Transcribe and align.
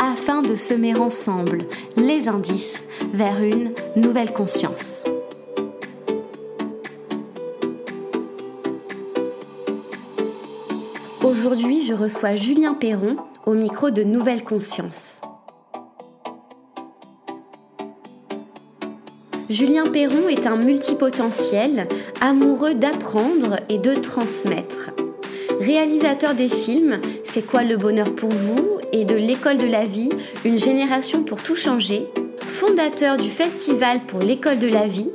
afin 0.00 0.40
de 0.40 0.54
semer 0.54 0.96
ensemble 0.96 1.66
les 1.96 2.26
indices 2.26 2.84
vers 3.12 3.42
une 3.42 3.72
nouvelle 3.96 4.32
conscience. 4.32 5.04
Aujourd'hui, 11.22 11.84
je 11.84 11.92
reçois 11.92 12.34
Julien 12.34 12.72
Perron 12.72 13.16
au 13.44 13.52
micro 13.52 13.90
de 13.90 14.02
Nouvelle 14.02 14.42
Conscience. 14.42 15.20
Julien 19.50 19.84
Perron 19.84 20.28
est 20.28 20.46
un 20.46 20.56
multipotentiel, 20.56 21.88
amoureux 22.20 22.74
d'apprendre 22.74 23.56
et 23.68 23.78
de 23.78 23.94
transmettre. 23.94 24.90
Réalisateur 25.60 26.34
des 26.34 26.48
films 26.48 27.00
C'est 27.24 27.44
quoi 27.44 27.64
le 27.64 27.76
bonheur 27.76 28.14
pour 28.14 28.30
vous 28.30 28.79
et 28.92 29.04
de 29.04 29.14
l'école 29.14 29.58
de 29.58 29.66
la 29.66 29.84
vie, 29.84 30.10
une 30.44 30.58
génération 30.58 31.22
pour 31.22 31.42
tout 31.42 31.56
changer, 31.56 32.06
fondateur 32.38 33.16
du 33.16 33.30
festival 33.30 34.00
pour 34.06 34.20
l'école 34.20 34.58
de 34.58 34.68
la 34.68 34.86
vie, 34.86 35.10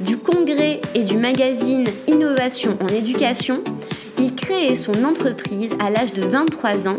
du 0.00 0.16
congrès 0.16 0.80
et 0.94 1.04
du 1.04 1.16
magazine 1.16 1.84
Innovation 2.08 2.76
en 2.80 2.88
éducation, 2.88 3.62
il 4.18 4.34
crée 4.34 4.74
son 4.76 5.04
entreprise 5.04 5.74
à 5.80 5.90
l'âge 5.90 6.12
de 6.12 6.22
23 6.22 6.88
ans 6.88 6.96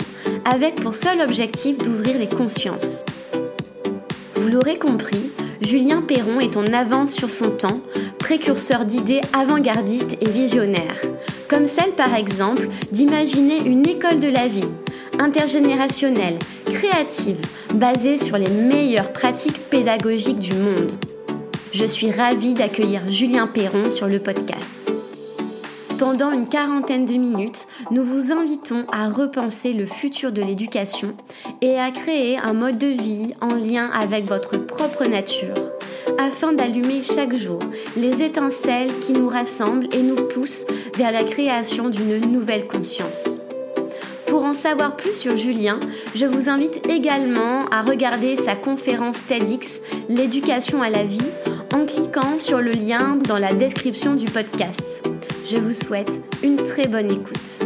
avec 0.52 0.76
pour 0.76 0.96
seul 0.96 1.22
objectif 1.22 1.78
d'ouvrir 1.78 2.18
les 2.18 2.28
consciences. 2.28 3.04
Vous 4.36 4.48
l'aurez 4.48 4.78
compris, 4.78 5.32
Julien 5.62 6.02
Perron 6.02 6.40
est 6.40 6.58
en 6.58 6.66
avance 6.74 7.14
sur 7.14 7.30
son 7.30 7.50
temps, 7.52 7.82
précurseur 8.20 8.86
d'idées 8.86 9.22
avant-gardistes 9.34 10.18
et 10.22 10.30
visionnaires, 10.30 11.02
comme 11.48 11.68
celle 11.68 11.94
par 11.94 12.16
exemple 12.16 12.68
d'imaginer 12.92 13.60
une 13.60 13.88
école 13.88 14.20
de 14.20 14.30
la 14.30 14.48
vie 14.48 14.70
intergénérationnelle, 15.20 16.38
créative, 16.66 17.40
basée 17.76 18.18
sur 18.18 18.38
les 18.38 18.50
meilleures 18.50 19.14
pratiques 19.14 19.70
pédagogiques 19.70 20.40
du 20.40 20.54
monde. 20.54 20.92
Je 21.72 21.86
suis 21.86 22.12
ravie 22.12 22.54
d'accueillir 22.54 23.02
Julien 23.08 23.48
Perron 23.48 23.90
sur 23.90 24.08
le 24.08 24.20
podcast. 24.20 24.62
Pendant 26.00 26.32
une 26.32 26.50
quarantaine 26.50 27.06
de 27.06 27.14
minutes, 27.14 27.68
nous 27.90 28.04
vous 28.04 28.32
invitons 28.32 28.86
à 28.92 29.10
repenser 29.10 29.74
le 29.74 29.86
futur 29.86 30.32
de 30.32 30.42
l'éducation 30.42 31.16
et 31.62 31.80
à 31.80 31.92
créer 31.92 32.38
un 32.38 32.54
mode 32.54 32.78
de 32.78 32.88
vie 32.88 33.34
en 33.42 33.56
lien 33.56 33.90
avec 33.94 34.26
votre 34.26 34.58
propre 34.58 35.06
nature, 35.06 35.54
afin 36.20 36.52
d'allumer 36.52 37.02
chaque 37.04 37.36
jour 37.36 37.60
les 37.96 38.22
étincelles 38.22 39.00
qui 39.00 39.14
nous 39.14 39.30
rassemblent 39.30 39.88
et 39.94 40.02
nous 40.02 40.28
poussent 40.28 40.66
vers 40.98 41.12
la 41.12 41.24
création 41.24 41.90
d'une 41.90 42.20
nouvelle 42.32 42.68
conscience. 42.68 43.40
Pour 44.28 44.46
en 44.46 44.54
savoir 44.54 44.96
plus 44.96 45.14
sur 45.14 45.36
Julien, 45.36 45.80
je 46.16 46.26
vous 46.26 46.50
invite 46.50 46.88
également 46.90 47.66
à 47.72 47.82
regarder 47.82 48.38
sa 48.38 48.56
conférence 48.56 49.26
TEDx 49.26 49.82
L'éducation 50.10 50.82
à 50.82 50.90
la 50.90 51.04
vie 51.04 51.20
en 51.74 51.86
cliquant 51.86 52.40
sur 52.40 52.60
le 52.60 52.72
lien 52.72 53.16
dans 53.28 53.38
la 53.38 53.54
description 53.54 54.16
du 54.16 54.26
podcast. 54.26 55.08
Je 55.46 55.58
vous 55.58 55.74
souhaite 55.74 56.12
une 56.44 56.58
très 56.58 56.88
bonne 56.88 57.12
écoute. 57.12 57.60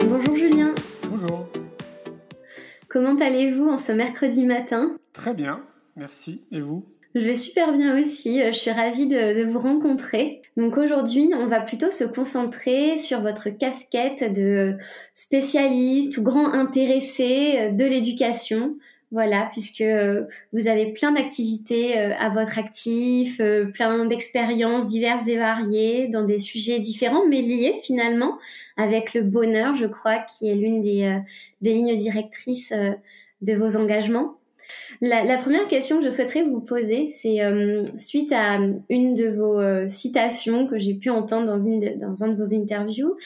Bonjour 0.00 0.36
Julien. 0.36 0.74
Bonjour. 1.08 1.48
Comment 2.88 3.16
allez-vous 3.16 3.68
en 3.68 3.76
ce 3.76 3.92
mercredi 3.92 4.44
matin? 4.44 4.96
Très 5.12 5.34
bien, 5.34 5.62
merci. 5.96 6.42
Et 6.50 6.60
vous? 6.60 6.84
Je 7.14 7.26
vais 7.26 7.34
super 7.34 7.72
bien 7.72 7.98
aussi, 7.98 8.40
euh, 8.40 8.52
je 8.52 8.58
suis 8.58 8.70
ravie 8.70 9.06
de, 9.06 9.44
vous 9.44 9.58
rencontrer. 9.58 10.40
Donc 10.56 10.78
aujourd'hui, 10.78 11.30
on 11.34 11.46
va 11.46 11.60
plutôt 11.60 11.90
se 11.90 12.04
concentrer 12.04 12.96
sur 12.96 13.20
votre 13.20 13.50
casquette 13.50 14.32
de 14.32 14.76
spécialiste 15.14 16.16
ou 16.16 16.22
grand 16.22 16.52
intéressé 16.52 17.56
euh, 17.58 17.70
de 17.70 17.84
l'éducation. 17.84 18.76
Voilà, 19.10 19.50
puisque 19.52 19.82
euh, 19.82 20.24
vous 20.54 20.68
avez 20.68 20.94
plein 20.94 21.12
d'activités 21.12 21.98
à 21.98 22.30
votre 22.30 22.58
actif, 22.58 23.42
plein 23.74 24.06
d'expériences 24.06 24.86
diverses 24.86 25.28
et 25.28 25.36
variées 25.36 26.08
dans 26.08 26.22
des 26.22 26.38
sujets 26.38 26.78
différents, 26.78 27.26
mais 27.28 27.42
liés 27.42 27.78
finalement 27.82 28.38
avec 28.78 29.12
le 29.12 29.20
bonheur, 29.20 29.74
je 29.74 29.84
crois, 29.84 30.20
qui 30.20 30.48
est 30.48 30.54
l'une 30.54 30.80
des, 30.80 31.14
des 31.60 31.74
lignes 31.74 31.94
directrices 31.94 32.72
de 33.42 33.52
vos 33.52 33.76
engagements. 33.76 34.38
La, 35.04 35.36
première 35.36 35.66
question 35.66 35.98
que 35.98 36.04
je 36.04 36.10
souhaiterais 36.10 36.44
vous 36.44 36.60
poser, 36.60 37.08
c'est 37.08 37.42
euh, 37.42 37.84
suite 37.96 38.30
à 38.30 38.56
une 38.88 39.14
de 39.14 39.26
vos 39.26 39.58
euh, 39.58 39.88
citations 39.88 40.68
que 40.68 40.78
j'ai 40.78 40.94
pu 40.94 41.10
entendre 41.10 41.44
dans, 41.44 41.58
une 41.58 41.80
dans 41.98 42.22
un 42.22 42.28
de 42.28 42.36
vos 42.36 42.54
interviews. 42.54 43.16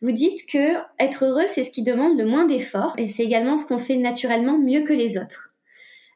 Vous 0.00 0.12
dites 0.12 0.46
que 0.50 0.76
être 0.98 1.26
heureux, 1.26 1.44
c'est 1.46 1.62
ce 1.62 1.70
qui 1.70 1.82
demande 1.82 2.16
le 2.18 2.24
moins 2.24 2.46
d'efforts 2.46 2.94
et 2.96 3.06
c'est 3.06 3.22
également 3.22 3.58
ce 3.58 3.66
qu'on 3.66 3.76
fait 3.76 3.96
naturellement 3.96 4.58
mieux 4.58 4.84
que 4.84 4.94
les 4.94 5.18
autres. 5.18 5.50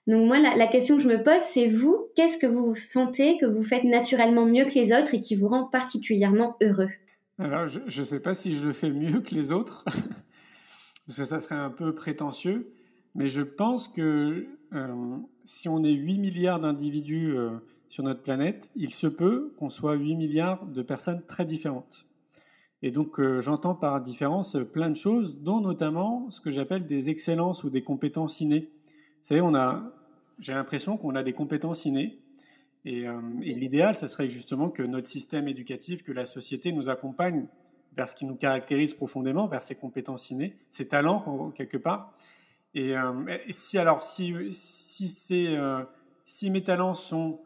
Donc 0.06 0.26
moi, 0.26 0.38
la, 0.38 0.66
question 0.69 0.97
que 0.97 1.03
je 1.03 1.08
me 1.08 1.22
pose, 1.22 1.42
c'est 1.52 1.69
vous, 1.69 2.08
qu'est-ce 2.16 2.38
que 2.38 2.47
vous 2.47 2.75
sentez 2.75 3.37
que 3.37 3.44
vous 3.44 3.62
faites 3.62 3.84
naturellement 3.84 4.47
mieux 4.47 4.64
que 4.64 4.75
les 4.75 4.94
autres 4.94 5.12
et 5.12 5.20
qui 5.20 5.37
vous 5.37 5.48
rend 5.48 5.64
particulièrement 5.64 6.56
heureux? 6.62 6.88
Alors, 7.38 7.69
je 7.69 8.00
ne 8.00 8.04
sais 8.04 8.20
pas 8.20 8.32
si 8.32 8.54
je 8.54 8.64
le 8.64 8.72
fais 8.72 8.91
mieux 8.91 9.20
que 9.20 9.34
les 9.34 9.52
autres, 9.52 9.84
parce 11.06 11.19
que 11.19 11.25
ça 11.25 11.41
serait 11.41 11.56
un 11.56 11.70
peu 11.70 11.94
prétentieux, 11.94 12.72
mais 13.14 13.28
je 13.28 13.42
pense 13.42 13.87
que 13.87 14.00
euh, 14.00 14.59
si 15.44 15.69
on 15.69 15.82
est 15.82 15.92
8 15.92 16.19
milliards 16.19 16.60
d'individus 16.60 17.36
euh, 17.36 17.50
sur 17.88 18.04
notre 18.04 18.22
planète, 18.22 18.70
il 18.76 18.94
se 18.94 19.06
peut 19.06 19.53
qu'on 19.58 19.69
soit 19.69 19.94
8 19.94 20.14
milliards 20.16 20.66
de 20.66 20.82
personnes 20.82 21.22
très 21.26 21.44
différentes. 21.44 22.06
Et 22.82 22.91
donc 22.91 23.19
euh, 23.19 23.41
j'entends 23.41 23.75
par 23.75 24.00
différence 24.00 24.56
plein 24.72 24.91
de 24.91 24.97
choses, 24.97 25.38
dont 25.38 25.60
notamment 25.60 26.31
ce 26.31 26.41
que 26.41 26.50
j'appelle 26.50 26.86
des 26.86 27.08
excellences 27.08 27.64
ou 27.64 27.70
des 27.70 27.82
compétences 27.82 28.41
innées. 28.41 28.70
Vous 28.86 29.26
savez, 29.26 29.41
on 29.41 29.54
a, 29.54 29.92
j'ai 30.38 30.54
l'impression 30.54 30.97
qu'on 30.97 31.14
a 31.14 31.22
des 31.22 31.32
compétences 31.32 31.84
innées. 31.84 32.19
Et, 32.87 33.02
et 33.42 33.54
l'idéal, 33.54 33.94
ce 33.94 34.08
serait 34.08 34.31
justement 34.31 34.70
que 34.70 34.82
notre 34.82 35.06
système 35.06 35.48
éducatif, 35.48 36.02
que 36.02 36.12
la 36.12 36.25
société 36.25 36.72
nous 36.72 36.88
accompagne 36.88 37.47
vers 37.94 38.08
ce 38.08 38.14
qui 38.14 38.25
nous 38.25 38.37
caractérise 38.37 38.94
profondément, 38.94 39.47
vers 39.48 39.62
ces 39.62 39.75
compétences 39.75 40.31
innées, 40.31 40.56
ces 40.70 40.88
talents 40.88 41.52
quelque 41.54 41.76
part. 41.76 42.14
Euh, 42.76 43.38
et, 43.47 43.53
si 43.53 43.78
alors 43.78 44.03
si 44.03 44.53
si 44.53 45.08
c'est 45.08 45.56
euh, 45.56 45.84
si 46.25 46.50
mes 46.50 46.62
talents 46.62 46.94
sont 46.94 47.41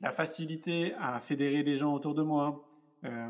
la 0.00 0.10
facilité 0.10 0.94
à 0.98 1.20
fédérer 1.20 1.62
les 1.62 1.76
gens 1.76 1.92
autour 1.92 2.14
de 2.14 2.22
moi, 2.22 2.64
euh, 3.04 3.28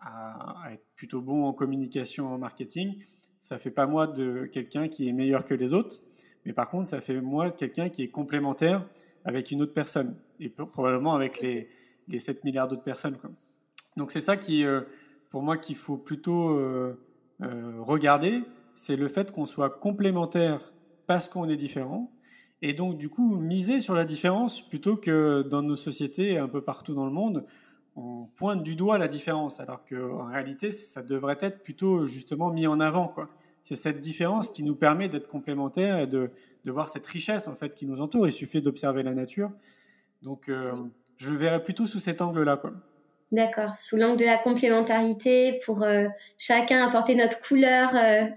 à, 0.00 0.72
être 0.72 0.84
plutôt 0.94 1.20
bon 1.20 1.44
en 1.44 1.52
communication, 1.52 2.32
en 2.32 2.38
marketing, 2.38 3.02
ça 3.40 3.58
fait 3.58 3.72
pas 3.72 3.86
moi 3.86 4.06
de 4.06 4.46
quelqu'un 4.46 4.86
qui 4.86 5.08
est 5.08 5.12
meilleur 5.12 5.44
que 5.44 5.54
les 5.54 5.72
autres, 5.72 5.96
mais 6.44 6.52
par 6.52 6.70
contre 6.70 6.88
ça 6.88 7.00
fait 7.00 7.20
moi 7.20 7.50
quelqu'un 7.50 7.88
qui 7.88 8.04
est 8.04 8.10
complémentaire 8.10 8.86
avec 9.24 9.50
une 9.50 9.62
autre 9.62 9.74
personne 9.74 10.16
et 10.38 10.48
probablement 10.48 11.14
avec 11.14 11.40
les 11.40 11.68
les 12.08 12.18
7 12.18 12.44
milliards 12.44 12.68
d'autres 12.68 12.82
personnes. 12.82 13.18
Donc 13.96 14.12
c'est 14.12 14.20
ça 14.20 14.36
qui 14.36 14.64
pour 15.30 15.42
moi 15.42 15.56
qu'il 15.56 15.76
faut 15.76 15.98
plutôt 15.98 16.56
regarder, 17.40 18.42
c'est 18.74 18.96
le 18.96 19.08
fait 19.08 19.32
qu'on 19.32 19.46
soit 19.46 19.70
complémentaire 19.70 20.72
parce 21.06 21.28
qu'on 21.28 21.48
est 21.48 21.56
différent. 21.56 22.10
Et 22.62 22.74
donc, 22.74 22.96
du 22.96 23.08
coup, 23.08 23.36
miser 23.36 23.80
sur 23.80 23.94
la 23.94 24.04
différence 24.04 24.66
plutôt 24.68 24.96
que 24.96 25.42
dans 25.42 25.62
nos 25.62 25.76
sociétés, 25.76 26.38
un 26.38 26.48
peu 26.48 26.62
partout 26.62 26.94
dans 26.94 27.06
le 27.06 27.12
monde, 27.12 27.44
on 27.96 28.28
pointe 28.36 28.62
du 28.62 28.76
doigt 28.76 28.98
la 28.98 29.08
différence, 29.08 29.60
alors 29.60 29.84
qu'en 29.84 30.26
réalité, 30.26 30.70
ça 30.70 31.02
devrait 31.02 31.38
être 31.40 31.62
plutôt 31.62 32.06
justement 32.06 32.50
mis 32.50 32.66
en 32.66 32.80
avant. 32.80 33.14
C'est 33.64 33.74
cette 33.74 34.00
différence 34.00 34.50
qui 34.50 34.62
nous 34.62 34.74
permet 34.74 35.08
d'être 35.08 35.28
complémentaires 35.28 35.98
et 35.98 36.06
de, 36.06 36.30
voir 36.64 36.88
cette 36.88 37.06
richesse 37.06 37.48
en 37.48 37.56
fait 37.56 37.74
qui 37.74 37.86
nous 37.86 38.00
entoure. 38.00 38.26
Il 38.26 38.32
suffit 38.32 38.62
d'observer 38.62 39.02
la 39.02 39.12
nature. 39.12 39.50
Donc, 40.22 40.48
euh, 40.48 40.72
je 41.16 41.30
le 41.30 41.36
verrais 41.36 41.62
plutôt 41.62 41.86
sous 41.86 41.98
cet 41.98 42.22
angle-là. 42.22 42.62
D'accord, 43.32 43.74
sous 43.76 43.96
l'angle 43.96 44.18
de 44.18 44.24
la 44.24 44.38
complémentarité, 44.38 45.60
pour 45.64 45.82
euh, 45.82 46.06
chacun 46.38 46.86
apporter 46.86 47.14
notre 47.14 47.40
couleur 47.40 47.94
euh, 47.94 48.28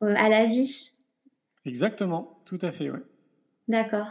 à 0.00 0.28
la 0.28 0.44
vie. 0.44 0.90
Exactement, 1.64 2.38
tout 2.46 2.58
à 2.62 2.72
fait, 2.72 2.90
oui. 2.90 2.98
D'accord. 3.68 4.08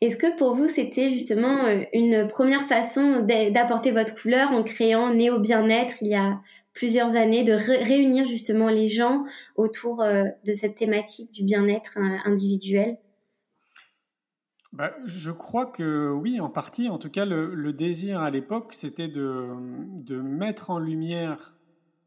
Est-ce 0.00 0.16
que 0.16 0.36
pour 0.36 0.54
vous, 0.54 0.68
c'était 0.68 1.10
justement 1.10 1.64
euh, 1.64 1.82
une 1.92 2.28
première 2.28 2.62
façon 2.62 3.20
d'apporter 3.20 3.90
votre 3.90 4.14
couleur 4.14 4.52
en 4.52 4.62
créant 4.62 5.12
Néo 5.12 5.40
Bien-être 5.40 5.96
il 6.00 6.08
y 6.08 6.14
a 6.14 6.40
plusieurs 6.74 7.16
années, 7.16 7.44
de 7.44 7.52
réunir 7.52 8.26
justement 8.26 8.68
les 8.68 8.88
gens 8.88 9.24
autour 9.54 10.04
de 10.04 10.54
cette 10.54 10.74
thématique 10.74 11.30
du 11.30 11.44
bien-être 11.44 11.98
individuel? 12.24 12.98
Bah, 14.74 14.92
je 15.04 15.30
crois 15.30 15.66
que 15.66 16.10
oui, 16.10 16.40
en 16.40 16.50
partie. 16.50 16.88
En 16.88 16.98
tout 16.98 17.08
cas, 17.08 17.24
le, 17.24 17.72
désir 17.72 18.20
à 18.20 18.30
l'époque, 18.32 18.72
c'était 18.74 19.06
de, 19.06 19.50
de, 20.02 20.20
mettre 20.20 20.70
en 20.70 20.80
lumière 20.80 21.54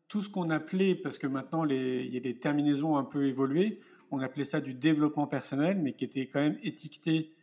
tout 0.10 0.22
ce 0.22 0.28
qu'on 0.28 0.50
appelait, 0.50 0.94
parce 0.94 1.18
que 1.18 1.28
maintenant 1.28 1.64
les, 1.64 2.04
il 2.06 2.14
y 2.14 2.18
a 2.18 2.20
des 2.20 2.38
terminaisons 2.38 2.98
un 2.98 3.06
peu 3.06 3.26
évoluées, 3.26 3.80
on 4.12 4.20
appelait 4.20 4.44
ça 4.44 4.62
du 4.62 4.74
développement 4.74 5.28
personnel, 5.28 5.80
mais 5.82 5.94
qui 5.94 6.06
était 6.06 6.28
quand 6.28 6.40
même 6.40 6.58
étiqueté 6.64 7.34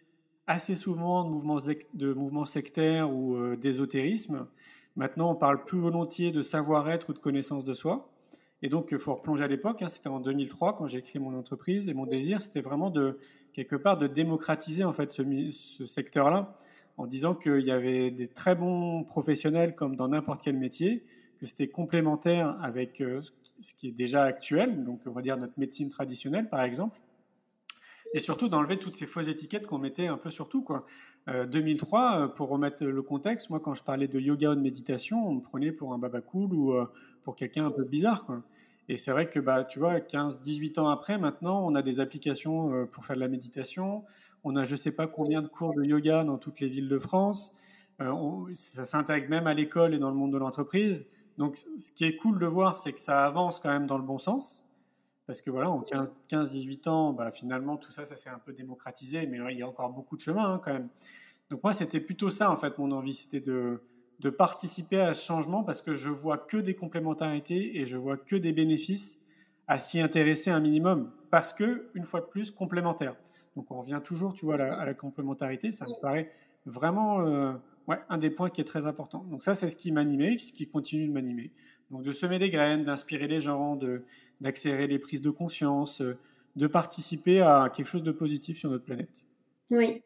assez 0.46 0.76
souvent 0.76 1.24
de 1.24 2.12
mouvements, 2.12 2.44
sectaires 2.44 3.14
ou 3.14 3.36
euh, 3.36 3.56
d'ésotérisme. 3.56 4.46
Maintenant, 4.96 5.32
on 5.32 5.34
parle 5.34 5.64
plus 5.64 5.78
volontiers 5.78 6.32
de 6.32 6.42
savoir-être 6.42 7.10
ou 7.10 7.12
de 7.12 7.18
connaissance 7.18 7.64
de 7.64 7.74
soi. 7.74 8.10
Et 8.62 8.68
donc, 8.68 8.88
il 8.92 8.98
faut 8.98 9.14
replonger 9.14 9.44
à 9.44 9.48
l'époque. 9.48 9.82
Hein, 9.82 9.88
c'était 9.88 10.08
en 10.08 10.20
2003 10.20 10.76
quand 10.76 10.86
j'ai 10.86 11.02
créé 11.02 11.20
mon 11.20 11.36
entreprise. 11.36 11.88
Et 11.88 11.94
mon 11.94 12.06
désir, 12.06 12.40
c'était 12.40 12.60
vraiment 12.60 12.90
de 12.90 13.18
quelque 13.52 13.76
part 13.76 13.98
de 13.98 14.06
démocratiser 14.06 14.84
en 14.84 14.92
fait 14.92 15.12
ce, 15.12 15.84
secteur-là 15.86 16.56
en 16.96 17.06
disant 17.06 17.34
qu'il 17.34 17.60
y 17.60 17.70
avait 17.70 18.10
des 18.10 18.28
très 18.28 18.54
bons 18.54 19.04
professionnels 19.04 19.74
comme 19.74 19.96
dans 19.96 20.08
n'importe 20.08 20.42
quel 20.42 20.56
métier, 20.56 21.04
que 21.40 21.46
c'était 21.46 21.68
complémentaire 21.68 22.56
avec 22.62 23.00
euh, 23.00 23.20
ce 23.58 23.74
qui 23.74 23.88
est 23.88 23.92
déjà 23.92 24.24
actuel, 24.24 24.84
donc 24.84 25.00
on 25.06 25.12
va 25.12 25.22
dire 25.22 25.36
notre 25.36 25.58
médecine 25.58 25.88
traditionnelle 25.88 26.48
par 26.48 26.62
exemple, 26.62 27.00
et 28.12 28.20
surtout 28.20 28.48
d'enlever 28.48 28.78
toutes 28.78 28.96
ces 28.96 29.06
fausses 29.06 29.28
étiquettes 29.28 29.66
qu'on 29.66 29.78
mettait 29.78 30.06
un 30.06 30.18
peu 30.18 30.30
sur 30.30 30.48
tout. 30.48 30.62
Quoi. 30.62 30.86
2003, 31.26 32.20
euh, 32.20 32.28
pour 32.28 32.48
remettre 32.48 32.84
le 32.84 33.02
contexte, 33.02 33.50
moi 33.50 33.60
quand 33.60 33.74
je 33.74 33.82
parlais 33.82 34.08
de 34.08 34.20
yoga 34.20 34.52
ou 34.52 34.54
de 34.54 34.60
méditation, 34.60 35.26
on 35.26 35.34
me 35.34 35.40
prenait 35.40 35.72
pour 35.72 35.94
un 35.94 35.98
baba 35.98 36.20
cool 36.20 36.52
ou 36.54 36.72
euh, 36.72 36.86
pour 37.22 37.34
quelqu'un 37.34 37.66
un 37.66 37.70
peu 37.70 37.84
bizarre. 37.84 38.26
Et 38.88 38.96
c'est 38.96 39.10
vrai 39.10 39.30
que, 39.30 39.40
bah, 39.40 39.64
tu 39.64 39.78
vois, 39.78 40.00
15, 40.00 40.40
18 40.40 40.78
ans 40.78 40.88
après, 40.88 41.18
maintenant, 41.18 41.66
on 41.66 41.74
a 41.74 41.82
des 41.82 42.00
applications 42.00 42.72
euh, 42.72 42.84
pour 42.84 43.04
faire 43.04 43.16
de 43.16 43.20
la 43.20 43.28
méditation. 43.28 44.04
On 44.44 44.56
a 44.56 44.66
je 44.66 44.74
sais 44.74 44.92
pas 44.92 45.06
combien 45.06 45.40
de 45.40 45.46
cours 45.46 45.74
de 45.74 45.82
yoga 45.84 46.22
dans 46.22 46.36
toutes 46.36 46.60
les 46.60 46.68
villes 46.68 46.88
de 46.88 46.98
France. 46.98 47.54
Euh, 48.02 48.12
ça 48.54 48.84
s'intègre 48.84 49.30
même 49.30 49.46
à 49.46 49.54
l'école 49.54 49.94
et 49.94 49.98
dans 49.98 50.10
le 50.10 50.16
monde 50.16 50.32
de 50.32 50.38
l'entreprise. 50.38 51.06
Donc, 51.38 51.58
ce 51.76 51.92
qui 51.92 52.04
est 52.04 52.16
cool 52.16 52.38
de 52.38 52.46
voir, 52.46 52.76
c'est 52.76 52.92
que 52.92 53.00
ça 53.00 53.24
avance 53.24 53.58
quand 53.58 53.70
même 53.70 53.86
dans 53.86 53.98
le 53.98 54.04
bon 54.04 54.18
sens. 54.18 54.62
Parce 55.26 55.40
que 55.40 55.50
voilà, 55.50 55.70
en 55.70 55.80
15, 55.80 56.50
18 56.50 56.86
ans, 56.86 57.12
bah, 57.12 57.30
finalement, 57.30 57.76
tout 57.76 57.92
ça, 57.92 58.04
ça 58.04 58.16
s'est 58.16 58.28
un 58.28 58.38
peu 58.38 58.52
démocratisé, 58.52 59.26
mais 59.26 59.38
il 59.52 59.58
y 59.58 59.62
a 59.62 59.68
encore 59.68 59.90
beaucoup 59.90 60.16
de 60.16 60.20
chemin 60.20 60.54
hein, 60.54 60.60
quand 60.62 60.72
même. 60.72 60.88
Donc 61.50 61.62
moi, 61.62 61.72
c'était 61.72 62.00
plutôt 62.00 62.30
ça, 62.30 62.50
en 62.50 62.56
fait, 62.56 62.78
mon 62.78 62.92
envie, 62.92 63.14
c'était 63.14 63.40
de, 63.40 63.82
de 64.20 64.30
participer 64.30 65.00
à 65.00 65.14
ce 65.14 65.24
changement 65.24 65.64
parce 65.64 65.80
que 65.80 65.94
je 65.94 66.08
vois 66.08 66.38
que 66.38 66.56
des 66.56 66.74
complémentarités 66.74 67.78
et 67.78 67.86
je 67.86 67.96
vois 67.96 68.16
que 68.16 68.36
des 68.36 68.52
bénéfices 68.52 69.18
à 69.66 69.78
s'y 69.78 70.00
intéresser 70.00 70.50
un 70.50 70.60
minimum 70.60 71.10
parce 71.30 71.52
que, 71.52 71.88
une 71.94 72.04
fois 72.04 72.20
de 72.20 72.26
plus, 72.26 72.50
complémentaire. 72.50 73.16
Donc 73.56 73.70
on 73.70 73.80
revient 73.80 74.00
toujours, 74.04 74.34
tu 74.34 74.44
vois, 74.44 74.56
à 74.56 74.84
la, 74.84 74.94
complémentarité. 74.94 75.72
Ça 75.72 75.86
me 75.86 76.00
paraît 76.00 76.30
vraiment 76.66 77.20
euh, 77.26 77.54
ouais, 77.88 77.96
un 78.08 78.18
des 78.18 78.30
points 78.30 78.50
qui 78.50 78.60
est 78.60 78.64
très 78.64 78.86
important. 78.86 79.24
Donc 79.30 79.42
ça, 79.42 79.54
c'est 79.54 79.68
ce 79.68 79.76
qui 79.76 79.92
m'animait, 79.92 80.38
ce 80.38 80.52
qui 80.52 80.66
continue 80.68 81.08
de 81.08 81.12
m'animer. 81.12 81.50
Donc 81.90 82.02
de 82.02 82.12
semer 82.12 82.38
des 82.38 82.50
graines, 82.50 82.84
d'inspirer 82.84 83.28
les 83.28 83.40
gens, 83.40 83.78
d'accélérer 84.40 84.86
les 84.86 84.98
prises 84.98 85.22
de 85.22 85.30
conscience, 85.30 86.00
euh, 86.00 86.16
de 86.56 86.66
participer 86.66 87.40
à 87.40 87.70
quelque 87.74 87.86
chose 87.86 88.02
de 88.02 88.12
positif 88.12 88.58
sur 88.58 88.70
notre 88.70 88.84
planète. 88.84 89.24
Oui, 89.70 90.02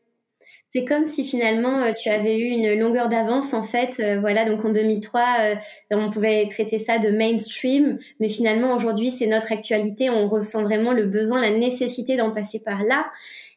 c'est 0.70 0.84
comme 0.84 1.06
si 1.06 1.24
finalement 1.24 1.82
euh, 1.82 1.92
tu 1.92 2.10
avais 2.10 2.38
eu 2.38 2.44
une 2.44 2.78
longueur 2.78 3.08
d'avance 3.08 3.54
en 3.54 3.62
fait. 3.62 4.00
Euh, 4.00 4.20
voilà, 4.20 4.44
donc 4.44 4.64
en 4.64 4.70
2003, 4.70 5.22
euh, 5.40 5.54
on 5.90 6.10
pouvait 6.10 6.46
traiter 6.48 6.78
ça 6.78 6.98
de 6.98 7.08
mainstream, 7.08 7.98
mais 8.20 8.28
finalement 8.28 8.74
aujourd'hui 8.74 9.10
c'est 9.10 9.26
notre 9.26 9.50
actualité. 9.50 10.10
On 10.10 10.28
ressent 10.28 10.62
vraiment 10.62 10.92
le 10.92 11.06
besoin, 11.06 11.40
la 11.40 11.56
nécessité 11.56 12.16
d'en 12.16 12.32
passer 12.32 12.60
par 12.60 12.82
là. 12.82 13.06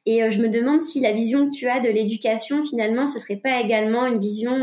Et 0.06 0.32
je 0.32 0.42
me 0.42 0.50
demande 0.50 0.82
si 0.82 1.00
la 1.00 1.14
vision 1.14 1.48
que 1.48 1.56
tu 1.56 1.68
as 1.68 1.80
de 1.80 1.88
l'éducation, 1.88 2.64
finalement, 2.64 3.06
ce 3.06 3.20
serait 3.20 3.36
pas 3.36 3.62
également 3.62 4.08
une 4.08 4.20
vision 4.20 4.62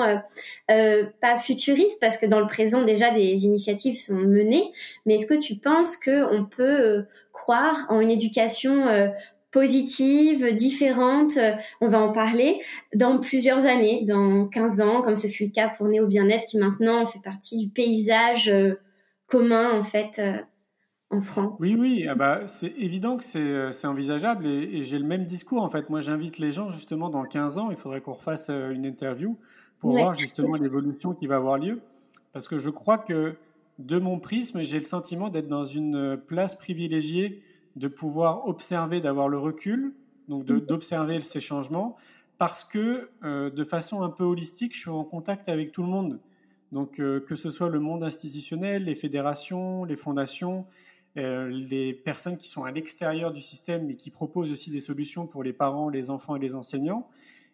pas 0.66 1.38
futuriste, 1.38 2.00
parce 2.00 2.16
que 2.16 2.26
dans 2.26 2.40
le 2.40 2.48
présent 2.48 2.82
déjà 2.82 3.12
des 3.12 3.44
initiatives 3.44 3.96
sont 3.96 4.16
menées. 4.16 4.72
Mais 5.06 5.14
est-ce 5.14 5.26
que 5.26 5.38
tu 5.38 5.54
penses 5.54 5.96
que 5.96 6.34
on 6.34 6.44
peut 6.44 7.04
croire 7.32 7.86
en 7.88 8.00
une 8.00 8.10
éducation 8.10 9.12
positives, 9.50 10.54
différentes, 10.54 11.36
euh, 11.36 11.54
on 11.80 11.88
va 11.88 12.00
en 12.00 12.12
parler, 12.12 12.60
dans 12.94 13.18
plusieurs 13.18 13.64
années, 13.64 14.04
dans 14.06 14.46
15 14.46 14.80
ans, 14.80 15.02
comme 15.02 15.16
ce 15.16 15.26
fut 15.26 15.44
le 15.44 15.50
cas 15.50 15.68
pour 15.68 15.86
Néo 15.88 16.06
Bien-être, 16.06 16.46
qui 16.46 16.58
maintenant 16.58 17.06
fait 17.06 17.20
partie 17.20 17.58
du 17.58 17.68
paysage 17.70 18.50
euh, 18.50 18.78
commun, 19.26 19.78
en 19.78 19.82
fait, 19.82 20.18
euh, 20.18 20.36
en 21.10 21.20
France. 21.20 21.58
Oui, 21.60 21.76
oui, 21.78 22.06
ah 22.08 22.14
bah, 22.14 22.46
c'est 22.46 22.72
évident 22.78 23.16
que 23.16 23.24
c'est 23.24 23.86
envisageable 23.86 24.46
et, 24.46 24.82
j'ai 24.82 24.98
le 24.98 25.06
même 25.06 25.24
discours, 25.24 25.62
en 25.62 25.68
fait. 25.68 25.90
Moi, 25.90 26.00
j'invite 26.00 26.38
les 26.38 26.52
gens, 26.52 26.70
justement, 26.70 27.08
dans 27.08 27.24
15 27.24 27.58
ans, 27.58 27.70
il 27.70 27.76
faudrait 27.76 28.00
qu'on 28.00 28.12
refasse 28.12 28.50
une 28.50 28.84
interview 28.84 29.38
pour 29.78 29.92
voir, 29.92 30.14
justement, 30.14 30.54
l'évolution 30.56 31.14
qui 31.14 31.26
va 31.26 31.36
avoir 31.36 31.58
lieu. 31.58 31.80
Parce 32.32 32.46
que 32.46 32.58
je 32.58 32.70
crois 32.70 32.98
que, 32.98 33.36
de 33.78 33.98
mon 33.98 34.18
prisme, 34.18 34.62
j'ai 34.62 34.78
le 34.78 34.84
sentiment 34.84 35.28
d'être 35.28 35.48
dans 35.48 35.64
une 35.64 36.18
place 36.26 36.56
privilégiée 36.56 37.42
de 37.78 37.88
pouvoir 37.88 38.46
observer, 38.46 39.00
d'avoir 39.00 39.28
le 39.28 39.38
recul, 39.38 39.94
donc 40.28 40.48
mm. 40.48 40.60
d'observer 40.60 41.20
ces 41.20 41.40
changements, 41.40 41.96
parce 42.36 42.64
que 42.64 43.10
euh, 43.24 43.50
de 43.50 43.64
façon 43.64 44.02
un 44.02 44.10
peu 44.10 44.24
holistique, 44.24 44.74
je 44.74 44.80
suis 44.80 44.90
en 44.90 45.04
contact 45.04 45.48
avec 45.48 45.72
tout 45.72 45.82
le 45.82 45.88
monde. 45.88 46.20
Donc 46.72 47.00
euh, 47.00 47.20
que 47.20 47.34
ce 47.34 47.50
soit 47.50 47.70
le 47.70 47.80
monde 47.80 48.04
institutionnel, 48.04 48.84
les 48.84 48.94
fédérations, 48.94 49.84
les 49.84 49.96
fondations, 49.96 50.60
euh, 50.60 50.87
les 51.16 51.94
personnes 51.94 52.36
qui 52.36 52.48
sont 52.48 52.62
à 52.62 52.70
l'extérieur 52.70 53.32
du 53.32 53.40
système 53.40 53.86
mais 53.86 53.94
qui 53.94 54.10
proposent 54.10 54.52
aussi 54.52 54.70
des 54.70 54.80
solutions 54.80 55.26
pour 55.26 55.42
les 55.42 55.52
parents, 55.52 55.88
les 55.88 56.10
enfants 56.10 56.36
et 56.36 56.38
les 56.38 56.54
enseignants. 56.54 57.08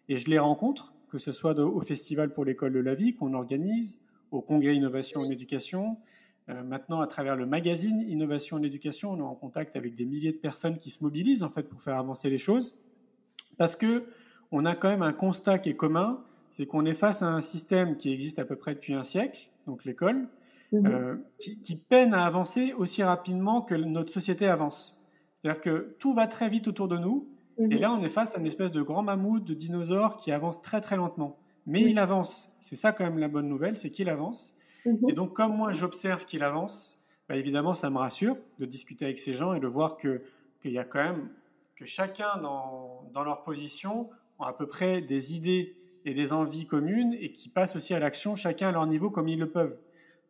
Et 0.07 0.17
je 0.17 0.29
les 0.29 0.37
rencontre, 0.37 0.93
que 1.09 1.17
ce 1.17 1.31
soit 1.31 1.57
au 1.59 1.81
Festival 1.81 2.31
pour 2.31 2.45
l'école 2.45 2.73
de 2.73 2.79
la 2.79 2.93
vie 2.93 3.15
qu'on 3.15 3.33
organise, 3.33 3.99
au 4.31 4.41
Congrès 4.41 4.75
Innovation 4.75 5.21
en 5.21 5.29
éducation, 5.31 5.97
euh, 6.49 6.61
maintenant, 6.63 7.01
à 7.01 7.07
travers 7.07 7.35
le 7.35 7.45
magazine 7.45 8.01
Innovation 8.01 8.57
en 8.57 8.63
éducation, 8.63 9.11
on 9.11 9.17
est 9.17 9.23
en 9.23 9.33
contact 9.33 9.75
avec 9.75 9.95
des 9.95 10.05
milliers 10.05 10.31
de 10.31 10.37
personnes 10.37 10.77
qui 10.77 10.91
se 10.91 11.03
mobilisent 11.03 11.43
en 11.43 11.49
fait 11.49 11.63
pour 11.63 11.81
faire 11.81 11.97
avancer 11.97 12.29
les 12.29 12.37
choses, 12.37 12.77
parce 13.57 13.75
que 13.75 14.05
on 14.51 14.63
a 14.65 14.75
quand 14.75 14.89
même 14.89 15.01
un 15.01 15.13
constat 15.13 15.57
qui 15.57 15.69
est 15.69 15.75
commun, 15.75 16.23
c'est 16.51 16.67
qu'on 16.67 16.85
est 16.85 16.93
face 16.93 17.23
à 17.23 17.27
un 17.27 17.41
système 17.41 17.97
qui 17.97 18.13
existe 18.13 18.37
à 18.37 18.45
peu 18.45 18.55
près 18.55 18.75
depuis 18.75 18.93
un 18.93 19.03
siècle, 19.03 19.49
donc 19.65 19.85
l'école, 19.85 20.27
mhm. 20.71 20.85
euh, 20.85 21.15
qui, 21.39 21.75
peine 21.75 22.13
à 22.13 22.25
avancer 22.25 22.73
aussi 22.77 23.03
rapidement 23.03 23.61
que 23.61 23.75
notre 23.75 24.11
société 24.11 24.47
avance. 24.47 24.99
C'est-à-dire 25.35 25.61
que 25.61 25.95
tout 25.99 26.13
va 26.13 26.27
très 26.27 26.49
vite 26.49 26.67
autour 26.67 26.87
de 26.87 26.97
nous, 26.97 27.27
mhm. 27.59 27.71
et 27.71 27.77
là 27.77 27.91
on 27.91 28.03
est 28.03 28.09
face 28.09 28.35
à 28.35 28.39
une 28.39 28.45
espèce 28.45 28.71
de 28.71 28.81
grand 28.81 29.03
mammouth, 29.03 29.43
de 29.43 29.53
dinosaure 29.53 30.17
qui 30.17 30.31
avance 30.31 30.61
très 30.61 30.81
très 30.81 30.97
lentement. 30.97 31.37
Mais 31.67 31.81
il 31.81 31.97
avance. 31.97 32.51
C'est 32.59 32.75
ça 32.75 32.91
quand 32.91 33.03
même 33.03 33.17
la 33.17 33.27
bonne 33.27 33.47
nouvelle, 33.47 33.75
c'est 33.75 33.89
qu'il 33.89 34.09
avance. 34.09 34.55
Et 35.07 35.13
donc, 35.13 35.33
comme 35.33 35.55
moi, 35.55 35.71
j'observe 35.71 36.25
qu'il 36.25 36.43
avance, 36.43 37.03
bah, 37.27 37.35
évidemment, 37.37 37.73
ça 37.73 37.89
me 37.89 37.97
rassure 37.97 38.37
de 38.59 38.65
discuter 38.65 39.05
avec 39.05 39.17
ces 39.17 39.33
gens 39.33 39.55
et 39.55 39.59
de 39.59 39.67
voir 39.67 39.97
que 39.97 40.21
qu'il 40.61 40.71
y 40.71 40.77
a 40.77 40.83
quand 40.83 41.03
même 41.03 41.29
que 41.75 41.85
chacun 41.85 42.37
dans, 42.41 43.09
dans 43.13 43.23
leur 43.23 43.43
position 43.43 44.09
a 44.39 44.49
à 44.49 44.53
peu 44.53 44.67
près 44.67 45.01
des 45.01 45.33
idées 45.33 45.75
et 46.05 46.13
des 46.13 46.31
envies 46.31 46.67
communes 46.67 47.15
et 47.19 47.31
qui 47.31 47.49
passent 47.49 47.75
aussi 47.75 47.93
à 47.93 47.99
l'action, 47.99 48.35
chacun 48.35 48.69
à 48.69 48.71
leur 48.71 48.85
niveau 48.85 49.09
comme 49.09 49.27
ils 49.27 49.39
le 49.39 49.49
peuvent. 49.51 49.77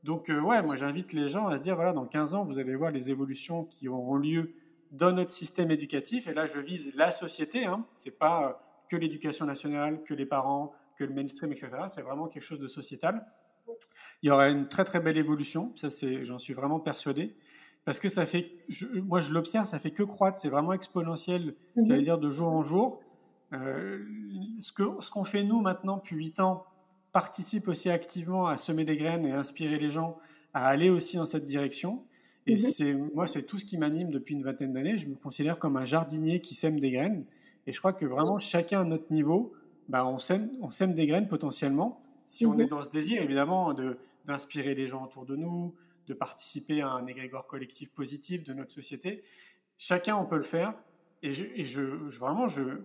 Donc, 0.06 0.30
euh, 0.30 0.40
ouais, 0.40 0.62
moi, 0.62 0.76
j'invite 0.76 1.14
les 1.14 1.30
gens 1.30 1.48
à 1.48 1.58
se 1.58 1.64
dire, 1.64 1.76
voilà, 1.76 1.92
dans 1.92 2.06
15 2.06 2.36
ans, 2.36 2.46
vous 2.46 2.60
allez 2.60 2.76
voir 2.76 2.92
les 2.92 3.10
évolutions 3.10 3.66
qui 3.66 3.90
auront 3.90 4.18
lieu 4.18 4.54
dans 4.92 5.12
notre 5.12 5.32
système 5.32 5.72
éducatif. 5.72 6.28
Et 6.28 6.34
là, 6.36 6.46
je 6.46 6.60
vise 6.60 6.94
la 6.94 7.10
société. 7.10 7.66
Hein. 7.66 7.84
C'est 7.96 8.12
pas 8.12 8.62
que 8.88 8.96
l'éducation 8.96 9.48
nationale, 9.48 10.04
que 10.04 10.14
les 10.14 10.28
parents, 10.28 10.74
que 10.96 11.04
le 11.04 11.12
mainstream, 11.12 11.52
etc. 11.52 11.72
C'est 11.88 12.04
vraiment 12.04 12.28
quelque 12.28 12.44
chose 12.44 12.60
de 12.60 12.68
sociétal. 12.68 13.26
Il 14.22 14.28
y 14.28 14.30
aura 14.30 14.50
une 14.50 14.68
très 14.68 14.84
très 14.84 15.00
belle 15.00 15.18
évolution, 15.18 15.72
ça 15.76 15.90
c'est, 15.90 16.24
j'en 16.24 16.38
suis 16.38 16.54
vraiment 16.54 16.80
persuadé, 16.80 17.36
parce 17.84 18.00
que 18.00 18.10
ça 18.10 18.28
fait, 18.28 18.52
moi 19.04 19.20
je 19.22 19.32
l'observe, 19.32 19.66
ça 19.66 19.80
fait 19.80 19.90
que 19.90 20.04
croître, 20.04 20.38
c'est 20.38 20.50
vraiment 20.50 20.74
exponentiel, 20.74 21.56
mhm. 21.76 21.88
j'allais 21.88 22.04
dire 22.04 22.20
de 22.20 22.30
jour 22.30 22.50
en 22.50 22.62
jour. 22.62 23.02
Euh, 23.54 24.06
ce 24.60 24.72
que 24.72 24.84
ce 25.02 25.10
qu'on 25.10 25.24
fait 25.24 25.44
nous 25.44 25.62
maintenant 25.62 25.98
depuis 25.98 26.16
8 26.16 26.40
ans 26.42 26.66
participe 27.16 27.70
aussi 27.70 27.90
activement 27.90 28.46
à 28.46 28.58
semer 28.58 28.84
des 28.84 28.98
graines 28.98 29.26
et 29.26 29.32
inspirer 29.32 29.80
les 29.80 29.90
gens 29.90 30.18
à 30.54 30.68
aller 30.68 30.90
aussi 30.90 31.16
dans 31.16 31.26
cette 31.26 31.46
direction. 31.46 32.04
Et 32.46 32.56
mhm. 32.56 32.58
c'est 32.58 32.94
moi 32.94 33.26
c'est 33.26 33.44
tout 33.44 33.58
ce 33.58 33.64
qui 33.64 33.78
m'anime 33.78 34.12
depuis 34.12 34.36
une 34.36 34.44
vingtaine 34.44 34.74
d'années. 34.74 34.98
Je 34.98 35.08
me 35.08 35.16
considère 35.16 35.58
comme 35.58 35.78
un 35.78 35.86
jardinier 35.86 36.42
qui 36.42 36.56
sème 36.56 36.78
des 36.78 36.92
graines. 36.92 37.24
Et 37.68 37.72
je 37.72 37.80
crois 37.80 37.94
que 37.94 38.06
vraiment 38.06 38.38
chacun 38.38 38.82
à 38.82 38.84
notre 38.84 39.14
niveau, 39.14 39.54
bah, 39.88 40.06
on 40.06 40.20
sème 40.20 40.52
on 40.62 40.70
sème 40.72 40.94
des 40.94 41.08
graines 41.08 41.30
potentiellement. 41.30 42.04
Si 42.28 42.46
on 42.46 42.58
est 42.58 42.64
mhm. 42.64 42.70
dans 42.70 42.82
ce 42.82 42.90
désir, 42.90 43.22
évidemment, 43.22 43.74
d'inspirer 44.26 44.76
les 44.76 44.88
gens 44.88 45.06
autour 45.06 45.26
de 45.26 45.38
nous, 45.38 45.74
de 46.08 46.14
participer 46.14 46.82
à 46.82 46.90
un 46.90 47.08
égrégore 47.08 47.48
collectif 47.48 47.90
positif 47.92 48.44
de 48.44 48.54
notre 48.54 48.74
société, 48.74 49.24
chacun, 49.78 50.18
on 50.18 50.26
peut 50.26 50.36
le 50.36 50.44
faire. 50.44 50.74
Et, 51.24 51.32
je, 51.32 51.80
vraiment, 52.20 52.50
je, 52.50 52.82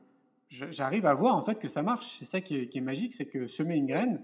j'arrive 0.51 1.07
à 1.07 1.15
voir 1.15 1.37
en 1.37 1.43
fait 1.43 1.59
que 1.59 1.69
ça 1.69 1.83
marche. 1.83 2.17
C'est 2.19 2.25
ça 2.25 2.41
qui 2.41 2.57
est, 2.57 2.81
magique, 2.81 3.15
c'est 3.15 3.27
que 3.27 3.47
semer 3.47 3.77
une 3.77 3.87
graine, 3.87 4.23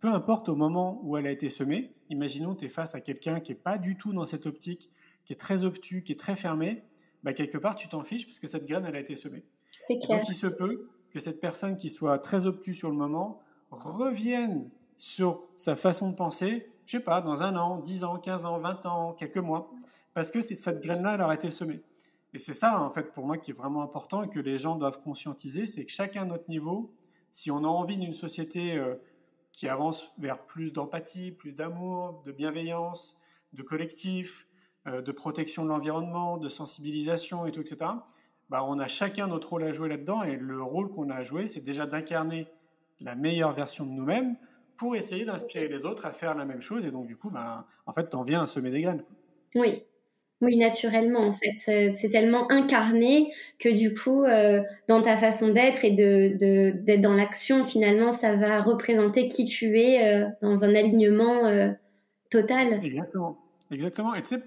peu 0.00 0.08
importe 0.08 0.48
au 0.48 0.56
moment 0.56 1.00
où 1.02 1.16
elle 1.16 1.26
a 1.26 1.30
été 1.30 1.50
semée, 1.50 1.92
imaginons 2.08 2.54
tu 2.54 2.66
es 2.66 2.68
face 2.68 2.94
à 2.94 3.00
quelqu'un 3.00 3.40
qui 3.40 3.52
n'est 3.52 3.58
pas 3.58 3.78
du 3.78 3.96
tout 3.96 4.12
dans 4.12 4.26
cette 4.26 4.46
optique, 4.46 4.90
qui 5.24 5.32
est 5.32 5.36
très 5.36 5.64
obtus, 5.64 6.02
qui 6.02 6.12
est 6.12 6.20
très 6.20 6.36
fermé, 6.36 6.82
bah, 7.22 7.32
quelque 7.32 7.58
part 7.58 7.76
tu 7.76 7.88
t'en 7.88 8.02
fiches 8.02 8.26
parce 8.26 8.38
que 8.38 8.48
cette 8.48 8.66
graine 8.66 8.84
elle 8.86 8.96
a 8.96 9.00
été 9.00 9.16
semée. 9.16 9.44
Donc 9.88 10.28
il 10.28 10.34
se 10.34 10.46
peut 10.46 10.88
que 11.10 11.20
cette 11.20 11.40
personne 11.40 11.76
qui 11.76 11.90
soit 11.90 12.18
très 12.18 12.46
obtus 12.46 12.74
sur 12.74 12.90
le 12.90 12.96
moment 12.96 13.40
revienne 13.70 14.68
sur 14.96 15.42
sa 15.56 15.76
façon 15.76 16.10
de 16.10 16.14
penser, 16.14 16.70
je 16.84 16.98
sais 16.98 17.02
pas, 17.02 17.20
dans 17.20 17.42
un 17.42 17.56
an, 17.56 17.78
dix 17.78 18.04
ans, 18.04 18.18
quinze 18.18 18.44
ans, 18.44 18.58
vingt 18.58 18.84
ans, 18.86 19.14
quelques 19.14 19.38
mois, 19.38 19.70
parce 20.14 20.30
que 20.30 20.40
cette 20.40 20.82
graine-là, 20.82 21.14
elle 21.14 21.22
aura 21.22 21.34
été 21.34 21.50
semée. 21.50 21.80
Et 22.32 22.38
c'est 22.38 22.54
ça, 22.54 22.80
en 22.80 22.90
fait, 22.90 23.12
pour 23.12 23.26
moi, 23.26 23.38
qui 23.38 23.50
est 23.50 23.54
vraiment 23.54 23.82
important 23.82 24.22
et 24.22 24.28
que 24.28 24.38
les 24.38 24.58
gens 24.58 24.76
doivent 24.76 25.00
conscientiser, 25.02 25.66
c'est 25.66 25.84
que 25.84 25.90
chacun 25.90 26.22
à 26.22 26.24
notre 26.24 26.48
niveau, 26.48 26.94
si 27.32 27.50
on 27.50 27.58
a 27.58 27.68
envie 27.68 27.98
d'une 27.98 28.12
société 28.12 28.76
euh, 28.76 28.94
qui 29.52 29.68
avance 29.68 30.12
vers 30.18 30.44
plus 30.46 30.72
d'empathie, 30.72 31.32
plus 31.32 31.54
d'amour, 31.54 32.22
de 32.24 32.32
bienveillance, 32.32 33.18
de 33.52 33.62
collectif, 33.62 34.46
euh, 34.86 35.02
de 35.02 35.12
protection 35.12 35.64
de 35.64 35.68
l'environnement, 35.68 36.38
de 36.38 36.48
sensibilisation 36.48 37.46
et 37.46 37.52
tout, 37.52 37.60
etc., 37.60 37.90
bah, 38.48 38.64
on 38.64 38.78
a 38.78 38.88
chacun 38.88 39.28
notre 39.28 39.50
rôle 39.50 39.62
à 39.62 39.72
jouer 39.72 39.88
là-dedans. 39.88 40.22
Et 40.22 40.36
le 40.36 40.62
rôle 40.62 40.90
qu'on 40.90 41.10
a 41.10 41.16
à 41.16 41.22
jouer, 41.22 41.46
c'est 41.46 41.60
déjà 41.60 41.86
d'incarner 41.86 42.48
la 43.00 43.14
meilleure 43.14 43.52
version 43.52 43.86
de 43.86 43.90
nous-mêmes 43.90 44.36
pour 44.76 44.96
essayer 44.96 45.24
d'inspirer 45.24 45.68
les 45.68 45.84
autres 45.84 46.06
à 46.06 46.12
faire 46.12 46.34
la 46.34 46.44
même 46.44 46.62
chose. 46.62 46.84
Et 46.84 46.90
donc, 46.90 47.06
du 47.06 47.16
coup, 47.16 47.30
bah, 47.30 47.66
en 47.86 47.92
fait, 47.92 48.08
tu 48.08 48.16
en 48.16 48.22
viens 48.22 48.42
à 48.42 48.46
semer 48.46 48.70
des 48.70 48.82
graines. 48.82 49.04
Oui, 49.54 49.84
oui, 50.40 50.56
naturellement, 50.56 51.20
en 51.20 51.32
fait. 51.32 51.92
C'est 51.94 52.08
tellement 52.08 52.50
incarné 52.50 53.30
que 53.58 53.68
du 53.68 53.92
coup, 53.92 54.24
euh, 54.24 54.62
dans 54.88 55.02
ta 55.02 55.16
façon 55.16 55.48
d'être 55.48 55.84
et 55.84 55.90
d'être 55.90 56.38
de, 56.38 56.70
d'être 56.82 57.02
dans 57.02 57.12
l'action, 57.12 57.64
finalement, 57.64 58.10
ça 58.10 58.36
va 58.36 58.60
représenter 58.60 59.28
qui 59.28 59.44
tu 59.44 59.78
es 59.78 60.02
euh, 60.02 60.26
dans 60.40 60.64
un 60.64 60.74
alignement 60.74 61.46
euh, 61.46 61.70
total. 62.30 62.80
Exactement. 62.82 63.38
Exactement. 63.70 64.14
Et 64.14 64.22
tu 64.22 64.28
sais, 64.28 64.42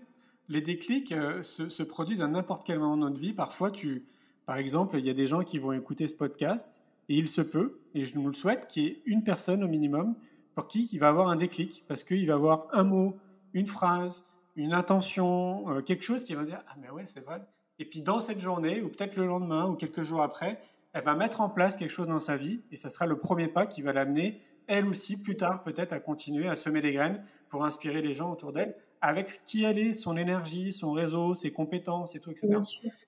les 0.50 0.62
déclics 0.62 1.14
se, 1.44 1.70
se, 1.70 1.84
produisent 1.84 2.22
à 2.22 2.28
n'importe 2.28 2.66
quel 2.66 2.80
moment 2.80 2.98
de 2.98 3.02
notre 3.02 3.20
vie. 3.20 3.34
Parfois, 3.34 3.70
tu, 3.70 4.04
par 4.48 4.58
exemple, 4.58 4.98
il 4.98 5.06
y 5.06 5.10
a 5.12 5.14
des 5.14 5.28
gens 5.28 5.44
qui 5.44 5.60
vont 5.60 5.74
écouter 5.74 6.08
ce 6.08 6.14
podcast 6.14 6.82
et 7.08 7.16
il 7.16 7.28
se 7.28 7.42
peut, 7.42 7.80
et 7.94 8.06
je 8.06 8.18
nous 8.18 8.28
le 8.28 8.34
souhaite, 8.34 8.68
qu'il 8.68 8.84
y 8.84 8.88
ait 8.88 9.02
une 9.06 9.24
personne 9.24 9.64
au 9.64 9.68
minimum 9.68 10.16
pour 10.56 10.68
qui 10.68 10.90
il 10.92 11.00
va 11.00 11.10
avoir 11.10 11.30
un 11.30 11.36
déclic 11.36 11.84
parce 11.88 12.04
qu'il 12.04 12.26
va 12.28 12.34
avoir 12.34 12.68
un 12.74 12.84
mot, 12.84 13.16
une 13.54 13.68
phrase, 13.68 14.26
une 14.56 14.74
intention, 14.74 15.70
euh, 15.70 15.82
quelque 15.82 16.04
chose 16.04 16.24
qui 16.24 16.36
va 16.36 16.44
dire 16.44 16.64
ah 16.68 16.76
mais 16.80 16.90
ouais 16.90 17.06
c'est 17.06 17.22
vrai. 17.22 17.42
Et 17.80 17.86
puis 17.86 18.02
dans 18.02 18.20
cette 18.20 18.40
journée 18.40 18.82
ou 18.82 18.90
peut-être 18.90 19.16
le 19.16 19.26
lendemain 19.26 19.66
ou 19.68 19.76
quelques 19.76 20.04
jours 20.04 20.22
après, 20.22 20.60
elle 20.94 21.04
va 21.04 21.16
mettre 21.16 21.42
en 21.42 21.50
place 21.50 21.76
quelque 21.76 21.92
chose 21.92 22.08
dans 22.08 22.20
sa 22.20 22.38
vie 22.38 22.62
et 22.72 22.78
ça 22.78 22.90
sera 22.90 23.08
le 23.08 23.18
premier 23.18 23.48
pas 23.48 23.66
qui 23.66 23.82
va 23.82 23.94
l'amener 23.94 24.42
elle 24.68 24.88
aussi 24.88 25.18
plus 25.18 25.36
tard 25.36 25.64
peut-être 25.64 25.94
à 25.94 26.00
continuer 26.00 26.48
à 26.48 26.56
semer 26.56 26.82
des 26.82 26.94
graines 26.94 27.24
pour 27.50 27.66
inspirer 27.66 28.02
les 28.02 28.14
gens 28.14 28.32
autour 28.32 28.54
d'elle 28.54 28.76
avec 29.02 29.30
ce 29.30 29.40
qui 29.46 29.66
elle 29.66 29.78
est, 29.78 29.92
son 29.92 30.16
énergie, 30.16 30.72
son 30.72 30.94
réseau, 30.94 31.34
ses 31.34 31.52
compétences 31.52 32.16
et 32.16 32.22
tout, 32.22 32.32
etc. 32.32 32.58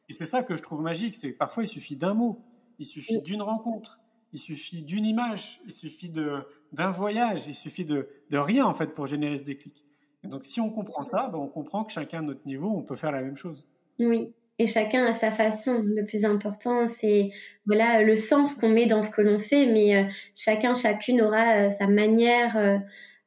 Et 0.10 0.14
c'est 0.14 0.26
ça 0.26 0.44
que 0.44 0.58
je 0.58 0.62
trouve 0.62 0.82
magique, 0.82 1.16
c'est 1.16 1.32
parfois 1.32 1.64
il 1.64 1.70
suffit 1.70 1.96
d'un 1.96 2.14
mot, 2.14 2.44
il 2.80 2.86
suffit 2.86 3.22
d'une 3.22 3.42
rencontre, 3.42 4.02
il 4.34 4.40
suffit 4.40 4.82
d'une 4.82 5.06
image, 5.06 5.62
il 5.66 5.72
suffit 5.72 6.10
d'un 6.10 6.92
voyage, 6.92 7.48
il 7.48 7.56
suffit 7.56 7.86
de, 7.86 8.10
de 8.30 8.38
rien 8.38 8.66
en 8.66 8.74
fait 8.74 8.88
pour 8.88 9.08
générer 9.08 9.38
ce 9.38 9.46
déclic 9.46 9.85
donc, 10.26 10.46
si 10.46 10.60
on 10.60 10.70
comprend 10.70 11.04
ça, 11.04 11.30
ben, 11.30 11.40
on 11.40 11.48
comprend 11.48 11.84
que 11.84 11.92
chacun 11.92 12.20
à 12.20 12.22
notre 12.22 12.46
niveau, 12.46 12.70
on 12.70 12.84
peut 12.84 12.96
faire 12.96 13.12
la 13.12 13.22
même 13.22 13.38
chose. 13.38 13.66
Oui, 14.00 14.34
et 14.58 14.68
chacun 14.68 15.06
a 15.06 15.14
sa 15.14 15.32
façon. 15.32 15.82
Le 15.84 16.06
plus 16.06 16.26
important, 16.26 16.88
c'est 16.88 17.32
voilà 17.66 18.02
le 18.02 18.16
sens 18.16 18.56
qu'on 18.56 18.70
met 18.70 18.86
dans 18.86 19.02
ce 19.02 19.10
que 19.10 19.22
l'on 19.22 19.40
fait, 19.40 19.66
mais 19.66 19.98
euh, 19.98 20.04
chacun, 20.36 20.74
chacune 20.76 21.22
aura 21.22 21.68
euh, 21.68 21.70
sa 21.72 21.88
manière 21.88 22.58
euh, 22.58 22.78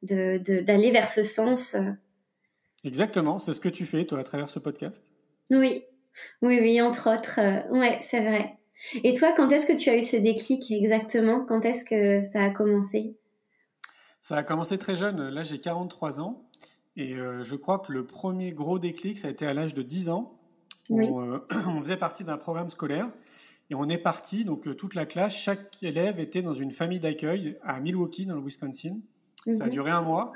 d'aller 0.01 0.91
vers 0.91 1.07
ce 1.07 1.23
sens. 1.23 1.75
Exactement, 2.83 3.39
c'est 3.39 3.53
ce 3.53 3.59
que 3.59 3.69
tu 3.69 3.85
fais, 3.85 4.05
toi, 4.05 4.19
à 4.19 4.23
travers 4.23 4.49
ce 4.49 4.59
podcast? 4.59 5.03
Oui, 5.51 5.83
oui, 6.41 6.59
oui, 6.61 6.81
entre 6.81 7.13
autres. 7.13 7.39
ouais, 7.71 7.99
c'est 8.01 8.21
vrai. 8.21 8.55
Et 9.03 9.13
toi, 9.13 9.33
quand 9.35 9.49
est-ce 9.51 9.65
que 9.65 9.73
tu 9.73 9.89
as 9.89 9.97
eu 9.97 10.01
ce 10.01 10.15
déclic 10.15 10.71
exactement? 10.71 11.43
Quand 11.45 11.65
est-ce 11.65 11.83
que 11.83 12.23
ça 12.23 12.43
a 12.43 12.49
commencé? 12.49 13.17
Ça 14.21 14.37
a 14.37 14.43
commencé 14.43 14.77
très 14.77 14.95
jeune. 14.95 15.29
Là, 15.29 15.43
j'ai 15.43 15.59
43 15.59 16.21
ans. 16.21 16.48
Et 16.95 17.15
euh, 17.15 17.43
je 17.43 17.55
crois 17.55 17.79
que 17.79 17.91
le 17.91 18.05
premier 18.05 18.51
gros 18.51 18.79
déclic, 18.79 19.17
ça 19.17 19.27
a 19.27 19.31
été 19.31 19.45
à 19.45 19.53
l'âge 19.53 19.73
de 19.73 19.81
10 19.81 20.09
ans. 20.09 20.37
Euh, 20.91 21.39
on, 21.67 21.81
faisait 21.81 21.97
partie 21.97 22.23
d'un 22.23 22.37
programme 22.37 22.69
scolaire 22.69 23.09
et 23.69 23.75
on 23.75 23.87
est 23.87 23.99
parti, 23.99 24.43
donc 24.43 24.67
euh, 24.67 24.73
toute 24.73 24.95
la 24.95 25.05
classe, 25.05 25.35
chaque 25.35 25.81
élève 25.83 26.19
était 26.19 26.41
dans 26.41 26.55
une 26.55 26.71
famille 26.71 26.99
d'accueil 26.99 27.57
à 27.61 27.79
Milwaukee, 27.79 28.25
dans 28.25 28.35
le 28.35 28.41
Wisconsin. 28.41 28.97
Ça 29.45 29.63
a 29.63 29.67
mhm. 29.67 29.69
duré 29.69 29.91
un 29.91 30.01
mois. 30.01 30.33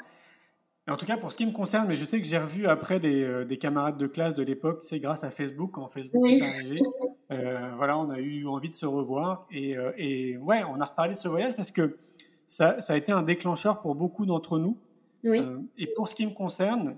Et 0.88 0.92
en 0.92 0.98
tout 0.98 1.06
cas, 1.06 1.18
pour 1.18 1.32
ce 1.32 1.38
qui 1.38 1.46
me 1.46 1.52
concerne, 1.52 1.88
mais 1.88 1.96
je 1.96 2.06
sais 2.06 2.22
que 2.22 2.28
j'ai 2.28 2.38
revu 2.38 2.68
après 2.68 3.00
des, 3.00 3.58
camarades 3.58 3.98
de 3.98 4.06
classe 4.06 4.36
de 4.36 4.44
l'époque, 4.44 4.84
c'est 4.84 5.00
grâce 5.00 5.24
à 5.24 5.32
Facebook, 5.32 5.72
quand 5.72 5.88
Facebook 5.88 6.30
est 6.30 6.42
arrivé. 6.42 6.82
voilà, 7.30 7.98
on 7.98 8.10
a 8.10 8.20
eu 8.20 8.46
envie 8.48 8.70
de 8.70 8.76
se 8.76 8.86
revoir. 8.86 9.48
Et, 9.50 9.76
et, 9.98 10.38
ouais, 10.38 10.62
on 10.70 10.82
a 10.82 10.86
reparlé 10.86 11.14
de 11.14 11.20
ce 11.20 11.30
voyage 11.30 11.56
parce 11.56 11.72
que 11.72 11.98
ça, 12.48 12.82
ça 12.82 12.94
a 12.94 12.98
été 12.98 13.14
un 13.14 13.24
déclencheur 13.24 13.80
pour 13.80 13.96
beaucoup 13.96 14.26
d'entre 14.26 14.60
nous. 14.60 14.78
Euh, 15.26 15.60
et 15.78 15.88
pour 15.88 16.08
ce 16.08 16.16
qui 16.16 16.26
me 16.26 16.32
concerne, 16.32 16.98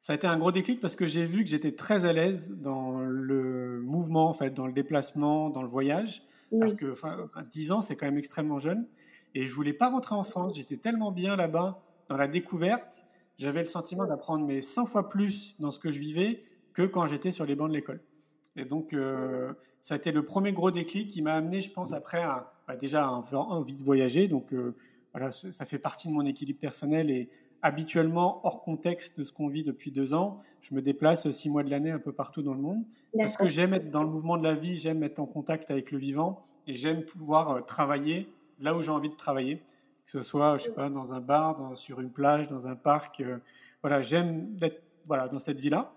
ça 0.00 0.12
a 0.12 0.16
été 0.16 0.26
un 0.26 0.38
gros 0.38 0.52
déclic 0.52 0.80
parce 0.80 0.94
que 0.94 1.06
j'ai 1.06 1.24
vu 1.24 1.44
que 1.44 1.50
j'étais 1.50 1.72
très 1.72 2.04
à 2.04 2.12
l'aise 2.12 2.50
dans 2.50 3.00
le 3.00 3.80
mouvement, 3.82 4.28
en 4.28 4.32
fait, 4.32 4.50
dans 4.50 4.66
le 4.66 4.72
déplacement, 4.72 5.50
dans 5.50 5.62
le 5.62 5.68
voyage. 5.68 6.22
Oui. 6.52 6.74
que, 6.74 6.90
enfin, 6.90 7.28
10 7.52 7.70
ans, 7.70 7.80
c'est 7.80 7.94
quand 7.94 8.06
même 8.06 8.18
extrêmement 8.18 8.58
jeune. 8.58 8.86
Et 9.34 9.46
je 9.46 9.54
voulais 9.54 9.72
pas 9.72 9.88
rentrer 9.88 10.16
en 10.16 10.24
France. 10.24 10.56
J'étais 10.56 10.76
tellement 10.76 11.12
bien 11.12 11.36
là-bas, 11.36 11.80
dans 12.08 12.16
la 12.16 12.26
découverte. 12.26 13.04
J'avais 13.38 13.60
le 13.60 13.66
sentiment 13.66 14.04
d'apprendre 14.04 14.46
mais 14.46 14.60
100 14.60 14.86
fois 14.86 15.08
plus 15.08 15.54
dans 15.60 15.70
ce 15.70 15.78
que 15.78 15.90
je 15.92 15.98
vivais 15.98 16.40
que 16.74 16.82
quand 16.82 17.06
j'étais 17.06 17.30
sur 17.30 17.46
les 17.46 17.54
bancs 17.54 17.68
de 17.68 17.74
l'école. 17.74 18.00
Et 18.56 18.64
donc, 18.64 18.92
euh, 18.92 19.52
ça 19.80 19.94
a 19.94 19.96
été 19.96 20.12
le 20.12 20.24
premier 20.24 20.52
gros 20.52 20.70
déclic 20.70 21.08
qui 21.08 21.22
m'a 21.22 21.34
amené, 21.34 21.60
je 21.60 21.70
pense, 21.70 21.92
après, 21.92 22.20
à, 22.20 22.52
bah, 22.66 22.76
déjà 22.76 23.06
à 23.06 23.10
envie 23.10 23.76
de 23.76 23.82
voyager. 23.82 24.28
Donc, 24.28 24.52
euh, 24.52 24.74
voilà, 25.12 25.32
ça 25.32 25.64
fait 25.66 25.78
partie 25.78 26.08
de 26.08 26.12
mon 26.12 26.24
équilibre 26.24 26.60
personnel 26.60 27.10
et 27.10 27.28
habituellement, 27.62 28.40
hors 28.44 28.62
contexte 28.62 29.18
de 29.18 29.24
ce 29.24 29.32
qu'on 29.32 29.48
vit 29.48 29.64
depuis 29.64 29.90
deux 29.90 30.14
ans, 30.14 30.40
je 30.60 30.74
me 30.74 30.82
déplace 30.82 31.30
six 31.30 31.50
mois 31.50 31.62
de 31.62 31.70
l'année 31.70 31.90
un 31.90 31.98
peu 31.98 32.12
partout 32.12 32.42
dans 32.42 32.54
le 32.54 32.60
monde 32.60 32.84
parce 33.16 33.36
que 33.36 33.48
j'aime 33.48 33.74
être 33.74 33.90
dans 33.90 34.02
le 34.02 34.08
mouvement 34.08 34.38
de 34.38 34.44
la 34.44 34.54
vie, 34.54 34.76
j'aime 34.78 35.02
être 35.02 35.18
en 35.18 35.26
contact 35.26 35.70
avec 35.70 35.90
le 35.90 35.98
vivant 35.98 36.42
et 36.66 36.74
j'aime 36.74 37.04
pouvoir 37.04 37.50
euh, 37.50 37.60
travailler 37.60 38.28
là 38.60 38.76
où 38.76 38.82
j'ai 38.82 38.90
envie 38.90 39.08
de 39.08 39.16
travailler, 39.16 39.56
que 40.06 40.12
ce 40.12 40.22
soit, 40.22 40.58
je 40.58 40.64
sais 40.64 40.70
pas, 40.70 40.90
dans 40.90 41.12
un 41.12 41.20
bar, 41.20 41.76
sur 41.76 42.00
une 42.00 42.10
plage, 42.10 42.46
dans 42.46 42.66
un 42.66 42.76
parc. 42.76 43.20
Euh, 43.20 43.38
voilà, 43.82 44.02
j'aime 44.02 44.56
être 44.60 44.82
voilà, 45.06 45.28
dans 45.28 45.38
cette 45.38 45.60
vie-là. 45.60 45.92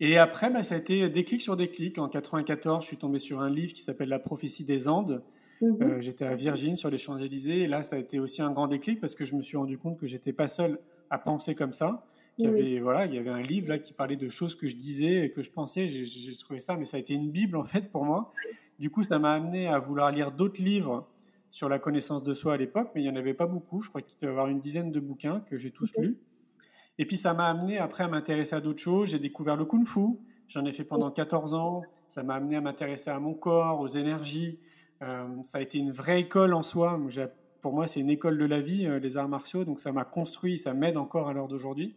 Et 0.00 0.18
après, 0.18 0.50
bah, 0.50 0.62
ça 0.62 0.74
a 0.74 0.78
été 0.78 1.08
déclic 1.08 1.40
sur 1.40 1.56
déclic. 1.56 1.98
En 1.98 2.08
94, 2.08 2.82
je 2.82 2.88
suis 2.88 2.96
tombé 2.96 3.18
sur 3.18 3.40
un 3.40 3.48
livre 3.48 3.72
qui 3.72 3.82
s'appelle 3.82 4.08
La 4.08 4.18
prophétie 4.18 4.64
des 4.64 4.88
Andes, 4.88 5.22
Mhm. 5.64 5.82
Euh, 5.82 6.00
j'étais 6.00 6.26
à 6.26 6.36
Virginie 6.36 6.76
sur 6.76 6.90
les 6.90 6.98
Champs-Élysées 6.98 7.62
et 7.62 7.66
là, 7.66 7.82
ça 7.82 7.96
a 7.96 7.98
été 7.98 8.20
aussi 8.20 8.42
un 8.42 8.52
grand 8.52 8.68
déclic 8.68 9.00
parce 9.00 9.14
que 9.14 9.24
je 9.24 9.34
me 9.34 9.42
suis 9.42 9.56
rendu 9.56 9.78
compte 9.78 9.98
que 9.98 10.06
j'étais 10.06 10.32
pas 10.32 10.48
seul 10.48 10.78
à 11.10 11.18
penser 11.18 11.54
comme 11.54 11.72
ça. 11.72 12.06
Il 12.36 12.46
y, 12.46 12.48
avait, 12.48 12.80
voilà, 12.80 13.06
il 13.06 13.14
y 13.14 13.18
avait 13.18 13.30
un 13.30 13.42
livre 13.42 13.68
là 13.68 13.78
qui 13.78 13.92
parlait 13.92 14.16
de 14.16 14.28
choses 14.28 14.56
que 14.56 14.66
je 14.66 14.74
disais 14.74 15.24
et 15.24 15.30
que 15.30 15.40
je 15.40 15.50
pensais. 15.50 15.88
J'ai 15.88 16.36
trouvé 16.36 16.58
ça, 16.58 16.76
mais 16.76 16.84
ça 16.84 16.96
a 16.96 17.00
été 17.00 17.14
une 17.14 17.30
Bible 17.30 17.56
en 17.56 17.62
fait 17.62 17.92
pour 17.92 18.04
moi. 18.04 18.32
Du 18.80 18.90
coup, 18.90 19.04
ça 19.04 19.20
m'a 19.20 19.34
amené 19.34 19.68
à 19.68 19.78
vouloir 19.78 20.10
lire 20.10 20.32
d'autres 20.32 20.60
livres 20.60 21.08
sur 21.50 21.68
la 21.68 21.78
connaissance 21.78 22.24
de 22.24 22.34
soi 22.34 22.54
à 22.54 22.56
l'époque, 22.56 22.90
mais 22.94 23.02
il 23.02 23.04
n'y 23.04 23.10
en 23.10 23.14
avait 23.14 23.34
pas 23.34 23.46
beaucoup. 23.46 23.80
Je 23.82 23.88
crois 23.88 24.02
qu'il 24.02 24.16
devait 24.16 24.26
y 24.26 24.30
avoir 24.30 24.48
une 24.48 24.60
dizaine 24.60 24.90
de 24.90 24.98
bouquins 24.98 25.44
que 25.48 25.56
j'ai 25.56 25.70
tous 25.70 25.92
lus. 25.96 26.18
Et 26.98 27.06
puis 27.06 27.16
ça 27.16 27.34
m'a 27.34 27.46
amené 27.46 27.78
après 27.78 28.02
à 28.02 28.08
m'intéresser 28.08 28.56
à 28.56 28.60
d'autres 28.60 28.82
choses. 28.82 29.10
J'ai 29.10 29.20
découvert 29.20 29.54
le 29.54 29.64
kung 29.64 29.86
fu. 29.86 30.18
J'en 30.48 30.64
ai 30.64 30.72
fait 30.72 30.84
pendant 30.84 31.12
14 31.12 31.54
ans. 31.54 31.82
Ça 32.08 32.24
m'a 32.24 32.34
amené 32.34 32.56
à 32.56 32.60
m'intéresser 32.60 33.10
à 33.10 33.20
mon 33.20 33.34
corps, 33.34 33.80
aux 33.80 33.88
énergies, 33.88 34.58
ça 35.00 35.58
a 35.58 35.60
été 35.60 35.78
une 35.78 35.92
vraie 35.92 36.20
école 36.20 36.54
en 36.54 36.62
soi. 36.62 36.98
Pour 37.64 37.72
moi, 37.72 37.86
c'est 37.86 38.00
une 38.00 38.10
école 38.10 38.36
de 38.36 38.44
la 38.44 38.60
vie, 38.60 38.86
euh, 38.86 38.98
les 38.98 39.16
arts 39.16 39.28
martiaux. 39.28 39.64
Donc 39.64 39.80
ça 39.80 39.90
m'a 39.90 40.04
construit, 40.04 40.58
ça 40.58 40.74
m'aide 40.74 40.98
encore 40.98 41.28
à 41.28 41.32
l'heure 41.32 41.48
d'aujourd'hui. 41.48 41.96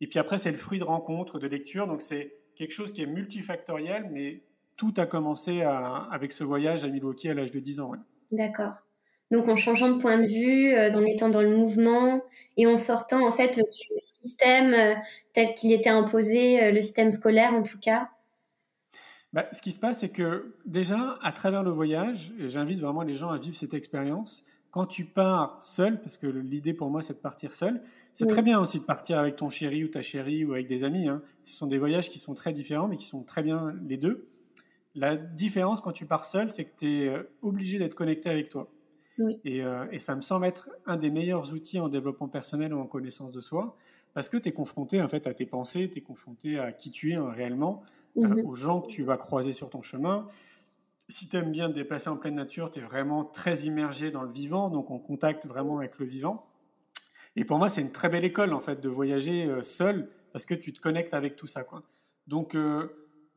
Et 0.00 0.06
puis 0.06 0.18
après, 0.18 0.38
c'est 0.38 0.50
le 0.50 0.56
fruit 0.56 0.78
de 0.78 0.84
rencontres, 0.84 1.38
de 1.38 1.46
lectures. 1.46 1.86
Donc 1.86 2.00
c'est 2.00 2.38
quelque 2.56 2.72
chose 2.72 2.92
qui 2.92 3.02
est 3.02 3.06
multifactoriel, 3.06 4.08
mais 4.10 4.42
tout 4.76 4.94
a 4.96 5.04
commencé 5.04 5.60
avec 5.62 6.32
ce 6.32 6.44
voyage 6.44 6.82
à 6.82 6.88
Milwaukee 6.88 7.28
à 7.28 7.34
l'âge 7.34 7.52
de 7.52 7.60
10 7.60 7.80
ans. 7.80 7.92
D'accord. 8.32 8.86
Donc 9.30 9.48
en 9.48 9.56
changeant 9.56 9.90
de 9.90 10.00
point 10.00 10.18
de 10.18 10.26
vue, 10.26 10.74
euh, 10.74 10.90
en 10.92 11.04
étant 11.04 11.28
dans 11.28 11.42
le 11.42 11.54
mouvement 11.54 12.22
et 12.56 12.66
en 12.66 12.76
sortant 12.76 13.26
en 13.26 13.32
fait 13.32 13.56
du 13.56 13.98
système 13.98 14.96
tel 15.34 15.54
qu'il 15.54 15.72
était 15.72 15.90
imposé, 15.90 16.70
le 16.70 16.80
système 16.80 17.12
scolaire 17.12 17.52
en 17.52 17.62
tout 17.62 17.78
cas, 17.78 18.08
bah, 19.34 19.48
ce 19.50 19.60
qui 19.60 19.72
se 19.72 19.80
passe, 19.80 19.98
c'est 19.98 20.10
que 20.10 20.54
déjà, 20.64 21.18
à 21.20 21.32
travers 21.32 21.64
le 21.64 21.70
voyage, 21.72 22.32
et 22.38 22.48
j'invite 22.48 22.78
vraiment 22.78 23.02
les 23.02 23.16
gens 23.16 23.30
à 23.30 23.36
vivre 23.36 23.56
cette 23.56 23.74
expérience, 23.74 24.44
quand 24.70 24.86
tu 24.86 25.04
pars 25.04 25.60
seul, 25.60 26.00
parce 26.00 26.16
que 26.16 26.28
l'idée 26.28 26.72
pour 26.72 26.88
moi 26.88 27.02
c'est 27.02 27.14
de 27.14 27.18
partir 27.18 27.50
seul, 27.50 27.82
c'est 28.12 28.28
très 28.28 28.42
bien 28.42 28.60
aussi 28.60 28.78
de 28.78 28.84
partir 28.84 29.18
avec 29.18 29.34
ton 29.34 29.50
chéri 29.50 29.82
ou 29.82 29.88
ta 29.88 30.02
chérie 30.02 30.44
ou 30.44 30.52
avec 30.52 30.68
des 30.68 30.84
amis. 30.84 31.08
Hein. 31.08 31.20
Ce 31.42 31.52
sont 31.52 31.66
des 31.66 31.78
voyages 31.78 32.10
qui 32.10 32.20
sont 32.20 32.34
très 32.34 32.52
différents, 32.52 32.86
mais 32.86 32.96
qui 32.96 33.06
sont 33.06 33.24
très 33.24 33.42
bien 33.42 33.74
les 33.84 33.96
deux. 33.96 34.24
La 34.94 35.16
différence 35.16 35.80
quand 35.80 35.90
tu 35.90 36.06
pars 36.06 36.24
seul, 36.24 36.48
c'est 36.48 36.66
que 36.66 36.78
tu 36.78 36.86
es 36.86 37.08
euh, 37.08 37.24
obligé 37.42 37.80
d'être 37.80 37.96
connecté 37.96 38.30
avec 38.30 38.50
toi. 38.50 38.70
Et, 39.44 39.62
et, 39.92 39.98
ça 40.00 40.16
me 40.16 40.22
semble 40.22 40.44
être 40.44 40.70
un 40.86 40.96
des 40.96 41.08
meilleurs 41.08 41.52
outils 41.52 41.78
en 41.78 41.88
développement 41.88 42.26
personnel 42.26 42.74
ou 42.74 42.80
en 42.80 42.86
connaissance 42.86 43.30
de 43.30 43.40
soi, 43.40 43.76
parce 44.12 44.28
que 44.28 44.36
tu 44.36 44.48
es 44.48 44.52
confronté 44.52 45.00
en 45.00 45.08
fait 45.08 45.28
à 45.28 45.34
tes 45.34 45.46
pensées, 45.46 45.88
tu 45.88 45.98
es 45.98 46.02
confronté 46.02 46.58
à 46.58 46.72
qui 46.72 46.90
tu 46.90 47.12
es 47.12 47.14
hein, 47.14 47.28
réellement, 47.28 47.84
mhm. 48.16 48.46
aux 48.46 48.54
gens 48.54 48.80
que 48.80 48.88
tu 48.88 49.02
vas 49.02 49.16
croiser 49.16 49.52
sur 49.52 49.70
ton 49.70 49.82
chemin. 49.82 50.28
Si 51.08 51.28
tu 51.28 51.36
aimes 51.36 51.52
bien 51.52 51.68
te 51.68 51.74
déplacer 51.74 52.08
en 52.08 52.16
pleine 52.16 52.34
nature, 52.34 52.70
tu 52.70 52.78
es 52.78 52.82
vraiment 52.82 53.24
très 53.24 53.62
immergé 53.62 54.10
dans 54.10 54.22
le 54.22 54.30
vivant, 54.30 54.70
donc 54.70 54.90
en 54.90 54.98
contact 54.98 55.46
vraiment 55.46 55.78
avec 55.78 55.98
le 55.98 56.06
vivant. 56.06 56.46
Et 57.36 57.44
pour 57.44 57.58
moi, 57.58 57.68
c'est 57.68 57.80
une 57.80 57.92
très 57.92 58.08
belle 58.08 58.24
école 58.24 58.52
en 58.54 58.60
fait 58.60 58.80
de 58.80 58.88
voyager 58.88 59.48
seul 59.62 60.08
parce 60.32 60.46
que 60.46 60.54
tu 60.54 60.72
te 60.72 60.80
connectes 60.80 61.12
avec 61.12 61.36
tout 61.36 61.46
ça. 61.46 61.62
Quoi. 61.62 61.82
Donc 62.26 62.56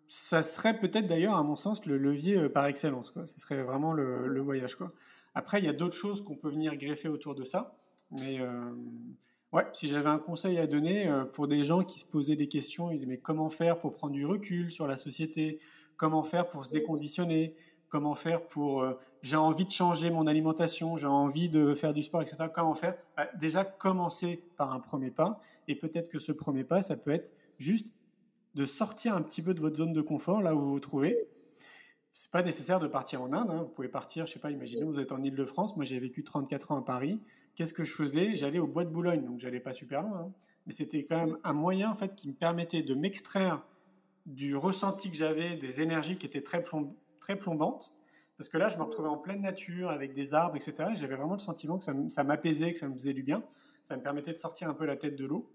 ça 0.09 0.43
serait 0.43 0.79
peut-être 0.79 1.07
d'ailleurs, 1.07 1.35
à 1.35 1.43
mon 1.43 1.55
sens, 1.55 1.85
le 1.85 1.97
levier 1.97 2.37
euh, 2.37 2.49
par 2.49 2.65
excellence. 2.65 3.09
Quoi. 3.09 3.25
Ce 3.25 3.39
serait 3.39 3.61
vraiment 3.63 3.93
le, 3.93 4.39
voyage. 4.39 4.75
Quoi. 4.75 4.91
Après, 5.35 5.59
il 5.59 5.65
y 5.65 5.69
a 5.69 5.73
d'autres 5.73 5.95
choses 5.95 6.23
qu'on 6.23 6.35
peut 6.35 6.49
venir 6.49 6.75
greffer 6.77 7.09
autour 7.09 7.35
de 7.35 7.43
ça. 7.43 7.75
Mais 8.11 8.39
euh, 8.39 8.71
ouais, 9.53 9.65
si 9.73 9.87
j'avais 9.87 10.09
un 10.09 10.19
conseil 10.19 10.57
à 10.57 10.67
donner 10.67 11.07
euh, 11.07 11.25
pour 11.25 11.47
des 11.47 11.63
gens 11.63 11.83
qui 11.83 11.99
se 11.99 12.05
posaient 12.05 12.35
des 12.35 12.47
questions, 12.47 12.91
ils 12.91 12.95
disaient 12.95 13.07
mais 13.07 13.17
comment 13.17 13.49
faire 13.49 13.79
pour 13.79 13.93
prendre 13.93 14.13
du 14.13 14.25
recul 14.25 14.71
sur 14.71 14.87
la 14.87 14.97
société? 14.97 15.59
Comment 15.95 16.23
faire 16.23 16.47
pour 16.47 16.65
se 16.65 16.69
déconditionner? 16.69 17.55
Comment 17.89 18.15
faire 18.15 18.45
pour 18.47 18.83
j'ai 19.21 19.35
envie 19.35 19.65
de 19.65 19.71
changer 19.71 20.09
mon 20.09 20.27
alimentation, 20.27 20.95
j'ai 20.95 21.07
envie 21.07 21.49
de 21.49 21.73
faire 21.73 21.93
du 21.93 22.03
sport, 22.03 22.21
etc. 22.21 22.45
Comment 22.53 22.75
faire? 22.75 22.95
Bah, 23.15 23.27
Déjà 23.39 23.65
commencer 23.65 24.43
par 24.55 24.73
un 24.73 24.79
premier 24.79 25.11
pas. 25.11 25.41
Et 25.67 25.75
peut-être 25.75 26.07
que 26.07 26.19
ce 26.19 26.31
premier 26.31 26.63
pas, 26.63 26.81
ça 26.81 26.95
peut 26.95 27.11
être 27.11 27.33
juste 27.57 27.95
de 28.55 28.65
sortir 28.65 29.15
un 29.15 29.21
petit 29.21 29.41
peu 29.41 29.53
de 29.53 29.59
votre 29.59 29.77
zone 29.77 29.93
de 29.93 30.01
confort, 30.01 30.41
là 30.41 30.55
où 30.55 30.59
vous 30.59 30.71
vous 30.71 30.79
trouvez. 30.79 31.27
C'est 32.13 32.31
pas 32.31 32.41
nécessaire 32.41 32.79
de 32.79 32.87
partir 32.87 33.21
en 33.21 33.33
Inde. 33.33 33.51
Hein. 33.51 33.63
Vous 33.63 33.69
pouvez 33.69 33.89
partir, 33.89 34.25
je 34.25 34.33
sais 34.33 34.39
pas, 34.39 34.49
imaginez, 34.49 34.83
vous 34.83 34.99
êtes 34.99 35.11
en 35.11 35.21
Ile-de-France. 35.21 35.75
Moi, 35.75 35.85
j'ai 35.85 35.99
vécu 35.99 36.23
34 36.23 36.71
ans 36.71 36.77
à 36.77 36.85
Paris. 36.85 37.21
Qu'est-ce 37.57 37.73
que 37.73 37.83
je 37.83 37.91
faisais? 37.91 38.35
J'allais 38.35 38.59
au 38.59 38.67
bois 38.67 38.85
de 38.85 38.91
Boulogne, 38.91 39.25
donc 39.25 39.39
j'allais 39.39 39.59
pas 39.59 39.73
super 39.73 40.03
loin. 40.03 40.27
Hein. 40.27 40.33
Mais 40.67 40.73
c'était 40.73 41.05
quand 41.05 41.25
même 41.25 41.37
un 41.43 41.53
moyen, 41.53 41.89
en 41.89 41.95
fait, 41.95 42.13
qui 42.13 42.27
me 42.27 42.35
permettait 42.35 42.83
de 42.83 42.93
m'extraire 42.93 43.65
du 44.27 44.55
ressenti 44.55 45.09
que 45.09 45.17
j'avais, 45.17 45.55
des 45.55 45.81
énergies 45.81 46.19
qui 46.19 46.27
étaient 46.27 46.43
très, 46.43 46.63
très 47.19 47.35
plombantes. 47.35 47.95
Parce 48.37 48.47
que 48.47 48.59
là, 48.59 48.69
je 48.69 48.77
me 48.77 48.83
retrouvais 48.83 49.09
en 49.09 49.17
pleine 49.17 49.41
nature, 49.41 49.89
avec 49.89 50.13
des 50.13 50.35
arbres, 50.35 50.55
etc. 50.55 50.91
J'avais 50.93 51.15
vraiment 51.15 51.33
le 51.33 51.39
sentiment 51.39 51.79
que 51.79 51.85
ça 52.09 52.23
m'apaisait, 52.23 52.73
que 52.73 52.77
ça 52.77 52.87
me 52.87 52.93
faisait 52.93 53.13
du 53.13 53.23
bien. 53.23 53.43
Ça 53.81 53.97
me 53.97 54.03
permettait 54.03 54.33
de 54.33 54.37
sortir 54.37 54.69
un 54.69 54.75
peu 54.75 54.85
la 54.85 54.95
tête 54.95 55.15
de 55.15 55.25
l'eau. 55.25 55.51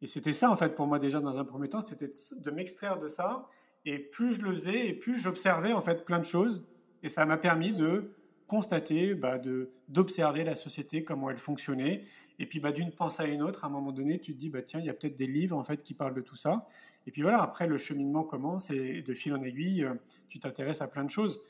Et 0.00 0.06
c'était 0.06 0.32
ça, 0.32 0.50
en 0.50 0.56
fait, 0.56 0.74
pour 0.74 0.86
moi, 0.86 0.98
déjà, 0.98 1.20
dans 1.20 1.38
un 1.38 1.44
premier 1.44 1.68
temps, 1.68 1.82
c'était 1.82 2.10
de 2.38 2.50
m'extraire 2.50 2.98
de 2.98 3.08
ça. 3.08 3.50
Et 3.84 3.98
plus 3.98 4.36
je 4.36 4.40
le 4.40 4.52
faisais, 4.52 4.88
et 4.88 4.94
plus 4.94 5.18
j'observais, 5.18 5.74
en 5.74 5.82
fait, 5.82 6.06
plein 6.06 6.20
de 6.20 6.24
choses. 6.24 6.64
Et 7.02 7.10
ça 7.10 7.26
m'a 7.26 7.36
permis 7.36 7.74
de 7.74 8.14
constater, 8.46 9.14
bah, 9.14 9.40
d'observer 9.88 10.44
la 10.44 10.56
société, 10.56 11.04
comment 11.04 11.30
elle 11.30 11.36
fonctionnait. 11.36 12.04
Et 12.38 12.46
puis, 12.46 12.60
bah, 12.60 12.72
d'une 12.72 12.90
pensée 12.90 13.22
à 13.22 13.26
une 13.26 13.42
autre, 13.42 13.64
à 13.64 13.68
un 13.68 13.70
moment 13.70 13.92
donné, 13.92 14.18
tu 14.18 14.34
te 14.34 14.38
dis, 14.38 14.50
bah, 14.50 14.62
tiens, 14.62 14.80
il 14.80 14.86
y 14.86 14.90
a 14.90 14.94
peut-être 14.94 15.16
des 15.16 15.26
livres, 15.26 15.56
en 15.56 15.64
fait, 15.64 15.82
qui 15.82 15.94
parlent 15.94 16.14
de 16.14 16.20
tout 16.20 16.36
ça. 16.36 16.66
Et 17.06 17.10
puis 17.10 17.22
voilà, 17.22 17.42
après, 17.42 17.66
le 17.66 17.76
cheminement 17.76 18.24
commence 18.24 18.70
et 18.70 19.02
de 19.02 19.14
fil 19.14 19.34
en 19.34 19.42
aiguille, 19.42 19.84
euh, 19.84 19.94
tu 20.28 20.40
t'intéresses 20.40 20.80
à 20.80 20.88
plein 20.88 21.04
de 21.04 21.10
choses. 21.10 21.40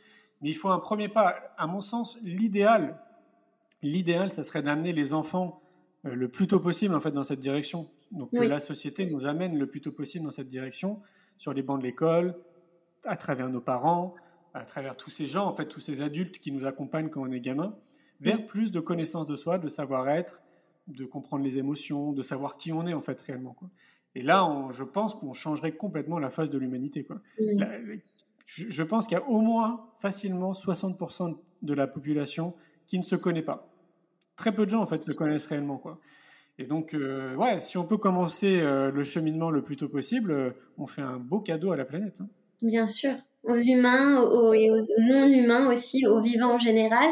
Mais 0.42 0.50
il 0.50 0.54
faut 0.54 0.70
un 0.70 0.78
premier 0.78 1.08
pas. 1.08 1.36
À 1.56 1.66
mon 1.66 1.80
sens, 1.80 2.18
l'idéal, 2.22 2.98
l'idéal, 3.82 4.30
ça 4.30 4.42
serait 4.44 4.62
d'amener 4.62 4.92
les 4.92 5.12
enfants 5.12 5.62
euh, 6.06 6.14
le 6.14 6.28
plus 6.28 6.46
tôt 6.46 6.60
possible, 6.60 6.94
en 6.94 7.00
fait, 7.00 7.12
dans 7.12 7.22
cette 7.22 7.40
direction. 7.40 7.88
Donc 8.10 8.30
que 8.30 8.42
la 8.42 8.60
société 8.60 9.06
nous 9.06 9.26
amène 9.26 9.58
le 9.58 9.66
plus 9.66 9.80
tôt 9.80 9.92
possible 9.92 10.24
dans 10.24 10.30
cette 10.30 10.48
direction, 10.48 11.00
sur 11.36 11.52
les 11.52 11.62
bancs 11.62 11.80
de 11.80 11.84
l'école, 11.84 12.36
à 13.04 13.16
travers 13.16 13.48
nos 13.48 13.60
parents, 13.60 14.14
à 14.54 14.64
travers 14.64 14.96
tous 14.96 15.10
ces 15.10 15.26
gens, 15.26 15.46
en 15.46 15.54
fait, 15.54 15.66
tous 15.66 15.80
ces 15.80 16.00
adultes 16.00 16.38
qui 16.38 16.52
nous 16.52 16.64
accompagnent 16.64 17.10
quand 17.10 17.22
on 17.22 17.30
est 17.30 17.40
gamin, 17.40 17.76
vers 18.20 18.44
plus 18.46 18.70
de 18.70 18.80
connaissance 18.80 19.26
de 19.26 19.36
soi, 19.36 19.58
de 19.58 19.68
savoir-être, 19.68 20.42
de 20.86 21.04
comprendre 21.04 21.44
les 21.44 21.58
émotions, 21.58 22.12
de 22.12 22.22
savoir 22.22 22.56
qui 22.56 22.72
on 22.72 22.86
est 22.86 22.94
en 22.94 23.00
fait 23.00 23.20
réellement. 23.20 23.54
Quoi. 23.54 23.68
Et 24.14 24.22
là, 24.22 24.68
je 24.70 24.82
pense 24.82 25.14
qu'on 25.14 25.32
changerait 25.32 25.72
complètement 25.72 26.18
la 26.18 26.30
face 26.30 26.50
de 26.50 26.58
l'humanité. 26.58 27.06
Je, 28.46 28.68
je 28.68 28.82
pense 28.82 29.06
qu'il 29.06 29.18
y 29.18 29.20
a 29.20 29.24
au 29.26 29.40
moins 29.40 29.88
facilement 29.98 30.52
60% 30.52 31.36
de 31.62 31.74
la 31.74 31.86
population 31.86 32.54
qui 32.86 32.98
ne 32.98 33.02
se 33.02 33.16
connaît 33.16 33.42
pas. 33.42 33.68
Très 34.36 34.52
peu 34.52 34.66
de 34.66 34.70
gens 34.70 34.82
en 34.82 34.86
fait 34.86 35.04
se 35.04 35.12
connaissent 35.12 35.46
réellement. 35.46 35.78
Quoi. 35.78 35.98
Et 36.58 36.66
donc, 36.66 36.94
euh, 36.94 37.34
ouais, 37.34 37.58
si 37.60 37.78
on 37.78 37.84
peut 37.84 37.96
commencer 37.96 38.60
euh, 38.60 38.90
le 38.90 39.04
cheminement 39.04 39.50
le 39.50 39.62
plus 39.62 39.76
tôt 39.76 39.88
possible, 39.88 40.30
euh, 40.30 40.50
on 40.78 40.86
fait 40.86 41.02
un 41.02 41.18
beau 41.18 41.40
cadeau 41.40 41.72
à 41.72 41.76
la 41.76 41.84
planète. 41.84 42.20
Hein. 42.20 42.28
Bien 42.62 42.86
sûr, 42.86 43.14
aux 43.44 43.56
humains 43.56 44.22
et 44.54 44.70
aux 44.70 44.78
non-humains 44.98 45.70
aussi, 45.70 46.06
aux 46.06 46.20
vivants 46.20 46.54
en 46.54 46.58
général. 46.58 47.08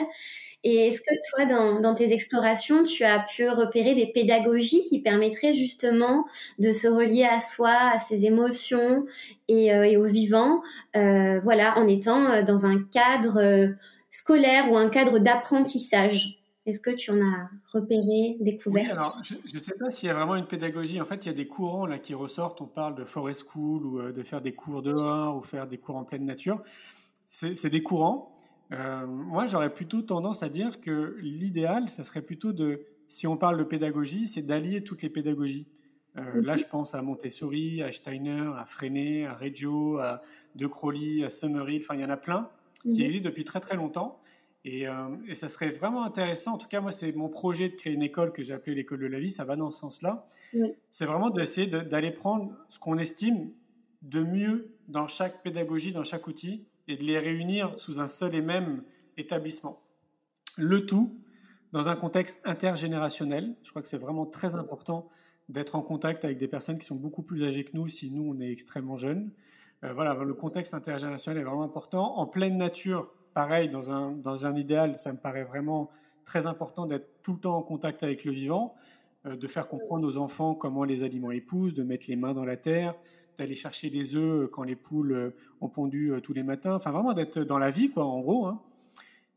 Et 0.65 0.87
est-ce 0.87 1.01
que 1.01 1.15
toi, 1.31 1.45
dans, 1.81 1.95
tes 1.95 2.13
explorations, 2.13 2.85
tu 2.85 3.03
as 3.05 3.19
pu 3.19 3.49
repérer 3.49 3.95
des 3.95 4.07
pédagogies 4.07 4.85
qui 4.89 5.01
permettraient 5.01 5.55
justement 5.55 6.25
de 6.61 6.71
se 6.71 6.87
relier 6.87 7.25
à 7.25 7.41
soi, 7.41 7.73
à 7.93 7.99
ses 7.99 8.27
émotions 8.27 9.05
et, 9.49 9.67
et 9.67 9.97
aux 9.97 10.07
vivants, 10.07 10.63
voilà, 10.95 11.77
en 11.79 11.89
étant 11.89 12.43
dans 12.45 12.67
un 12.67 12.81
cadre 12.93 13.75
scolaire 14.11 14.71
ou 14.71 14.77
un 14.77 14.89
cadre 14.89 15.19
d'apprentissage? 15.19 16.42
Est-ce 16.65 16.79
que 16.79 16.91
tu 16.91 17.11
en 17.11 17.21
as 17.21 17.51
repéré, 17.73 18.37
découvert? 18.41 18.85
Oui, 18.85 18.91
alors 18.91 19.21
je 19.23 19.35
ne 19.35 19.59
sais 19.59 19.75
pas 19.75 19.91
s'il 19.91 20.07
y 20.07 20.11
a 20.11 20.15
vraiment 20.15 20.37
une 20.37 20.47
pédagogie. 20.47 21.01
En 21.01 21.05
fait, 21.05 21.25
il 21.25 21.29
y 21.29 21.31
a 21.31 21.35
des 21.35 21.49
courants 21.49 21.87
là 21.87 21.99
qui 21.99 22.15
ressortent. 22.15 22.61
On 22.61 22.69
parle 22.69 22.95
de 22.95 23.05
forest 23.05 23.45
school 23.49 23.85
ou 23.85 23.99
euh, 23.99 24.13
de 24.13 24.23
faire 24.23 24.41
des 24.41 24.55
cours 24.55 24.83
dehors 24.83 25.37
ou 25.37 25.43
faire 25.43 25.67
des 25.67 25.79
cours 25.79 25.97
en 25.97 26.05
pleine 26.05 26.25
nature. 26.25 26.63
C'est 27.27 27.71
des 27.71 27.83
courants. 27.83 28.33
Euh, 28.73 29.07
moi, 29.07 29.47
j'aurais 29.47 29.73
plutôt 29.73 30.03
tendance 30.03 30.43
à 30.43 30.49
dire 30.49 30.81
que 30.81 31.17
l'idéal, 31.21 31.89
ça 31.89 32.05
serait 32.05 32.23
plutôt 32.23 32.53
de, 32.53 32.83
si 33.09 33.27
on 33.27 33.37
parle 33.37 33.59
de 33.59 33.65
pédagogie, 33.65 34.27
c'est 34.27 34.43
d'allier 34.43 34.85
toutes 34.85 35.03
les 35.03 35.11
pédagogies. 35.11 35.67
Euh, 36.19 36.43
là, 36.43 36.57
je 36.57 36.65
pense 36.65 36.95
à 36.95 37.03
Montessori, 37.03 37.83
à 37.83 37.91
Steiner, 37.91 38.51
à 38.57 38.67
Freinet, 38.67 39.25
à 39.25 39.35
Reggio, 39.35 39.99
à 39.99 40.23
De 40.55 40.67
Crowley, 40.67 41.25
à 41.25 41.31
Summerhill. 41.31 41.81
Enfin, 41.83 41.95
il 41.95 42.03
y 42.03 42.05
en 42.05 42.11
a 42.11 42.17
plein 42.17 42.51
qui 42.83 42.89
mhm. 42.89 43.01
existent 43.01 43.29
depuis 43.29 43.45
très 43.45 43.61
très 43.61 43.77
longtemps 43.77 44.21
euh, 44.67 45.17
et, 45.27 45.35
ça 45.35 45.49
serait 45.49 45.71
vraiment 45.71 46.05
intéressant, 46.05 46.53
en 46.53 46.59
tout 46.59 46.69
cas 46.69 46.81
moi 46.81 46.93
c'est 46.93 47.13
mon 47.13 47.29
projet 47.29 47.69
de 47.69 47.75
créer 47.75 47.95
une 47.95 48.03
école 48.03 48.33
que 48.33 48.43
j'ai 48.43 48.53
appelée 48.53 48.75
l'école 48.75 49.01
de 49.01 49.07
la 49.07 49.19
vie, 49.19 49.31
ça 49.31 49.45
va 49.45 49.57
dans 49.57 49.71
ce 49.71 49.81
sens-là. 49.81 50.27
C'est 50.91 51.07
vraiment 51.07 51.31
d'essayer 51.31 51.67
d'aller 51.67 52.11
prendre 52.13 52.53
ce 52.69 52.79
qu'on 52.79 52.99
estime 52.99 53.51
de 54.03 54.23
mieux 54.23 54.75
dans 54.89 55.09
chaque 55.09 55.43
pédagogie, 55.43 55.93
dans 55.93 56.05
chaque 56.05 56.27
outil, 56.27 56.65
et 56.89 56.97
de 56.97 57.05
les 57.05 57.19
réunir 57.19 57.79
sous 57.79 58.01
un 58.01 58.09
seul 58.09 58.35
et 58.35 58.43
même 58.43 58.83
établissement. 59.17 59.83
Le 60.57 60.85
tout 60.87 61.17
dans 61.73 61.89
un 61.89 61.97
contexte 61.97 62.41
intergénérationnel. 62.45 63.57
Je 63.63 63.71
crois 63.71 63.83
que 63.83 63.89
c'est 63.89 63.99
vraiment 63.99 64.27
très 64.27 64.55
important 64.55 65.09
d'être 65.49 65.75
en 65.75 65.83
contact 65.83 66.25
avec 66.25 66.39
des 66.39 66.49
personnes 66.49 66.79
qui 66.79 66.87
sont 66.87 66.95
beaucoup 66.95 67.23
plus 67.23 67.45
âgées 67.45 67.65
que 67.65 67.75
nous 67.75 67.89
si 67.89 68.11
nous 68.11 68.31
on 68.31 68.41
est 68.41 68.51
extrêmement 68.51 68.97
jeunes. 68.97 69.33
Euh, 69.85 69.93
voilà, 69.93 70.15
le 70.23 70.35
contexte 70.35 70.75
intergénérationnel 70.75 71.43
est 71.43 71.45
vraiment 71.45 71.65
important. 71.65 72.17
En 72.17 72.27
pleine 72.27 72.57
nature, 72.57 73.13
pareil, 73.35 73.69
dans 73.69 73.91
un, 73.91 74.13
dans 74.13 74.47
un 74.47 74.57
idéal, 74.57 74.97
ça 74.97 75.13
me 75.13 75.19
paraît 75.19 75.45
vraiment 75.45 75.91
très 76.25 76.47
important 76.47 76.87
d'être 76.87 77.09
tout 77.23 77.35
le 77.35 77.41
temps 77.41 77.57
en 77.57 77.63
contact 77.63 78.03
avec 78.03 78.25
le 78.25 78.33
vivant, 78.33 78.75
euh, 79.27 79.37
de 79.37 79.47
faire 79.47 79.69
comprendre 79.69 80.07
aux 80.07 80.17
enfants 80.17 80.55
comment 80.55 80.85
les 80.85 81.03
aliments 81.03 81.31
épousent, 81.31 81.75
de 81.75 81.83
mettre 81.83 82.07
les 82.09 82.17
mains 82.17 82.35
dans 82.35 82.45
la 82.45 82.57
terre, 82.57 82.95
d'aller 83.39 83.55
chercher 83.55 83.91
les 83.91 84.15
œufs 84.15 84.49
quand 84.51 84.63
les 84.63 84.77
poules 84.77 85.13
euh, 85.13 85.31
ont 85.61 85.69
pondu 85.69 86.13
euh, 86.13 86.21
tous 86.21 86.33
les 86.33 86.43
matins. 86.43 86.75
Enfin, 86.75 86.93
vraiment 86.93 87.13
d'être 87.13 87.41
dans 87.41 87.59
la 87.59 87.71
vie, 87.71 87.91
quoi, 87.91 88.05
en 88.05 88.21
gros. 88.21 88.47
Hein. 88.47 88.61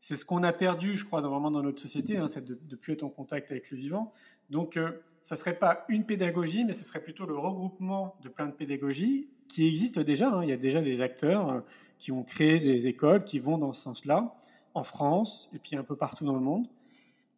C'est 0.00 0.16
ce 0.16 0.24
qu'on 0.24 0.42
a 0.42 0.52
perdu, 0.52 0.96
je 0.96 1.04
crois, 1.04 1.20
vraiment 1.20 1.50
dans 1.50 1.62
notre 1.62 1.80
société, 1.80 2.16
hein, 2.16 2.28
c'est 2.28 2.44
de 2.44 2.58
ne 2.70 2.76
plus 2.76 2.92
être 2.92 3.02
en 3.02 3.08
contact 3.08 3.50
avec 3.50 3.70
le 3.70 3.76
vivant. 3.76 4.12
Donc, 4.50 4.78
ça 5.22 5.34
ne 5.34 5.38
serait 5.38 5.58
pas 5.58 5.84
une 5.88 6.04
pédagogie, 6.04 6.64
mais 6.64 6.72
ce 6.72 6.84
serait 6.84 7.02
plutôt 7.02 7.26
le 7.26 7.36
regroupement 7.36 8.14
de 8.22 8.28
plein 8.28 8.46
de 8.46 8.52
pédagogies 8.52 9.28
qui 9.48 9.66
existent 9.66 10.02
déjà. 10.02 10.30
Hein. 10.30 10.44
Il 10.44 10.50
y 10.50 10.52
a 10.52 10.56
déjà 10.56 10.80
des 10.80 11.00
acteurs 11.00 11.64
qui 11.98 12.12
ont 12.12 12.22
créé 12.22 12.60
des 12.60 12.86
écoles 12.86 13.24
qui 13.24 13.38
vont 13.38 13.58
dans 13.58 13.72
ce 13.72 13.82
sens-là, 13.82 14.36
en 14.74 14.82
France 14.82 15.50
et 15.54 15.58
puis 15.58 15.76
un 15.76 15.82
peu 15.82 15.96
partout 15.96 16.24
dans 16.24 16.34
le 16.34 16.40
monde. 16.40 16.66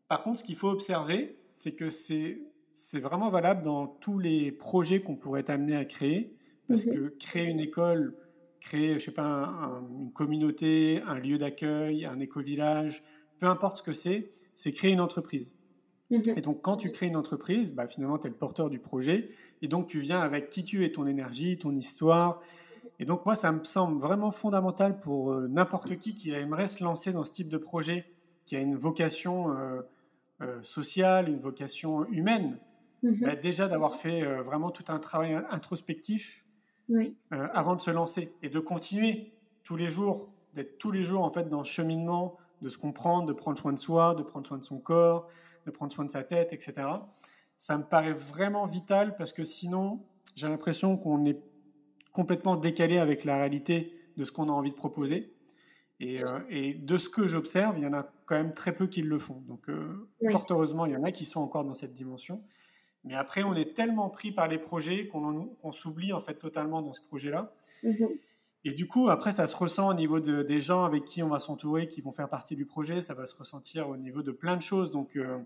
Par 0.09 0.23
contre, 0.23 0.41
ce 0.41 0.45
qu'il 0.45 0.57
faut 0.57 0.69
observer, 0.69 1.37
c'est 1.53 1.73
que 1.73 1.91
c'est 1.91 2.41
vraiment 2.95 3.31
valable 3.31 3.63
dans 3.63 3.87
tous 3.87 4.19
les 4.19 4.53
projets 4.53 5.01
qu'on 5.01 5.17
pourrait 5.17 5.51
amener 5.51 5.77
à 5.77 5.85
créer, 5.85 6.35
parce 6.69 6.85
mhm. 6.85 6.93
que 6.93 7.09
créer 7.19 7.47
une 7.47 7.61
école, 7.61 8.17
créer, 8.61 8.95
je 8.95 9.05
sais 9.05 9.13
pas, 9.13 9.81
une 9.99 10.13
communauté, 10.13 11.03
un 11.07 11.19
lieu 11.19 11.39
d'accueil, 11.39 12.05
un 12.05 12.19
éco-village, 12.21 13.03
peu 13.39 13.47
importe 13.47 13.79
ce 13.79 13.83
que 13.83 13.93
c'est, 13.93 14.31
c'est 14.55 14.73
créer 14.73 14.93
une 14.93 15.01
entreprise. 15.01 15.57
Mhm. 16.11 16.23
Et 16.37 16.41
donc, 16.41 16.63
quand 16.63 16.77
tu 16.77 16.91
crées 16.91 17.07
une 17.07 17.17
entreprise, 17.17 17.75
bah, 17.75 17.87
finalement, 17.87 18.19
tu 18.19 18.27
es 18.27 18.31
le 18.31 18.37
porteur 18.37 18.71
du 18.71 18.79
projet. 18.79 19.29
Et 19.63 19.69
donc, 19.69 19.89
tu 19.89 20.01
viens 20.01 20.21
avec 20.21 20.49
qui 20.51 20.65
tu 20.65 20.85
es, 20.85 20.93
ton 20.93 21.07
énergie, 21.07 21.59
ton 21.59 21.75
histoire, 21.75 22.41
et 22.99 23.05
donc 23.05 23.25
moi, 23.25 23.35
ça 23.35 23.53
me 23.53 23.63
semble 23.65 24.01
vraiment 24.01 24.31
fondamental 24.31 24.99
pour 24.99 25.33
euh, 25.33 25.49
n'importe 25.49 25.97
qui 25.99 26.15
qui 26.15 26.31
aimerait 26.31 26.67
se 26.67 26.83
lancer 26.83 27.13
dans 27.13 27.25
ce 27.25 27.31
type 27.31 27.49
de 27.49 27.59
projet, 27.59 28.07
qui 28.45 28.57
a 28.57 28.61
une 28.61 28.77
vocation 28.77 29.57
euh, 29.57 29.83
euh, 30.41 30.63
sociale, 30.63 31.29
une 31.29 31.39
vocation 31.39 32.07
humaine, 32.07 32.59
mhm. 33.03 33.21
bah, 33.21 33.37
déjà 33.37 33.69
d'avoir 33.69 33.95
fait 33.95 34.25
vraiment 34.43 34.71
tout 34.71 34.85
un 34.89 34.99
travail 34.99 35.35
introspectif 35.51 36.45
avant 37.31 37.77
de 37.77 37.83
se 37.83 37.91
lancer 37.91 38.33
et 38.43 38.49
de 38.49 38.59
continuer 38.59 39.35
tous 39.63 39.77
les 39.77 39.91
jours, 39.91 40.31
d'être 40.55 40.79
tous 40.79 40.91
les 40.91 41.05
jours 41.05 41.23
en 41.23 41.31
fait 41.31 41.47
dans 41.51 41.59
le 41.59 41.65
cheminement 41.65 42.39
de 42.63 42.71
se 42.71 42.79
comprendre, 42.79 43.27
de 43.27 43.35
prendre 43.35 43.59
soin 43.59 43.75
de 43.75 43.79
soi, 43.79 44.15
de 44.15 44.23
prendre 44.23 44.47
soin 44.47 44.57
de 44.57 44.65
son 44.65 44.79
corps, 44.79 45.29
de 45.67 45.71
prendre 45.71 45.93
soin 45.93 46.07
de 46.07 46.11
sa 46.11 46.25
tête, 46.25 46.55
etc. 46.55 46.89
Ça 47.59 47.77
me 47.77 47.85
paraît 47.85 48.15
vraiment 48.15 48.67
vital 48.67 49.17
parce 49.17 49.35
que 49.35 49.45
sinon, 49.45 50.01
j'ai 50.35 50.49
l'impression 50.49 50.97
qu'on 50.97 51.25
est 51.27 51.39
complètement 52.13 52.57
décalé 52.57 52.99
avec 52.99 53.25
la 53.25 53.37
réalité 53.37 53.93
de 54.17 54.25
ce 54.25 54.33
qu'on 54.33 54.49
a 54.49 54.53
envie 54.53 54.71
de 54.71 54.77
proposer. 54.77 55.33
Et, 56.01 56.23
euh, 56.23 56.39
de 56.79 56.99
ce 56.99 57.09
que 57.09 57.27
j'observe, 57.27 57.77
il 57.79 57.85
y 57.85 57.87
en 57.87 57.93
a 57.93 58.11
quand 58.27 58.37
même 58.37 58.53
très 58.53 58.73
peu 58.73 58.87
qui 58.87 59.03
le 59.03 59.19
font. 59.19 59.43
Donc, 59.49 59.69
euh, 59.69 60.09
fort 60.31 60.47
heureusement, 60.51 60.87
il 60.87 60.93
y 60.93 60.97
en 60.97 61.03
a 61.03 61.11
qui 61.11 61.25
sont 61.25 61.41
encore 61.41 61.65
dans 61.65 61.75
cette 61.75 61.93
dimension. 61.93 62.43
Mais 63.05 63.15
après, 63.15 63.43
on 63.43 63.55
est 63.55 63.75
tellement 63.75 64.11
pris 64.11 64.33
par 64.33 64.49
les 64.49 64.59
projets 64.59 65.09
qu'on 65.09 65.73
s'oublie 65.73 66.13
en 66.13 66.21
fait 66.21 66.35
totalement 66.35 66.83
dans 66.83 66.93
ce 66.93 67.01
projet-là. 67.01 67.53
Mhm. 67.83 68.09
Et 68.65 68.73
du 68.73 68.87
coup, 68.87 69.09
après, 69.09 69.33
ça 69.33 69.47
se 69.47 69.57
ressent 69.57 69.89
au 69.89 69.95
niveau 69.95 70.21
de, 70.21 70.43
des 70.43 70.61
gens 70.61 70.85
avec 70.85 71.05
qui 71.05 71.23
on 71.23 71.29
va 71.29 71.39
s'entourer, 71.39 71.89
qui 71.89 72.01
vont 72.01 72.13
faire 72.13 72.29
partie 72.29 72.57
du 72.57 72.67
projet. 72.67 73.01
Ça 73.01 73.15
va 73.15 73.25
se 73.25 73.37
ressentir 73.37 73.89
au 73.89 73.97
niveau 73.97 74.23
de 74.23 74.33
plein 74.33 74.57
de 74.57 74.63
choses. 74.63 74.91
Donc, 74.91 75.17
euh, 75.17 75.39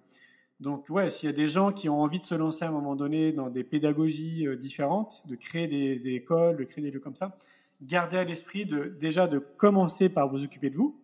donc 0.60 0.86
ouais, 0.88 1.10
s'il 1.10 1.28
y 1.28 1.32
a 1.32 1.34
des 1.34 1.48
gens 1.48 1.72
qui 1.72 1.88
ont 1.88 2.00
envie 2.00 2.20
de 2.20 2.24
se 2.24 2.34
lancer 2.34 2.64
à 2.64 2.68
un 2.68 2.72
moment 2.72 2.94
donné 2.94 3.32
dans 3.32 3.50
des 3.50 3.64
pédagogies 3.64 4.46
euh, 4.46 4.56
différentes, 4.56 5.22
de 5.26 5.34
créer 5.34 5.66
des, 5.66 6.14
écoles, 6.14 6.56
de 6.56 6.64
créer 6.64 6.84
des 6.84 6.90
lieux 6.90 7.00
comme 7.00 7.16
ça, 7.16 7.36
gardez 7.82 8.18
à 8.18 8.24
l'esprit 8.24 8.64
de 8.64 8.84
déjà 8.84 9.26
de 9.26 9.38
commencer 9.38 10.08
par 10.08 10.28
vous 10.28 10.44
occuper 10.44 10.70
de 10.70 10.76
vous, 10.76 11.00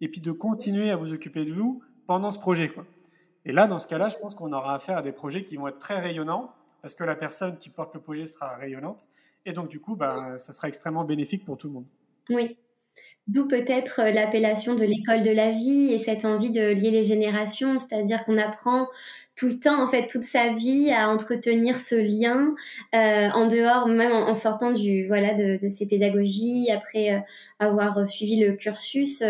et 0.00 0.08
puis 0.08 0.20
de 0.20 0.32
continuer 0.32 0.90
à 0.90 0.96
vous 0.96 1.12
occuper 1.12 1.44
de 1.44 1.52
vous 1.52 1.82
pendant 2.06 2.30
ce 2.30 2.38
projet. 2.38 2.72
Et 3.44 3.52
là, 3.52 3.66
dans 3.66 3.78
ce 3.78 3.86
cas-là, 3.86 4.08
je 4.10 4.16
pense 4.16 4.34
qu'on 4.34 4.52
aura 4.52 4.74
affaire 4.74 4.98
à 4.98 5.02
des 5.02 5.12
projets 5.12 5.44
qui 5.44 5.56
vont 5.56 5.68
être 5.68 5.78
très 5.78 5.98
rayonnants, 5.98 6.52
parce 6.82 6.94
que 6.94 7.04
la 7.04 7.16
personne 7.16 7.56
qui 7.58 7.70
porte 7.70 7.94
le 7.94 8.00
projet 8.00 8.26
sera 8.26 8.56
rayonnante, 8.56 9.08
et 9.46 9.52
donc 9.52 9.68
du 9.68 9.80
coup, 9.80 9.96
bah, 9.96 10.36
ça 10.36 10.52
sera 10.52 10.68
extrêmement 10.68 11.04
bénéfique 11.04 11.44
pour 11.44 11.56
tout 11.56 11.68
le 11.68 11.74
monde. 11.74 11.86
Oui, 12.28 12.58
D'où 13.26 13.46
peut-être 13.46 14.00
euh, 14.00 14.10
l'appellation 14.10 14.74
de 14.74 14.84
l'école 14.84 15.22
de 15.22 15.30
la 15.30 15.52
vie 15.52 15.92
et 15.92 15.98
cette 15.98 16.24
envie 16.24 16.50
de 16.50 16.72
lier 16.72 16.90
les 16.90 17.04
générations, 17.04 17.78
c'est-à-dire 17.78 18.24
qu'on 18.24 18.38
apprend 18.38 18.88
tout 19.36 19.46
le 19.46 19.58
temps, 19.58 19.80
en 19.82 19.86
fait, 19.86 20.06
toute 20.06 20.24
sa 20.24 20.52
vie 20.52 20.90
à 20.90 21.08
entretenir 21.08 21.78
ce 21.78 21.94
lien 21.94 22.54
euh, 22.94 23.28
en 23.30 23.46
dehors, 23.46 23.86
même 23.86 24.12
en, 24.12 24.34
sortant 24.34 24.72
du 24.72 25.06
voilà 25.06 25.34
de, 25.34 25.68
ces 25.68 25.86
pédagogies, 25.86 26.70
après 26.70 27.14
euh, 27.14 27.20
avoir 27.58 28.06
suivi 28.06 28.36
le 28.36 28.54
cursus. 28.54 29.22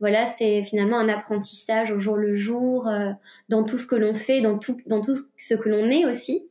voilà, 0.00 0.26
c'est 0.26 0.64
finalement 0.64 0.98
un 0.98 1.08
apprentissage 1.08 1.92
au 1.92 1.98
jour 1.98 2.16
le 2.16 2.34
jour 2.34 2.88
dans 3.50 3.62
tout 3.62 3.78
ce 3.78 3.86
que 3.86 3.94
l'on 3.94 4.14
fait, 4.14 4.40
dans 4.40 4.58
tout 4.58 4.78
dans 4.86 5.00
tout 5.00 5.14
ce 5.36 5.54
que 5.54 5.68
l'on 5.68 5.90
est 5.90 6.06
aussi. 6.06 6.48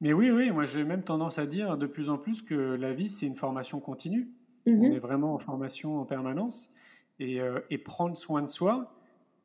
Mais 0.00 0.12
oui, 0.12 0.30
oui, 0.30 0.50
moi 0.50 0.66
j'ai 0.66 0.84
même 0.84 1.02
tendance 1.02 1.38
à 1.38 1.46
dire 1.46 1.78
de 1.78 1.86
plus 1.86 2.10
en 2.10 2.18
plus 2.18 2.42
que 2.42 2.54
la 2.54 2.92
vie 2.92 3.08
c'est 3.08 3.26
une 3.26 3.36
formation 3.36 3.80
continue. 3.80 4.28
On 4.66 4.70
mhm. 4.70 4.92
est 4.92 4.98
vraiment 4.98 5.34
en 5.34 5.38
formation 5.38 6.00
en 6.00 6.04
permanence. 6.04 6.70
Euh, 7.20 7.60
et, 7.70 7.78
prendre 7.78 8.16
soin 8.16 8.42
de 8.42 8.48
soi, 8.48 8.92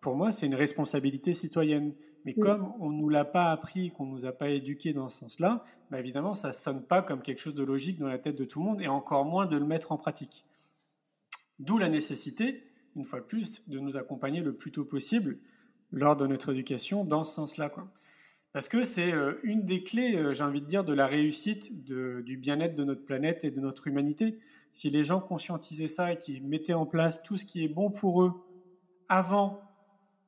pour 0.02 0.16
moi, 0.16 0.32
c'est 0.32 0.46
une 0.46 0.56
responsabilité 0.56 1.34
citoyenne. 1.34 1.94
Mais 2.26 2.34
comme 2.34 2.74
on 2.80 2.90
ne 2.90 2.98
nous 2.98 3.10
l'a 3.10 3.26
pas 3.26 3.52
appris, 3.52 3.92
qu'on 3.92 4.06
ne 4.06 4.12
nous 4.12 4.26
a 4.26 4.32
pas 4.32 4.50
éduqué 4.50 4.92
dans 4.92 5.08
ce 5.08 5.20
sens-là, 5.20 5.64
bah 5.90 6.00
évidemment, 6.00 6.34
ça 6.34 6.50
ne 6.50 6.54
sonne 6.54 6.84
pas 6.84 7.02
comme 7.02 7.22
quelque 7.22 7.40
chose 7.40 7.56
de 7.56 7.64
logique 7.64 7.98
dans 7.98 8.08
la 8.08 8.18
tête 8.18 8.36
de 8.36 8.44
tout 8.44 8.60
le 8.60 8.66
monde, 8.66 8.82
et 8.82 8.88
encore 8.88 9.24
moins 9.24 9.46
de 9.46 9.56
le 9.56 9.66
mettre 9.66 9.92
en 9.92 9.98
pratique. 9.98 10.46
D'où 11.60 11.78
la 11.78 11.90
nécessité, 11.90 12.64
une 12.96 13.06
fois 13.06 13.22
de 13.22 13.26
plus, 13.26 13.68
de 13.68 13.80
nous 13.80 13.96
accompagner 13.96 14.42
le 14.42 14.54
plus 14.54 14.72
tôt 14.72 14.84
possible 14.84 15.40
lors 15.92 16.18
de 16.18 16.28
notre 16.28 16.52
éducation 16.52 17.06
dans 17.06 17.24
ce 17.24 17.34
sens-là. 17.34 17.72
Parce 18.52 18.68
que 18.68 18.84
c'est 18.84 19.14
euh, 19.14 19.36
une 19.44 19.66
des 19.66 19.84
clés, 19.84 20.18
euh, 20.18 20.34
j'ai 20.34 20.44
envie 20.44 20.62
de 20.62 20.68
dire, 20.68 20.84
de 20.84 20.94
la 20.94 21.08
réussite 21.08 21.84
du 21.86 22.38
bien-être 22.38 22.76
de 22.76 22.84
notre 22.84 23.06
planète 23.06 23.44
et 23.44 23.52
de 23.52 23.60
notre 23.62 23.88
humanité 23.88 24.40
si 24.74 24.90
les 24.90 25.04
gens 25.04 25.20
conscientisaient 25.20 25.88
ça 25.88 26.14
et 26.14 26.18
qu'ils 26.18 26.46
mettaient 26.46 26.74
en 26.74 26.86
place 26.86 27.24
tout 27.24 27.38
ce 27.38 27.46
qui 27.46 27.64
est 27.64 27.70
bon 27.70 27.92
pour 27.92 28.24
eux 28.24 28.34
avant 29.08 29.62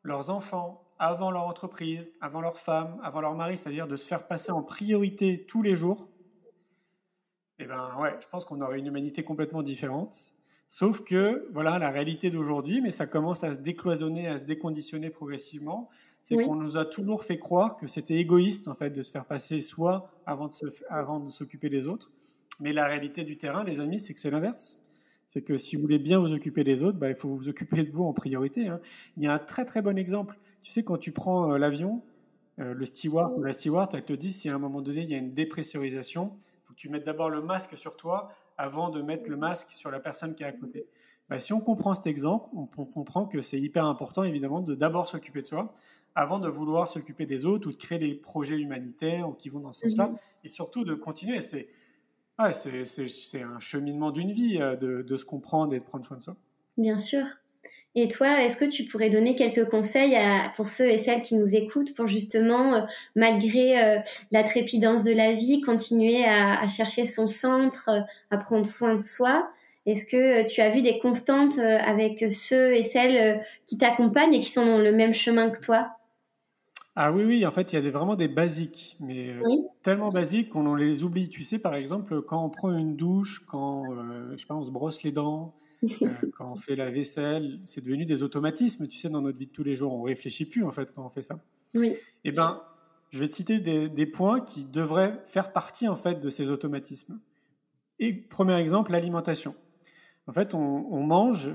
leurs 0.04 0.30
enfants, 0.30 0.84
avant 0.98 1.32
leur 1.32 1.44
entreprise, 1.44 2.14
avant 2.22 2.42
leur 2.42 2.58
femme, 2.58 3.00
avant 3.04 3.22
leur 3.22 3.36
mari, 3.36 3.58
c'est-à-dire 3.58 3.88
de 3.88 3.98
se 3.98 4.08
faire 4.08 4.28
passer 4.28 4.52
en 4.52 4.64
priorité 4.64 5.46
tous 5.46 5.62
les 5.62 5.76
jours, 5.76 6.10
eh 7.60 7.66
ben 7.66 7.96
ouais, 8.00 8.16
je 8.20 8.28
pense 8.28 8.46
qu'on 8.46 8.62
aurait 8.62 8.80
une 8.80 8.88
humanité 8.88 9.24
complètement 9.24 9.62
différente. 9.62 10.16
Sauf 10.68 11.04
que, 11.04 11.48
voilà, 11.54 11.80
la 11.80 11.92
réalité 11.92 12.32
d'aujourd'hui, 12.32 12.82
mais 12.82 12.92
ça 12.92 13.06
commence 13.06 13.44
à 13.44 13.54
se 13.54 13.60
décloisonner, 13.60 14.28
à 14.28 14.40
se 14.40 14.44
déconditionner 14.44 15.10
progressivement, 15.10 15.90
c'est 16.24 16.38
qu'on 16.38 16.56
nous 16.56 16.78
a 16.78 16.86
toujours 16.86 17.24
fait 17.24 17.40
croire 17.40 17.78
que 17.78 17.88
c'était 17.88 18.16
égoïste, 18.16 18.68
en 18.68 18.76
fait, 18.76 18.90
de 18.90 19.04
se 19.04 19.12
faire 19.12 19.26
passer 19.26 19.60
soi 19.60 20.10
avant 20.26 20.48
de 21.20 21.30
s'occuper 21.30 21.70
des 21.70 21.88
autres. 21.88 22.12
Mais 22.62 22.74
la 22.74 22.88
réalité 22.88 23.24
du 23.24 23.38
terrain, 23.38 23.64
les 23.64 23.80
amis, 23.80 24.00
c'est 24.00 24.14
que 24.14 24.20
c'est 24.20 24.32
l'inverse. 24.32 24.80
C'est 25.28 25.42
que 25.42 25.58
si 25.58 25.76
vous 25.76 25.82
voulez 25.82 26.00
bien 26.00 26.20
vous 26.20 26.34
occuper 26.34 26.64
des 26.64 26.84
autres, 26.84 26.98
bah, 26.98 27.10
il 27.10 27.16
faut 27.16 27.30
vous 27.30 27.50
occuper 27.50 27.84
de 27.84 27.90
vous 27.90 28.04
en 28.04 28.14
priorité. 28.14 28.68
Hein. 28.68 28.82
Il 29.18 29.24
y 29.24 29.28
a 29.28 29.34
un 29.34 29.40
très 29.40 29.66
très 29.66 29.82
bon 29.82 29.98
exemple. 29.98 30.38
Tu 30.62 30.72
sais, 30.72 30.84
quand 30.84 30.98
tu 30.98 31.12
prends 31.12 31.54
euh, 31.54 31.58
l'avion, 31.58 32.04
euh, 32.60 32.74
le 32.74 32.86
steward 32.86 33.34
ou 33.38 33.44
la 33.44 33.54
steward, 33.54 33.94
elle 33.96 34.04
te 34.04 34.14
dit 34.14 34.32
si 34.32 34.50
à 34.50 34.56
un 34.56 34.60
moment 34.60 34.82
donné 34.82 35.02
il 35.02 35.10
y 35.10 35.16
a 35.16 35.18
une 35.18 35.34
dépressurisation, 35.34 36.36
il 36.38 36.68
faut 36.68 36.74
que 36.74 36.78
tu 36.80 36.90
mettes 36.90 37.06
d'abord 37.06 37.30
le 37.30 37.42
masque 37.42 37.78
sur 37.78 37.96
toi 37.96 38.30
avant 38.58 38.90
de 38.90 39.02
mettre 39.02 39.30
le 39.30 39.38
masque 39.38 39.72
sur 39.72 39.90
la 39.90 40.00
personne 40.00 40.36
qui 40.36 40.44
est 40.44 40.48
à 40.48 40.52
côté. 40.52 40.88
Bah, 41.30 41.40
si 41.40 41.54
on 41.54 41.62
comprend 41.62 41.96
cet 41.96 42.08
exemple, 42.08 42.50
on, 42.54 42.66
comprend 42.66 43.26
que 43.26 43.42
c'est 43.42 43.60
hyper 43.60 43.86
important 43.86 44.24
évidemment 44.24 44.62
de 44.62 44.76
d'abord 44.76 45.08
s'occuper 45.08 45.42
de 45.42 45.48
soi 45.48 45.74
avant 46.14 46.40
de 46.40 46.50
vouloir 46.50 46.90
s'occuper 46.90 47.26
des 47.26 47.46
autres 47.46 47.70
ou 47.70 47.72
de 47.72 47.78
créer 47.78 48.00
des 48.00 48.16
projets 48.16 48.60
humanitaires 48.60 49.30
qui 49.38 49.48
vont 49.48 49.62
dans 49.62 49.72
ce 49.72 49.88
sens-là, 49.88 50.10
mhm. 50.10 50.18
et 50.44 50.50
surtout 50.50 50.84
de 50.84 50.94
continuer. 50.94 51.40
C'est 51.40 51.70
c'est 52.54 53.42
un 53.42 53.60
cheminement 53.60 54.12
d'une 54.12 54.32
vie 54.32 54.58
euh, 54.60 54.76
de, 54.76 55.18
se 55.18 55.26
comprendre 55.26 55.74
et 55.74 55.80
de 55.80 55.84
prendre 55.84 56.06
soin 56.06 56.18
de 56.18 56.22
soi. 56.22 56.36
Bien 56.78 56.98
sûr. 56.98 57.24
Et 57.94 58.08
toi, 58.08 58.42
est-ce 58.42 58.56
que 58.56 58.66
tu 58.66 58.86
pourrais 58.86 59.10
donner 59.10 59.36
quelques 59.36 59.70
conseils 59.70 60.18
pour 60.56 60.70
ceux 60.70 60.90
et 60.90 60.98
celles 60.98 61.22
qui 61.22 61.36
nous 61.36 61.56
écoutent 61.56 61.94
pour 61.94 62.08
justement, 62.08 62.74
euh, 62.74 62.82
malgré 63.16 63.84
euh, 63.84 64.00
la 64.32 64.44
trépidance 64.44 65.04
de 65.04 65.12
la 65.12 65.34
vie, 65.34 65.62
continuer 65.62 66.24
à, 66.24 66.66
chercher 66.70 67.06
son 67.06 67.28
centre, 67.28 67.90
à 68.30 68.38
prendre 68.38 68.66
soin 68.66 68.96
de 68.96 69.02
soi? 69.02 69.50
Est-ce 69.86 70.06
que 70.06 70.48
tu 70.48 70.62
as 70.62 70.70
vu 70.70 70.82
des 70.82 71.00
constantes 71.00 71.58
avec 71.58 72.24
ceux 72.32 72.76
et 72.76 72.84
celles 72.84 73.44
qui 73.66 73.80
t'accompagnent 73.80 74.36
et 74.36 74.40
qui 74.40 74.52
sont 74.52 74.66
dans 74.66 74.78
le 74.78 74.92
même 74.92 75.14
chemin 75.14 75.50
que 75.50 75.60
toi? 75.60 75.98
Ah 76.96 77.14
oui, 77.14 77.24
oui, 77.24 77.46
en 77.46 77.52
fait, 77.52 77.72
il 77.72 77.76
y 77.76 77.80
a 77.80 77.82
des, 77.82 77.90
vraiment 77.90 78.16
des 78.16 78.28
basiques, 78.28 78.98
mais 79.00 79.30
euh, 79.30 79.42
tellement 79.82 80.10
basiques 80.10 80.50
qu'on 80.50 80.76
les 80.76 81.04
oublie. 81.04 81.30
Tu 81.30 81.42
sais, 81.42 81.58
par 81.58 81.76
exemple, 81.76 82.22
quand 82.22 82.44
on 82.44 82.50
prend 82.50 82.76
une 82.76 82.98
douche, 82.98 83.46
quand 83.48 83.90
euh, 83.92 84.32
je 84.34 84.38
sais 84.38 84.46
pas, 84.46 84.56
on 84.56 84.66
se 84.66 84.72
brosse 84.72 85.02
les 85.04 85.14
dents, 85.14 85.56
euh, 85.84 85.88
quand 86.38 86.52
on 86.52 86.56
fait 86.58 86.76
la 86.76 86.92
vaisselle, 86.92 87.62
c'est 87.64 87.82
devenu 87.82 88.06
des 88.06 88.24
automatismes, 88.24 88.88
tu 88.88 88.98
sais, 88.98 89.10
dans 89.10 89.22
notre 89.22 89.38
vie 89.38 89.48
de 89.48 89.52
tous 89.52 89.64
les 89.64 89.74
jours. 89.74 89.94
On 89.94 90.02
réfléchit 90.02 90.46
plus, 90.46 90.66
en 90.66 90.72
fait, 90.72 90.92
quand 90.94 91.06
on 91.06 91.10
fait 91.10 91.24
ça. 91.24 91.40
Oui. 91.76 91.96
Eh 92.26 92.34
ben, 92.34 92.62
je 93.10 93.20
vais 93.20 93.30
te 93.30 93.36
citer 93.36 93.62
des, 93.62 93.88
des, 93.88 94.06
points 94.06 94.42
qui 94.42 94.66
devraient 94.66 95.22
faire 95.26 95.54
partie, 95.54 95.88
en 95.88 95.96
fait, 95.96 96.20
de 96.20 96.30
ces 96.30 96.50
automatismes. 96.50 97.22
Et 98.00 98.14
premier 98.14 98.58
exemple, 98.58 98.92
l'alimentation. 98.92 99.56
En 100.28 100.34
fait, 100.34 100.54
on, 100.54 100.88
on 100.92 101.04
mange 101.06 101.52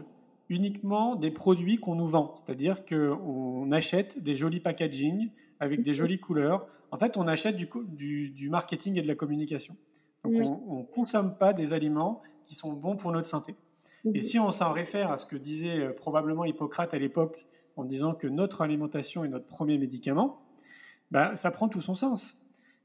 uniquement 0.48 1.16
des 1.16 1.30
produits 1.30 1.78
qu'on 1.78 1.96
nous 1.96 2.06
vend. 2.06 2.35
C'est-à-dire 2.37 2.85
qu'on 2.85 3.70
achète 3.72 4.22
des 4.22 4.37
jolis 4.37 4.61
packaging 4.61 5.30
avec 5.61 5.82
des 5.82 5.94
jolies 5.94 6.20
couleurs. 6.20 6.66
En 6.90 6.98
fait, 6.98 7.16
on 7.16 7.26
achète 7.26 7.56
du, 7.56 7.68
du, 8.30 8.48
marketing 8.48 8.96
et 8.98 9.02
de 9.02 9.09
la 9.09 9.14
communication. 9.14 9.76
Donc, 10.24 10.61
on 10.68 10.78
ne 10.80 10.85
consomme 10.85 11.37
pas 11.37 11.52
des 11.52 11.72
aliments 11.72 12.22
qui 12.44 12.54
sont 12.54 12.72
bons 12.72 12.96
pour 12.96 13.12
notre 13.12 13.28
santé. 13.28 13.54
Et 14.14 14.20
si 14.20 14.38
on 14.38 14.52
s'en 14.52 14.72
réfère 14.72 15.11
à 15.11 15.18
ce 15.18 15.26
que 15.26 15.37
disait 15.37 15.80
euh, 15.80 15.92
probablement 15.92 16.44
Hippocrate 16.44 16.94
à 16.94 16.98
l'époque 16.98 17.46
en 17.76 17.85
disant 17.85 18.14
que 18.14 18.28
notre 18.28 18.62
alimentation 18.62 19.24
est 19.24 19.28
notre 19.28 19.46
premier 19.46 19.78
médicament, 19.78 20.40
bah, 21.11 21.35
ça 21.35 21.50
prend 21.50 21.68
tout 21.68 21.80
son 21.80 21.96
sens. 21.96 22.40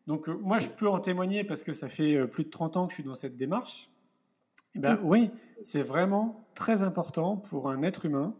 Donc 0.08 0.30
euh, 0.30 0.38
moi, 0.42 0.60
je 0.60 0.68
peux 0.68 0.90
en 0.90 1.00
témoigner 1.00 1.44
parce 1.44 1.62
que 1.62 1.74
ça 1.74 1.90
fait 1.90 2.16
euh, 2.16 2.26
plus 2.26 2.46
de 2.46 2.50
30 2.50 2.78
ans 2.78 2.88
que 2.88 2.94
je 2.94 2.96
suis 2.96 3.04
dans 3.04 3.16
cette 3.16 3.38
démarche. 3.38 3.91
Eh 4.76 4.80
ben, 4.80 5.00
oui, 5.04 5.30
c'est 5.64 5.82
vraiment 5.82 6.46
très 6.56 6.82
important 6.82 7.38
pour 7.38 7.70
un 7.70 7.84
être 7.84 8.06
humain 8.06 8.36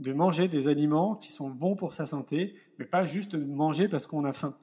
de 0.00 0.12
manger 0.12 0.48
des 0.48 0.68
aliments 0.68 1.14
qui 1.14 1.32
sont 1.32 1.48
bons 1.48 1.76
pour 1.76 1.94
sa 1.94 2.06
santé, 2.06 2.54
mais 2.78 2.84
pas 2.84 3.06
juste 3.06 3.34
de 3.34 3.44
manger 3.44 3.88
parce 3.88 4.06
qu'on 4.06 4.24
a 4.24 4.32
faim. 4.32 4.56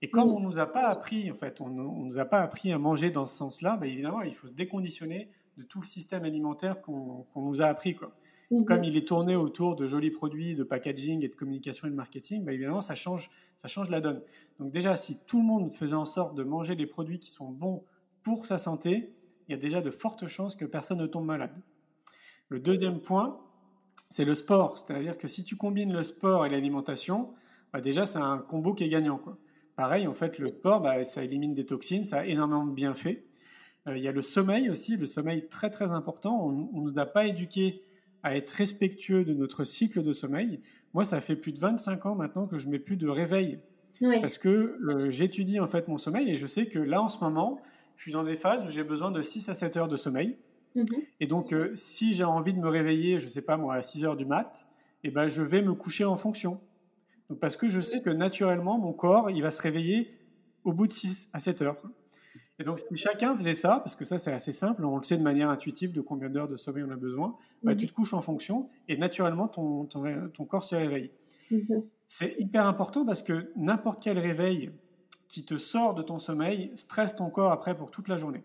Et 0.00 0.10
comme 0.10 0.30
on 0.30 0.40
nous 0.40 0.58
a 0.58 0.66
pas 0.66 0.88
appris, 0.88 1.30
en 1.30 1.36
fait, 1.36 1.60
on, 1.60 1.68
ne 1.68 2.04
nous 2.04 2.18
a 2.18 2.24
pas 2.24 2.40
appris 2.40 2.72
à 2.72 2.78
manger 2.78 3.10
dans 3.10 3.26
ce 3.26 3.36
sens-là, 3.36 3.76
ben 3.76 3.86
évidemment, 3.86 4.22
il 4.22 4.34
faut 4.34 4.48
se 4.48 4.52
déconditionner 4.52 5.28
de 5.58 5.62
tout 5.62 5.80
le 5.80 5.86
système 5.86 6.24
alimentaire 6.24 6.80
qu'on 6.80 7.26
nous 7.36 7.62
a 7.62 7.66
appris, 7.66 7.94
quoi. 7.94 8.12
Mhm. 8.50 8.64
Comme 8.64 8.84
il 8.84 8.96
est 8.96 9.06
tourné 9.06 9.36
autour 9.36 9.76
de 9.76 9.86
jolis 9.86 10.10
produits, 10.10 10.56
de 10.56 10.64
packaging 10.64 11.24
et 11.24 11.28
de 11.28 11.34
communication 11.34 11.86
et 11.86 11.90
de 11.90 11.94
marketing, 11.94 12.44
ben 12.44 12.52
évidemment, 12.52 12.82
ça 12.82 12.96
change, 12.96 13.30
ça 13.56 13.68
change 13.68 13.90
la 13.90 14.00
donne. 14.00 14.22
Donc 14.58 14.72
déjà, 14.72 14.96
si 14.96 15.18
tout 15.26 15.38
le 15.38 15.46
monde 15.46 15.72
faisait 15.72 15.94
en 15.94 16.04
sorte 16.04 16.34
de 16.34 16.42
manger 16.42 16.74
les 16.74 16.86
produits 16.86 17.20
qui 17.20 17.30
sont 17.30 17.50
bons 17.50 17.84
pour 18.24 18.44
sa 18.44 18.58
santé, 18.58 19.10
il 19.48 19.52
y 19.52 19.54
a 19.54 19.60
déjà 19.60 19.80
de 19.80 19.90
fortes 19.90 20.26
chances 20.26 20.56
que 20.56 20.64
personne 20.64 20.98
ne 20.98 21.06
tombe 21.06 21.26
malade. 21.26 21.54
Le 22.48 22.58
deuxième 22.58 23.00
point, 23.00 23.40
c'est 24.10 24.24
le 24.24 24.34
sport. 24.34 24.78
C'est-à-dire 24.78 25.18
que 25.18 25.28
si 25.28 25.44
tu 25.44 25.56
combines 25.56 25.92
le 25.92 26.02
sport 26.02 26.44
et 26.46 26.50
l'alimentation, 26.50 27.32
bah 27.72 27.80
déjà, 27.80 28.04
c'est 28.04 28.18
un 28.18 28.38
combo 28.38 28.74
qui 28.74 28.84
est 28.84 28.88
gagnant. 28.88 29.18
Quoi. 29.18 29.38
Pareil, 29.76 30.06
en 30.06 30.14
fait, 30.14 30.38
le 30.38 30.48
sport, 30.48 30.82
bah, 30.82 31.04
ça 31.04 31.24
élimine 31.24 31.54
des 31.54 31.64
toxines, 31.64 32.04
ça 32.04 32.18
a 32.18 32.26
énormément 32.26 32.66
de 32.66 32.74
bienfaits. 32.74 33.24
Euh, 33.88 33.96
il 33.96 34.02
y 34.02 34.08
a 34.08 34.12
le 34.12 34.22
sommeil 34.22 34.70
aussi, 34.70 34.96
le 34.96 35.06
sommeil 35.06 35.48
très 35.48 35.70
très 35.70 35.90
important. 35.90 36.46
On 36.46 36.52
ne 36.52 36.82
nous 36.82 36.98
a 36.98 37.06
pas 37.06 37.26
éduqués 37.26 37.80
à 38.22 38.36
être 38.36 38.50
respectueux 38.50 39.24
de 39.24 39.32
notre 39.34 39.64
cycle 39.64 40.02
de 40.02 40.12
sommeil. 40.12 40.60
Moi, 40.94 41.04
ça 41.04 41.20
fait 41.20 41.36
plus 41.36 41.52
de 41.52 41.58
25 41.58 42.06
ans 42.06 42.14
maintenant 42.14 42.46
que 42.46 42.58
je 42.58 42.68
mets 42.68 42.78
plus 42.78 42.96
de 42.96 43.08
réveil. 43.08 43.60
Parce 44.20 44.36
que 44.36 44.48
euh, 44.88 45.10
j'étudie 45.10 45.60
en 45.60 45.68
fait 45.68 45.86
mon 45.86 45.96
sommeil 45.96 46.28
et 46.30 46.36
je 46.36 46.46
sais 46.46 46.66
que 46.66 46.80
là, 46.80 47.00
en 47.00 47.08
ce 47.08 47.18
moment, 47.20 47.60
je 48.02 48.06
suis 48.06 48.12
dans 48.14 48.24
des 48.24 48.36
phases 48.36 48.66
où 48.66 48.68
j'ai 48.68 48.82
besoin 48.82 49.12
de 49.12 49.22
6 49.22 49.48
à 49.48 49.54
7 49.54 49.76
heures 49.76 49.86
de 49.86 49.96
sommeil. 49.96 50.36
Mhm. 50.74 50.86
Et 51.20 51.28
donc, 51.28 51.52
euh, 51.52 51.70
si 51.76 52.14
j'ai 52.14 52.24
envie 52.24 52.52
de 52.52 52.58
me 52.58 52.66
réveiller, 52.66 53.20
je 53.20 53.28
sais 53.28 53.42
pas 53.42 53.56
moi, 53.56 53.76
à 53.76 53.82
6 53.84 54.04
heures 54.04 54.16
du 54.16 54.26
mat, 54.26 54.66
eh 55.04 55.12
ben, 55.12 55.28
je 55.28 55.40
vais 55.40 55.62
me 55.62 55.72
coucher 55.72 56.04
en 56.04 56.16
fonction. 56.16 56.60
Donc, 57.30 57.38
parce 57.38 57.56
que 57.56 57.68
je 57.68 57.80
sais 57.80 58.02
que 58.02 58.10
naturellement, 58.10 58.76
mon 58.76 58.92
corps, 58.92 59.30
il 59.30 59.40
va 59.40 59.52
se 59.52 59.62
réveiller 59.62 60.18
au 60.64 60.72
bout 60.72 60.88
de 60.88 60.92
6 60.92 61.28
à 61.32 61.38
7 61.38 61.62
heures. 61.62 61.76
Et 62.58 62.64
donc, 62.64 62.80
si 62.80 62.96
chacun 62.96 63.36
faisait 63.36 63.54
ça, 63.54 63.78
parce 63.84 63.94
que 63.94 64.04
ça, 64.04 64.18
c'est 64.18 64.32
assez 64.32 64.52
simple, 64.52 64.84
on 64.84 64.96
le 64.96 65.04
sait 65.04 65.16
de 65.16 65.22
manière 65.22 65.48
intuitive 65.48 65.92
de 65.92 66.00
combien 66.00 66.28
d'heures 66.28 66.48
de 66.48 66.56
sommeil 66.56 66.82
on 66.82 66.90
a 66.90 66.96
besoin, 66.96 67.36
bah, 67.62 67.70
mhm. 67.70 67.76
tu 67.76 67.86
te 67.86 67.92
couches 67.92 68.14
en 68.14 68.20
fonction 68.20 68.68
et 68.88 68.96
naturellement, 68.96 69.46
ton, 69.46 69.84
ton, 69.84 70.44
corps 70.44 70.64
se 70.64 70.74
réveille. 70.74 71.12
Mhm. 71.52 71.84
C'est 72.08 72.34
hyper 72.40 72.66
important 72.66 73.06
parce 73.06 73.22
que 73.22 73.52
n'importe 73.54 74.02
quel 74.02 74.18
réveil 74.18 74.72
qui 75.32 75.44
te 75.46 75.56
sort 75.56 75.94
de 75.94 76.02
ton 76.02 76.18
sommeil 76.18 76.70
stresse 76.76 77.14
ton 77.14 77.30
corps 77.30 77.52
après 77.52 77.74
pour 77.74 77.90
toute 77.90 78.06
la 78.06 78.18
journée. 78.18 78.44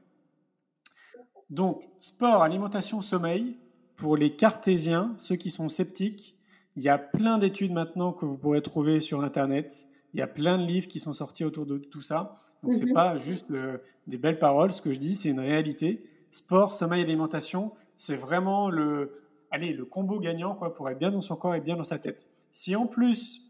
Donc, 1.49 1.83
sport, 1.99 2.41
alimentation, 2.41 3.01
sommeil, 3.01 3.57
pour 3.97 4.15
les 4.15 4.37
cartésiens, 4.37 5.13
ceux 5.17 5.35
qui 5.35 5.49
sont 5.49 5.67
sceptiques, 5.67 6.37
il 6.77 6.83
y 6.83 6.87
a 6.87 6.97
plein 6.97 7.39
d'études 7.39 7.73
maintenant 7.73 8.13
que 8.13 8.25
vous 8.25 8.37
pourrez 8.37 8.61
trouver 8.61 9.01
sur 9.01 9.21
Internet. 9.21 9.85
Il 10.13 10.21
y 10.21 10.23
a 10.23 10.27
plein 10.27 10.57
de 10.57 10.63
livres 10.63 10.87
qui 10.87 11.01
sont 11.01 11.11
sortis 11.11 11.43
autour 11.43 11.65
de 11.65 11.77
tout 11.77 12.01
ça. 12.01 12.31
Donc, 12.63 12.75
ce 12.75 12.79
n'est 12.79 12.85
mhm. 12.85 12.93
pas 12.93 13.17
juste 13.17 13.51
euh, 13.51 13.79
des 14.07 14.17
belles 14.17 14.39
paroles. 14.39 14.71
Ce 14.71 14.81
que 14.81 14.93
je 14.93 14.99
dis, 14.99 15.15
c'est 15.15 15.29
une 15.29 15.41
réalité. 15.41 16.09
Sport, 16.31 16.71
sommeil, 16.71 17.01
alimentation, 17.01 17.73
c'est 17.97 18.15
vraiment 18.15 18.69
le, 18.69 19.11
allez, 19.51 19.73
le 19.73 19.83
combo 19.83 20.21
gagnant 20.21 20.55
quoi, 20.55 20.73
pour 20.73 20.89
être 20.89 20.99
bien 20.99 21.11
dans 21.11 21.21
son 21.21 21.35
corps 21.35 21.55
et 21.55 21.61
bien 21.61 21.75
dans 21.75 21.83
sa 21.83 21.99
tête. 21.99 22.29
Si 22.51 22.77
en 22.77 22.87
plus, 22.87 23.41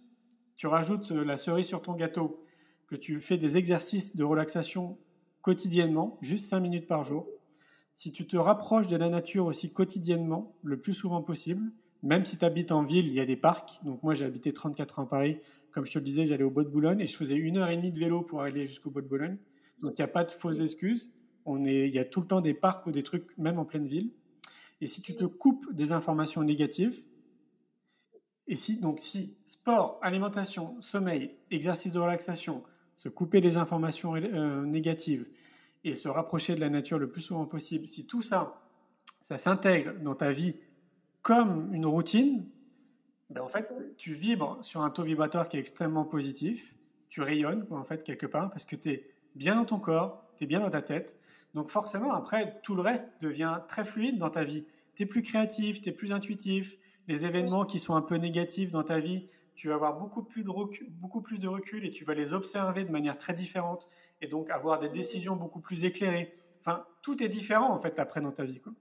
tu 0.55 0.65
rajoutes 0.65 1.11
euh, 1.11 1.23
la 1.23 1.37
cerise 1.37 1.67
sur 1.67 1.83
ton 1.83 1.93
gâteau, 1.93 2.41
que 2.87 2.95
tu 2.95 3.19
fais 3.19 3.37
des 3.37 3.57
exercices 3.57 4.15
de 4.15 4.23
relaxation 4.23 4.97
quotidiennement, 5.41 6.17
juste 6.21 6.45
5 6.45 6.59
minutes 6.59 6.87
par 6.87 7.03
jour, 7.03 7.27
si 7.93 8.11
tu 8.11 8.27
te 8.27 8.37
rapproches 8.37 8.87
de 8.87 8.95
la 8.95 9.09
nature 9.09 9.45
aussi 9.45 9.71
quotidiennement, 9.71 10.55
le 10.63 10.79
plus 10.79 10.93
souvent 10.93 11.23
possible, 11.23 11.71
même 12.03 12.25
si 12.25 12.37
tu 12.37 12.45
habites 12.45 12.71
en 12.71 12.83
ville, 12.83 13.07
il 13.07 13.13
y 13.13 13.19
a 13.19 13.25
des 13.25 13.35
parcs. 13.37 13.79
Donc 13.83 14.03
moi, 14.03 14.13
j'ai 14.13 14.25
habité 14.25 14.53
34 14.53 14.99
ans 14.99 15.03
à 15.03 15.07
Paris. 15.07 15.39
Comme 15.71 15.85
je 15.85 15.91
te 15.91 15.97
le 15.97 16.03
disais, 16.03 16.27
j'allais 16.27 16.43
au 16.43 16.51
Bois 16.51 16.63
de 16.63 16.69
Boulogne 16.69 16.99
et 16.99 17.07
je 17.07 17.15
faisais 17.15 17.35
une 17.35 17.57
heure 17.57 17.69
et 17.69 17.75
demie 17.75 17.91
de 17.91 17.99
vélo 17.99 18.21
pour 18.21 18.41
aller 18.41 18.67
jusqu'au 18.67 18.91
Bois 18.91 19.01
de 19.01 19.07
Boulogne. 19.07 19.37
Donc 19.81 19.93
il 19.97 20.01
n'y 20.01 20.05
a 20.05 20.07
pas 20.07 20.23
de 20.23 20.31
fausses 20.31 20.59
excuses. 20.59 21.13
On 21.45 21.65
est, 21.65 21.87
il 21.87 21.93
y 21.93 21.99
a 21.99 22.05
tout 22.05 22.21
le 22.21 22.27
temps 22.27 22.41
des 22.41 22.53
parcs 22.53 22.85
ou 22.85 22.91
des 22.91 23.03
trucs, 23.03 23.35
même 23.37 23.57
en 23.57 23.65
pleine 23.65 23.87
ville. 23.87 24.11
Et 24.79 24.85
si 24.85 25.01
tu 25.01 25.15
te 25.15 25.25
coupes 25.25 25.73
des 25.73 25.91
informations 25.91 26.43
négatives, 26.43 27.03
et 28.47 28.55
si, 28.55 28.77
donc, 28.77 28.99
si 28.99 29.35
sport, 29.45 29.99
alimentation, 30.01 30.79
sommeil, 30.79 31.35
exercice 31.51 31.91
de 31.91 31.99
relaxation, 31.99 32.63
se 32.97 33.07
couper 33.07 33.39
des 33.39 33.55
informations 33.55 34.15
euh, 34.15 34.65
négatives 34.65 35.29
et 35.85 35.95
se 35.95 36.09
rapprocher 36.09 36.55
de 36.55 36.59
la 36.59 36.69
nature 36.69 36.99
le 36.99 37.09
plus 37.09 37.21
souvent 37.21 37.45
possible, 37.45 37.87
si 37.87 38.05
tout 38.05 38.21
ça, 38.21 38.59
ça 39.21 39.37
s'intègre 39.37 39.93
dans 40.01 40.15
ta 40.15 40.33
vie 40.33 40.55
comme 41.21 41.73
une 41.73 41.85
routine, 41.85 42.45
ben 43.29 43.41
en 43.41 43.47
fait, 43.47 43.71
tu 43.97 44.11
vibres 44.11 44.57
sur 44.61 44.81
un 44.81 44.89
taux 44.89 45.03
vibratoire 45.03 45.47
qui 45.47 45.57
est 45.57 45.59
extrêmement 45.59 46.05
positif, 46.05 46.75
tu 47.09 47.21
rayonnes, 47.21 47.65
en 47.69 47.83
fait, 47.83 48.03
quelque 48.03 48.25
part, 48.25 48.49
parce 48.49 48.65
que 48.65 48.75
tu 48.75 48.89
es 48.89 49.09
bien 49.35 49.55
dans 49.55 49.65
ton 49.65 49.79
corps, 49.79 50.23
tu 50.37 50.43
es 50.43 50.47
bien 50.47 50.59
dans 50.59 50.69
ta 50.69 50.81
tête. 50.81 51.19
Donc 51.53 51.69
forcément, 51.69 52.13
après, 52.13 52.59
tout 52.63 52.75
le 52.75 52.81
reste 52.81 53.05
devient 53.21 53.59
très 53.67 53.85
fluide 53.85 54.17
dans 54.17 54.29
ta 54.29 54.43
vie. 54.43 54.65
Tu 54.95 55.03
es 55.03 55.05
plus 55.05 55.21
créatif, 55.21 55.81
tu 55.81 55.89
es 55.89 55.91
plus 55.91 56.11
intuitif, 56.11 56.77
les 57.07 57.25
événements 57.25 57.65
qui 57.65 57.79
sont 57.79 57.95
un 57.95 58.01
peu 58.01 58.15
négatifs 58.15 58.71
dans 58.71 58.83
ta 58.83 58.99
vie, 58.99 59.27
tu 59.57 59.67
vas 59.67 59.75
avoir 59.75 59.97
beaucoup 59.97 60.23
plus, 60.23 60.43
de 60.43 60.49
recul, 60.49 60.87
beaucoup 60.89 61.21
plus 61.21 61.39
de 61.39 61.47
recul 61.47 61.83
et 61.83 61.91
tu 61.91 62.05
vas 62.05 62.13
les 62.13 62.31
observer 62.31 62.85
de 62.85 62.91
manière 62.91 63.17
très 63.17 63.33
différente 63.33 63.89
et 64.21 64.27
donc 64.27 64.49
avoir 64.51 64.79
des 64.79 64.87
décisions 64.87 65.35
beaucoup 65.35 65.59
plus 65.59 65.83
éclairées. 65.83 66.31
Enfin, 66.61 66.85
tout 67.01 67.21
est 67.23 67.27
différent 67.27 67.73
en 67.73 67.79
fait 67.79 67.97
après 67.99 68.21
dans 68.21 68.31
ta 68.31 68.45
vie. 68.45 68.61
Quoi. 68.61 68.73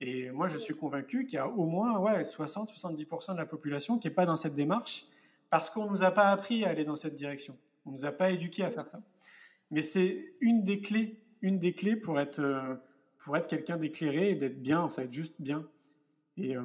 Et 0.00 0.30
moi, 0.30 0.48
je 0.48 0.56
suis 0.56 0.74
convaincu 0.74 1.26
qu'il 1.26 1.36
y 1.36 1.38
a 1.38 1.48
au 1.48 1.66
moins 1.66 1.98
ouais, 1.98 2.22
60-70% 2.22 3.34
de 3.34 3.38
la 3.38 3.46
population 3.46 3.98
qui 3.98 4.08
n'est 4.08 4.14
pas 4.14 4.26
dans 4.26 4.38
cette 4.38 4.54
démarche 4.54 5.06
parce 5.50 5.68
qu'on 5.68 5.84
ne 5.84 5.90
nous 5.90 6.02
a 6.02 6.10
pas 6.10 6.28
appris 6.28 6.64
à 6.64 6.70
aller 6.70 6.84
dans 6.84 6.96
cette 6.96 7.14
direction. 7.14 7.56
On 7.84 7.90
ne 7.90 7.96
nous 7.96 8.04
a 8.06 8.12
pas 8.12 8.30
éduqués 8.30 8.64
à 8.64 8.70
faire 8.70 8.88
ça. 8.88 9.00
Mais 9.70 9.82
c'est 9.82 10.34
une 10.40 10.64
des 10.64 10.80
clés, 10.80 11.22
une 11.42 11.58
des 11.58 11.74
clés 11.74 11.96
pour 11.96 12.18
être, 12.18 12.40
euh, 12.40 12.74
pour 13.18 13.36
être 13.36 13.48
quelqu'un 13.48 13.76
d'éclairé 13.76 14.30
et 14.30 14.34
d'être 14.34 14.62
bien, 14.62 14.80
en 14.80 14.88
fait, 14.88 15.12
juste 15.12 15.34
bien. 15.40 15.68
Et, 16.38 16.56
euh, 16.56 16.62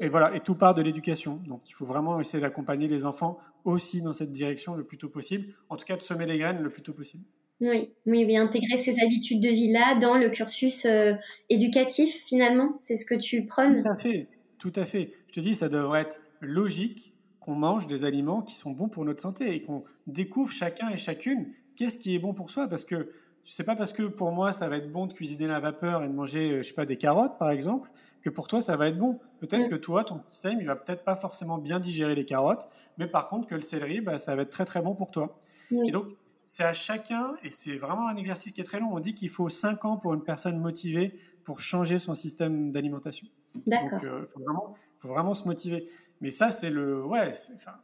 et, 0.00 0.08
voilà, 0.08 0.34
et 0.34 0.40
tout 0.40 0.54
part 0.54 0.74
de 0.74 0.82
l'éducation. 0.82 1.36
Donc 1.46 1.68
il 1.68 1.72
faut 1.72 1.84
vraiment 1.84 2.20
essayer 2.20 2.40
d'accompagner 2.40 2.88
les 2.88 3.04
enfants 3.04 3.38
aussi 3.64 4.00
dans 4.00 4.12
cette 4.12 4.32
direction 4.32 4.74
le 4.74 4.84
plus 4.84 4.96
tôt 4.96 5.10
possible, 5.10 5.54
en 5.68 5.76
tout 5.76 5.84
cas 5.84 5.96
de 5.96 6.02
semer 6.02 6.26
les 6.26 6.38
graines 6.38 6.62
le 6.62 6.70
plus 6.70 6.82
tôt 6.82 6.94
possible. 6.94 7.24
Oui, 7.60 7.90
oui, 8.06 8.24
oui 8.24 8.36
intégrer 8.38 8.78
ces 8.78 8.98
habitudes 9.02 9.42
de 9.42 9.50
vie-là 9.50 9.98
dans 9.98 10.16
le 10.16 10.30
cursus 10.30 10.86
euh, 10.86 11.12
éducatif, 11.50 12.24
finalement, 12.24 12.74
c'est 12.78 12.96
ce 12.96 13.04
que 13.04 13.14
tu 13.14 13.44
prônes. 13.44 13.82
Tout 13.82 13.90
à 13.90 13.98
fait, 13.98 14.28
tout 14.58 14.72
à 14.76 14.86
fait. 14.86 15.10
Je 15.28 15.34
te 15.34 15.40
dis, 15.40 15.54
ça 15.54 15.68
devrait 15.68 16.00
être 16.00 16.18
logique 16.40 17.12
qu'on 17.38 17.54
mange 17.54 17.86
des 17.86 18.04
aliments 18.04 18.40
qui 18.40 18.54
sont 18.54 18.70
bons 18.70 18.88
pour 18.88 19.04
notre 19.04 19.20
santé 19.20 19.54
et 19.54 19.60
qu'on 19.60 19.84
découvre 20.06 20.50
chacun 20.50 20.88
et 20.88 20.96
chacune 20.96 21.52
qu'est-ce 21.76 21.98
qui 21.98 22.14
est 22.14 22.18
bon 22.18 22.32
pour 22.32 22.50
soi, 22.50 22.66
parce 22.66 22.84
que 22.84 23.10
sais 23.44 23.64
pas 23.64 23.74
parce 23.74 23.92
que 23.92 24.04
pour 24.04 24.32
moi 24.32 24.52
ça 24.52 24.68
va 24.68 24.76
être 24.76 24.90
bon 24.90 25.06
de 25.06 25.12
cuisiner 25.12 25.46
la 25.46 25.60
vapeur 25.60 26.02
et 26.04 26.08
de 26.08 26.12
manger, 26.12 26.52
euh, 26.52 26.62
je 26.62 26.68
sais 26.68 26.74
pas, 26.74 26.86
des 26.86 26.96
carottes 26.96 27.38
par 27.38 27.50
exemple, 27.50 27.90
que 28.22 28.30
pour 28.30 28.48
toi 28.48 28.60
ça 28.60 28.76
va 28.76 28.88
être 28.88 28.98
bon. 28.98 29.18
Peut-être 29.40 29.66
mm. 29.66 29.70
que 29.70 29.76
toi, 29.76 30.04
ton 30.04 30.20
système, 30.26 30.58
il 30.60 30.66
va 30.66 30.76
peut-être 30.76 31.04
pas 31.04 31.16
forcément 31.16 31.58
bien 31.58 31.80
digérer 31.80 32.14
les 32.14 32.24
carottes, 32.24 32.68
mais 32.98 33.06
par 33.06 33.28
contre 33.28 33.46
que 33.48 33.54
le 33.54 33.62
céleri, 33.62 34.00
bah, 34.00 34.18
ça 34.18 34.36
va 34.36 34.42
être 34.42 34.50
très 34.50 34.64
très 34.64 34.82
bon 34.82 34.94
pour 34.94 35.10
toi. 35.10 35.38
Et 35.86 35.92
donc 35.92 36.06
c'est 36.50 36.64
à 36.64 36.72
chacun, 36.72 37.36
et 37.44 37.50
c'est 37.50 37.78
vraiment 37.78 38.08
un 38.08 38.16
exercice 38.16 38.50
qui 38.50 38.60
est 38.60 38.64
très 38.64 38.80
long. 38.80 38.88
On 38.90 38.98
dit 38.98 39.14
qu'il 39.14 39.28
faut 39.28 39.48
5 39.48 39.84
ans 39.84 39.96
pour 39.96 40.14
une 40.14 40.24
personne 40.24 40.58
motivée 40.58 41.16
pour 41.44 41.60
changer 41.60 42.00
son 42.00 42.16
système 42.16 42.72
d'alimentation. 42.72 43.28
D'accord. 43.66 43.90
Donc, 43.90 44.00
il 44.02 44.08
euh, 44.08 44.26
faut, 44.26 44.40
vraiment, 44.40 44.74
faut 44.98 45.08
vraiment 45.08 45.34
se 45.34 45.44
motiver. 45.44 45.84
Mais 46.20 46.32
ça, 46.32 46.50
c'est 46.50 46.70
le. 46.70 47.04
Ouais, 47.04 47.32
enfin, 47.54 47.76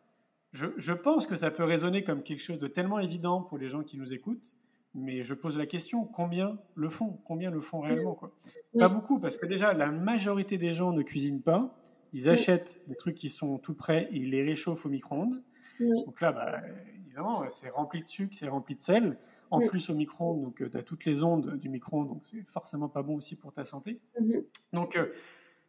je, 0.50 0.66
je, 0.76 0.92
pense 0.92 1.26
que 1.26 1.36
ça 1.36 1.52
peut 1.52 1.62
résonner 1.62 2.02
comme 2.02 2.24
quelque 2.24 2.42
chose 2.42 2.58
de 2.58 2.66
tellement 2.66 2.98
évident 2.98 3.40
pour 3.40 3.56
les 3.56 3.68
gens 3.68 3.84
qui 3.84 3.98
nous 3.98 4.12
écoutent. 4.12 4.55
Mais 4.96 5.22
je 5.22 5.34
pose 5.34 5.58
la 5.58 5.66
question, 5.66 6.06
combien 6.06 6.58
le 6.74 6.88
font? 6.88 7.18
Combien 7.24 7.50
le 7.50 7.60
font 7.60 7.80
réellement 7.80 8.14
quoi? 8.14 8.32
Pas 8.78 8.88
beaucoup, 8.88 9.20
parce 9.20 9.36
que 9.36 9.44
déjà, 9.44 9.74
la 9.74 9.90
majorité 9.90 10.56
des 10.56 10.72
gens 10.72 10.92
ne 10.92 11.02
cuisinent 11.02 11.42
pas. 11.42 11.76
Ils 12.14 12.30
achètent 12.30 12.80
des 12.88 12.94
trucs 12.94 13.14
qui 13.14 13.28
sont 13.28 13.58
tout 13.58 13.74
prêts 13.74 14.08
et 14.10 14.16
ils 14.16 14.30
les 14.30 14.42
réchauffent 14.42 14.86
au 14.86 14.88
micro-ondes. 14.88 15.42
Donc 15.80 16.20
là, 16.22 16.32
bah, 16.32 16.62
évidemment, 17.04 17.46
c'est 17.48 17.68
rempli 17.68 18.02
de 18.02 18.08
sucre, 18.08 18.34
c'est 18.34 18.48
rempli 18.48 18.74
de 18.74 18.80
sel. 18.80 19.18
En 19.50 19.60
plus, 19.60 19.90
au 19.90 19.94
micro-ondes, 19.94 20.42
donc 20.42 20.62
euh, 20.62 20.70
tu 20.70 20.76
as 20.76 20.82
toutes 20.82 21.04
les 21.04 21.22
ondes 21.22 21.58
du 21.58 21.68
micro-ondes, 21.68 22.08
donc 22.08 22.24
c'est 22.24 22.42
forcément 22.48 22.88
pas 22.88 23.02
bon 23.02 23.16
aussi 23.16 23.36
pour 23.36 23.52
ta 23.52 23.64
santé. 23.64 24.00
Mhm. 24.18 24.42
Donc, 24.72 24.96
euh, 24.96 25.12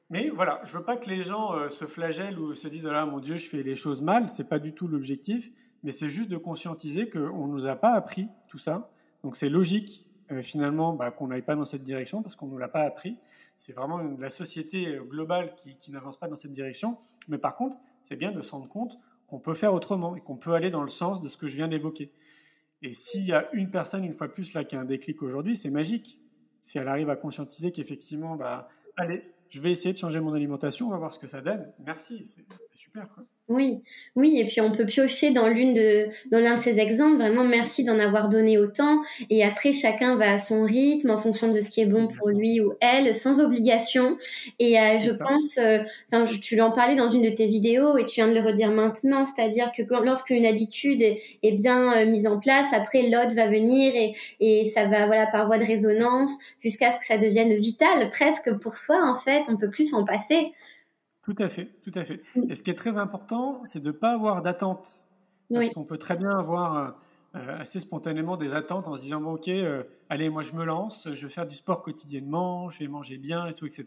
mais 0.09 0.29
voilà, 0.29 0.61
je 0.63 0.77
veux 0.77 0.83
pas 0.83 0.97
que 0.97 1.09
les 1.09 1.23
gens 1.23 1.53
euh, 1.53 1.69
se 1.69 1.85
flagellent 1.85 2.39
ou 2.39 2.55
se 2.55 2.67
disent, 2.67 2.87
ah 2.87 3.05
mon 3.05 3.19
Dieu, 3.19 3.35
je 3.35 3.47
fais 3.47 3.61
les 3.61 3.75
choses 3.75 4.01
mal. 4.01 4.29
C'est 4.29 4.47
pas 4.47 4.59
du 4.59 4.73
tout 4.73 4.87
l'objectif, 4.87 5.51
mais 5.83 5.91
c'est 5.91 6.09
juste 6.09 6.29
de 6.29 6.37
conscientiser 6.37 7.09
qu'on 7.09 7.47
nous 7.47 7.67
a 7.67 7.75
pas 7.75 7.91
appris 7.91 8.29
tout 8.47 8.57
ça 8.57 8.89
donc 9.23 9.35
c'est 9.35 9.49
logique 9.49 10.05
euh, 10.31 10.41
finalement 10.41 10.93
bah, 10.93 11.11
qu'on 11.11 11.27
n'aille 11.27 11.41
pas 11.41 11.55
dans 11.55 11.65
cette 11.65 11.83
direction 11.83 12.21
parce 12.21 12.35
qu'on 12.35 12.47
ne 12.47 12.51
nous 12.51 12.57
l'a 12.57 12.67
pas 12.67 12.81
appris. 12.81 13.17
C'est 13.55 13.73
vraiment 13.73 14.01
la 14.19 14.29
société 14.29 14.87
euh, 14.87 15.03
globale 15.03 15.55
qui, 15.55 15.91
n'avance 15.91 16.17
pas 16.17 16.27
dans 16.27 16.35
cette 16.35 16.53
direction. 16.53 16.97
Mais 17.27 17.37
par 17.37 17.55
contre, 17.55 17.77
c'est 18.05 18.15
bien 18.15 18.31
de 18.31 18.41
se 18.41 18.51
rendre 18.51 18.67
compte 18.67 18.99
qu'on 19.27 19.39
peut 19.39 19.53
faire 19.53 19.73
autrement 19.73 20.15
et 20.15 20.21
qu'on 20.21 20.37
peut 20.37 20.53
aller 20.53 20.69
dans 20.69 20.83
le 20.83 20.89
sens 20.89 21.21
de 21.21 21.27
ce 21.27 21.37
que 21.37 21.47
je 21.47 21.55
viens 21.55 21.67
d'évoquer. 21.67 22.11
Et 22.81 22.91
s'il 22.93 23.25
y 23.25 23.33
a 23.33 23.49
une 23.53 23.71
personne, 23.71 24.03
une 24.03 24.13
fois 24.13 24.27
plus, 24.27 24.53
là, 24.53 24.63
qui 24.63 24.75
a 24.75 24.79
un 24.79 24.85
déclic 24.85 25.21
aujourd'hui, 25.23 25.55
c'est 25.55 25.69
magique. 25.69 26.21
Si 26.63 26.77
elle 26.77 26.87
arrive 26.87 27.09
à 27.09 27.15
conscientiser 27.15 27.71
qu'effectivement, 27.71 28.35
bah, 28.35 28.69
allez, 28.95 29.23
je 29.49 29.61
vais 29.61 29.71
essayer 29.71 29.93
de 29.93 29.97
changer 29.97 30.19
mon 30.19 30.33
alimentation, 30.33 30.87
on 30.87 30.91
va 30.91 30.97
voir 30.97 31.13
ce 31.13 31.19
que 31.19 31.27
ça 31.27 31.41
donne. 31.41 31.73
Merci, 31.79 32.25
c'est 32.25 32.45
super. 32.77 33.07
Oui, 33.49 33.81
oui, 34.17 34.39
et 34.41 34.45
puis 34.45 34.59
on 34.59 34.73
peut 34.73 34.85
piocher 34.85 35.31
dans 35.31 35.47
l'une 35.47 35.73
de 35.73 36.09
dans 36.31 36.37
l'un 36.37 36.55
de 36.55 36.59
ces 36.59 36.81
exemples. 36.81 37.15
Vraiment, 37.15 37.45
merci 37.45 37.85
d'en 37.85 37.97
avoir 37.97 38.27
donné 38.27 38.57
autant. 38.57 39.01
Et 39.29 39.41
après, 39.41 39.71
chacun 39.71 40.17
va 40.17 40.33
à 40.33 40.37
son 40.37 40.63
rythme 40.65 41.11
en 41.11 41.17
fonction 41.17 41.49
de 41.53 41.61
ce 41.61 41.69
qui 41.69 41.79
est 41.79 41.85
bon 41.85 42.09
pour 42.09 42.27
lui 42.27 42.59
ou 42.59 42.73
elle, 42.81 43.15
sans 43.15 43.39
obligation. 43.39 44.17
Et 44.59 44.77
euh, 44.77 44.99
je 44.99 45.11
pense, 45.11 45.57
euh, 45.59 45.79
enfin, 46.11 46.25
tu 46.41 46.57
l'en 46.57 46.71
parlais 46.71 46.97
dans 46.97 47.07
une 47.07 47.21
de 47.21 47.29
tes 47.29 47.45
vidéos 47.45 47.97
et 47.97 48.05
tu 48.05 48.15
viens 48.15 48.27
de 48.27 48.33
le 48.33 48.41
redire 48.41 48.69
maintenant, 48.69 49.23
c'est-à-dire 49.23 49.71
que 49.71 49.81
lorsque 50.03 50.31
une 50.31 50.45
habitude 50.45 51.01
est, 51.01 51.51
bien 51.53 51.93
euh, 52.01 52.05
mise 52.05 52.27
en 52.27 52.39
place, 52.39 52.67
après 52.73 53.03
l'autre 53.03 53.33
va 53.33 53.47
venir 53.47 53.95
et, 53.95 54.13
et 54.41 54.65
ça 54.65 54.87
va 54.87 55.05
voilà 55.05 55.25
par 55.25 55.47
voie 55.47 55.57
de 55.57 55.65
résonance 55.65 56.31
jusqu'à 56.61 56.91
ce 56.91 56.99
que 56.99 57.05
ça 57.05 57.17
devienne 57.17 57.53
vital 57.53 58.09
presque 58.09 58.51
pour 58.57 58.75
soi. 58.75 58.99
En 59.09 59.15
fait, 59.15 59.43
on 59.47 59.55
peut 59.55 59.69
plus 59.69 59.91
s'en 59.91 60.03
passer. 60.03 60.51
Tout 61.27 61.35
à 61.39 61.49
fait, 61.49 61.65
tout 61.83 61.91
à 61.93 62.05
fait. 62.05 62.21
Et 62.47 62.55
ce 62.55 62.63
qui 62.63 62.69
est 62.69 62.75
très 62.75 62.95
important, 62.95 63.61
c'est 63.65 63.81
de 63.81 63.87
ne 63.87 63.91
pas 63.91 64.11
avoir 64.11 64.41
d'attente. 64.41 65.05
Parce 65.53 65.69
qu'on 65.71 65.83
peut 65.83 65.97
très 65.97 66.15
bien 66.15 66.29
avoir 66.29 66.97
euh, 67.35 67.59
assez 67.59 67.81
spontanément 67.81 68.37
des 68.37 68.53
attentes 68.53 68.87
en 68.87 68.95
se 68.95 69.01
disant 69.01 69.19
bon, 69.19 69.33
ok, 69.33 69.49
euh, 69.49 69.83
allez, 70.07 70.29
moi 70.29 70.41
je 70.41 70.53
me 70.53 70.63
lance, 70.63 71.09
je 71.11 71.27
vais 71.27 71.33
faire 71.33 71.45
du 71.45 71.57
sport 71.57 71.81
quotidiennement, 71.81 72.69
je 72.69 72.79
vais 72.79 72.87
manger 72.87 73.17
bien 73.17 73.45
et 73.45 73.53
tout, 73.53 73.65
etc. 73.65 73.85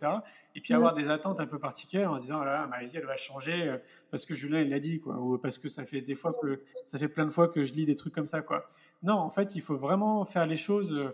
Et 0.55 0.61
puis 0.61 0.75
avoir 0.75 0.93
des 0.93 1.09
attentes 1.09 1.41
un 1.41 1.47
peu 1.47 1.59
particulières 1.59 2.13
en 2.13 2.19
se 2.19 2.25
disant 2.25 2.41
oh 2.43 2.45
là, 2.45 2.67
ma 2.67 2.85
vie 2.85 2.91
elle 2.95 3.07
va 3.07 3.17
changer 3.17 3.69
euh, 3.69 3.79
parce 4.11 4.27
que 4.27 4.35
Julien 4.35 4.61
il 4.61 4.69
l'a 4.69 4.81
dit 4.81 5.01
quoi, 5.01 5.17
ou 5.19 5.39
parce 5.39 5.57
que 5.57 5.69
ça 5.69 5.87
fait 5.87 6.03
des 6.03 6.15
fois 6.15 6.35
que 6.43 6.61
ça 6.85 6.99
fait 6.99 7.09
plein 7.09 7.25
de 7.25 7.31
fois 7.31 7.49
que 7.49 7.65
je 7.65 7.73
lis 7.73 7.87
des 7.87 7.97
trucs 7.97 8.15
comme 8.15 8.27
ça 8.27 8.43
quoi. 8.43 8.67
Non, 9.03 9.15
en 9.15 9.31
fait, 9.31 9.55
il 9.55 9.63
faut 9.63 9.79
vraiment 9.79 10.27
faire 10.27 10.47
les 10.47 10.59
choses. 10.59 11.11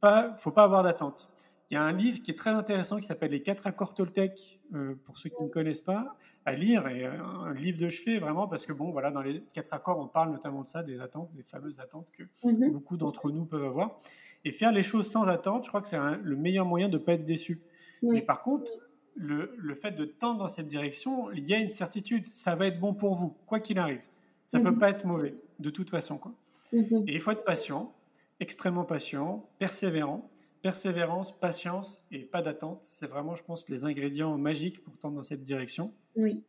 Pas, 0.00 0.34
faut 0.36 0.50
pas 0.50 0.64
avoir 0.64 0.82
d'attente. 0.82 1.30
Il 1.74 1.76
y 1.76 1.80
a 1.80 1.82
un 1.82 1.90
livre 1.90 2.22
qui 2.22 2.30
est 2.30 2.38
très 2.38 2.50
intéressant 2.50 3.00
qui 3.00 3.02
s'appelle 3.02 3.32
Les 3.32 3.42
quatre 3.42 3.66
accords 3.66 3.94
Toltec, 3.94 4.60
pour 5.02 5.18
ceux 5.18 5.28
qui 5.28 5.42
ne 5.42 5.48
connaissent 5.48 5.80
pas 5.80 6.16
à 6.44 6.54
lire 6.54 6.86
et 6.86 7.04
euh, 7.04 7.20
un 7.20 7.52
livre 7.52 7.78
de 7.78 7.88
chevet 7.88 8.20
vraiment 8.20 8.46
parce 8.46 8.64
que 8.64 8.72
bon 8.72 8.92
voilà 8.92 9.10
dans 9.10 9.22
les 9.22 9.40
quatre 9.54 9.72
accords 9.72 9.98
on 9.98 10.06
parle 10.06 10.30
notamment 10.30 10.62
de 10.62 10.68
ça 10.68 10.84
des 10.84 11.00
attentes 11.00 11.34
des 11.34 11.42
fameuses 11.42 11.80
attentes 11.80 12.06
que 12.12 12.22
mhm. 12.44 12.70
beaucoup 12.70 12.96
d'entre 12.96 13.32
nous 13.32 13.44
peuvent 13.44 13.64
avoir 13.64 13.98
et 14.44 14.52
faire 14.52 14.70
les 14.70 14.82
choses 14.84 15.10
sans 15.10 15.24
attente 15.24 15.64
je 15.64 15.68
crois 15.68 15.80
que 15.80 15.88
c'est 15.88 15.98
le 16.22 16.36
meilleur 16.36 16.66
moyen 16.66 16.88
de 16.88 16.98
pas 16.98 17.14
être 17.14 17.24
déçu 17.24 17.62
mais 18.02 18.20
par 18.20 18.42
contre 18.42 18.70
le, 19.16 19.54
le, 19.56 19.74
fait 19.74 19.92
de 19.92 20.04
tendre 20.04 20.40
dans 20.40 20.48
cette 20.48 20.68
direction 20.68 21.32
il 21.32 21.44
y 21.44 21.54
a 21.54 21.58
une 21.58 21.70
certitude 21.70 22.26
ça 22.26 22.54
va 22.54 22.66
être 22.66 22.78
bon 22.78 22.92
pour 22.92 23.14
vous 23.14 23.34
quoi 23.46 23.58
qu'il 23.58 23.78
arrive 23.78 24.04
ça 24.44 24.58
ne 24.58 24.64
peut 24.64 24.72
mhm. 24.72 24.78
pas 24.78 24.90
être 24.90 25.06
mauvais 25.06 25.34
de 25.60 25.70
toute 25.70 25.88
façon 25.88 26.18
quoi 26.18 26.34
mhm. 26.74 27.04
et 27.06 27.14
il 27.14 27.20
faut 27.20 27.30
être 27.30 27.44
patient 27.44 27.94
extrêmement 28.38 28.84
patient 28.84 29.48
persévérant 29.58 30.30
persévérance, 30.64 31.38
patience 31.38 32.02
et 32.10 32.20
pas 32.20 32.40
d'attente. 32.40 32.78
C'est 32.80 33.06
vraiment, 33.06 33.36
je 33.36 33.42
pense, 33.42 33.68
les 33.68 33.84
ingrédients 33.84 34.38
magiques 34.38 34.82
pour 34.82 34.96
tendre 34.96 35.16
dans 35.16 35.22
cette 35.22 35.42
direction. 35.42 35.92
Oui. 36.16 36.42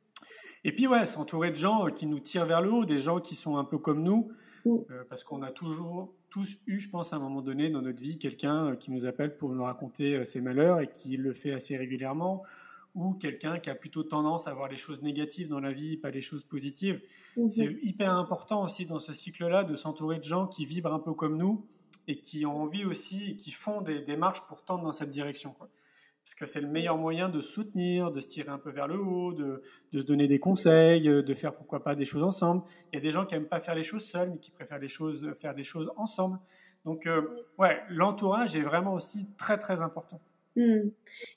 Et 0.64 0.72
puis, 0.72 0.88
ouais, 0.88 1.06
s'entourer 1.06 1.52
de 1.52 1.58
gens 1.58 1.86
euh, 1.86 1.90
qui 1.90 2.08
nous 2.08 2.22
tirent 2.22 2.46
vers 2.46 2.62
le 2.62 2.72
haut, 2.72 2.86
des 2.86 3.02
gens 3.02 3.20
qui 3.20 3.36
sont 3.36 3.58
un 3.58 3.66
peu 3.66 3.78
comme 3.78 4.02
nous, 4.02 4.32
euh, 4.66 5.04
parce 5.10 5.26
qu'on 5.26 5.42
a 5.42 5.52
toujours 5.52 6.16
tous 6.30 6.60
eu, 6.66 6.80
je 6.80 6.90
pense, 6.90 7.12
à 7.12 7.18
un 7.18 7.20
moment 7.20 7.42
donné 7.42 7.70
dans 7.70 7.82
notre 7.82 8.02
vie, 8.02 8.18
quelqu'un 8.18 8.68
euh, 8.68 8.76
qui 8.78 8.90
nous 8.92 9.06
appelle 9.06 9.36
pour 9.36 9.54
nous 9.54 9.64
raconter 9.64 10.24
ses 10.24 10.40
malheurs 10.40 10.80
et 10.80 10.88
qui 10.88 11.18
le 11.18 11.34
fait 11.34 11.52
assez 11.52 11.76
régulièrement, 11.76 12.42
ou 12.96 13.16
quelqu'un 13.16 13.60
qui 13.60 13.70
a 13.70 13.76
plutôt 13.76 14.04
tendance 14.04 14.48
à 14.48 14.54
voir 14.54 14.70
les 14.70 14.78
choses 14.78 15.02
négatives 15.02 15.50
dans 15.50 15.60
la 15.60 15.74
vie, 15.74 15.98
pas 15.98 16.10
les 16.10 16.22
choses 16.22 16.46
positives. 16.46 17.02
Mhm. 17.36 17.50
C'est 17.50 17.78
hyper 17.82 18.16
important 18.16 18.64
aussi 18.64 18.86
dans 18.86 19.00
ce 19.00 19.12
cycle-là 19.12 19.66
de 19.66 19.76
s'entourer 19.76 20.20
de 20.20 20.24
gens 20.24 20.48
qui 20.48 20.66
vibrent 20.66 20.94
un 20.94 21.00
peu 21.00 21.14
comme 21.14 21.38
nous 21.38 21.66
et 22.08 22.20
qui 22.20 22.46
ont 22.46 22.58
envie 22.58 22.86
aussi 22.86 23.32
et 23.32 23.36
qui 23.36 23.52
font 23.52 23.82
des 23.82 24.02
démarches 24.02 24.46
pour 24.48 24.64
tendre 24.64 24.84
dans 24.84 24.92
cette 24.92 25.12
direction. 25.12 25.56
Parce 25.60 26.36
que 26.36 26.46
c'est 26.46 26.62
le 26.62 26.68
meilleur 26.68 26.98
moyen 26.98 27.30
de 27.30 27.40
soutenir, 27.40 28.12
de 28.12 28.20
se 28.20 28.28
tirer 28.28 28.50
un 28.50 28.58
peu 28.58 28.72
vers 28.72 28.88
le 28.88 29.00
haut, 29.00 29.34
de, 29.34 29.62
se 29.94 30.00
donner 30.00 30.28
des 30.28 30.40
conseils, 30.40 31.04
de 31.04 31.34
faire 31.36 31.56
pourquoi 31.56 31.84
pas 31.84 31.96
des 31.96 32.06
choses 32.06 32.24
ensemble. 32.24 32.64
Il 32.92 32.96
y 32.96 33.00
a 33.00 33.02
des 33.02 33.12
gens 33.12 33.26
qui 33.26 33.36
n'aiment 33.36 33.48
pas 33.48 33.60
faire 33.60 33.76
les 33.76 33.84
choses 33.84 34.06
seuls, 34.06 34.32
mais 34.32 34.40
qui 34.40 34.50
préfèrent 34.50 34.80
faire 35.36 35.54
des 35.54 35.64
choses 35.64 35.92
ensemble. 35.98 36.40
Donc, 36.86 37.08
euh, 37.08 37.22
ouais, 37.58 37.82
l'entourage 37.90 38.56
est 38.56 38.62
vraiment 38.62 38.94
aussi 38.94 39.28
très, 39.38 39.58
très 39.58 39.82
important. 39.82 40.22
Hmm. 40.56 40.90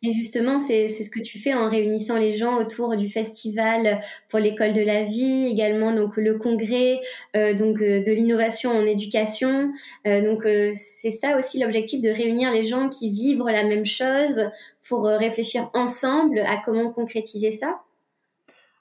Et 0.03 0.13
justement, 0.13 0.59
c'est 0.59 0.89
ce 0.89 1.11
que 1.11 1.21
tu 1.21 1.39
fais 1.39 1.53
en 1.55 1.69
réunissant 1.69 2.17
les 2.17 2.35
gens 2.35 2.61
autour 2.61 2.97
du 2.97 3.09
festival 3.09 4.01
pour 4.29 4.39
l'école 4.39 4.73
de 4.73 4.81
la 4.81 5.05
vie, 5.05 5.47
également 5.47 5.93
donc 5.95 6.17
le 6.17 6.39
congrès 6.39 7.01
euh, 7.37 7.55
donc 7.55 7.81
euh, 7.81 8.03
de 8.05 8.13
l'innovation 8.13 8.71
en 8.71 8.85
éducation. 8.85 9.73
Euh, 10.07 10.23
donc 10.23 10.43
c'est 10.75 11.11
ça 11.11 11.37
aussi 11.37 11.59
l'objectif 11.61 12.01
de 12.01 12.11
réunir 12.11 12.53
les 12.53 12.65
gens 12.65 12.89
qui 12.89 13.11
vivent 13.11 13.45
la 13.45 13.65
même 13.65 13.87
chose 13.87 14.51
pour 14.89 15.05
réfléchir 15.05 15.69
ensemble 15.75 16.41
à 16.41 16.61
comment 16.65 16.91
concrétiser 16.91 17.53
ça. 17.53 17.81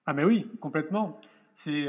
Ah 0.05 0.13
mais 0.13 0.23
oui, 0.23 0.47
complètement. 0.61 1.19
C'est 1.53 1.87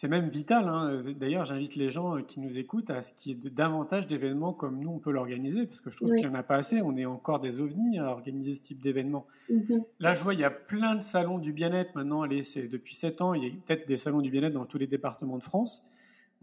c'est 0.00 0.06
même 0.06 0.28
vital. 0.28 0.68
Hein. 0.68 1.00
D'ailleurs, 1.16 1.44
j'invite 1.44 1.74
les 1.74 1.90
gens 1.90 2.22
qui 2.22 2.38
nous 2.38 2.56
écoutent 2.56 2.88
à 2.88 3.02
ce 3.02 3.12
qu'il 3.12 3.32
y 3.32 3.34
ait 3.34 3.50
davantage 3.50 4.06
d'événements 4.06 4.52
comme 4.52 4.78
nous, 4.78 4.90
on 4.90 5.00
peut 5.00 5.10
l'organiser, 5.10 5.66
parce 5.66 5.80
que 5.80 5.90
je 5.90 5.96
trouve 5.96 6.10
qu'il 6.10 6.20
n'y 6.20 6.28
en 6.28 6.38
a 6.38 6.44
pas 6.44 6.54
assez. 6.54 6.80
On 6.80 6.96
est 6.96 7.04
encore 7.04 7.40
des 7.40 7.60
ovnis 7.60 7.98
à 7.98 8.04
organiser 8.04 8.54
ce 8.54 8.62
type 8.62 8.80
d'événement. 8.80 9.26
Mm-hmm. 9.50 9.84
Là, 9.98 10.14
je 10.14 10.22
vois, 10.22 10.34
il 10.34 10.40
y 10.40 10.44
a 10.44 10.52
plein 10.52 10.94
de 10.94 11.00
salons 11.00 11.40
du 11.40 11.52
bien-être 11.52 11.96
maintenant. 11.96 12.22
Allez, 12.22 12.44
c'est 12.44 12.68
depuis 12.68 12.94
7 12.94 13.22
ans, 13.22 13.34
il 13.34 13.42
y 13.42 13.46
a 13.48 13.50
peut-être 13.50 13.88
des 13.88 13.96
salons 13.96 14.20
du 14.20 14.30
bien-être 14.30 14.52
dans 14.52 14.66
tous 14.66 14.78
les 14.78 14.86
départements 14.86 15.36
de 15.36 15.42
France. 15.42 15.90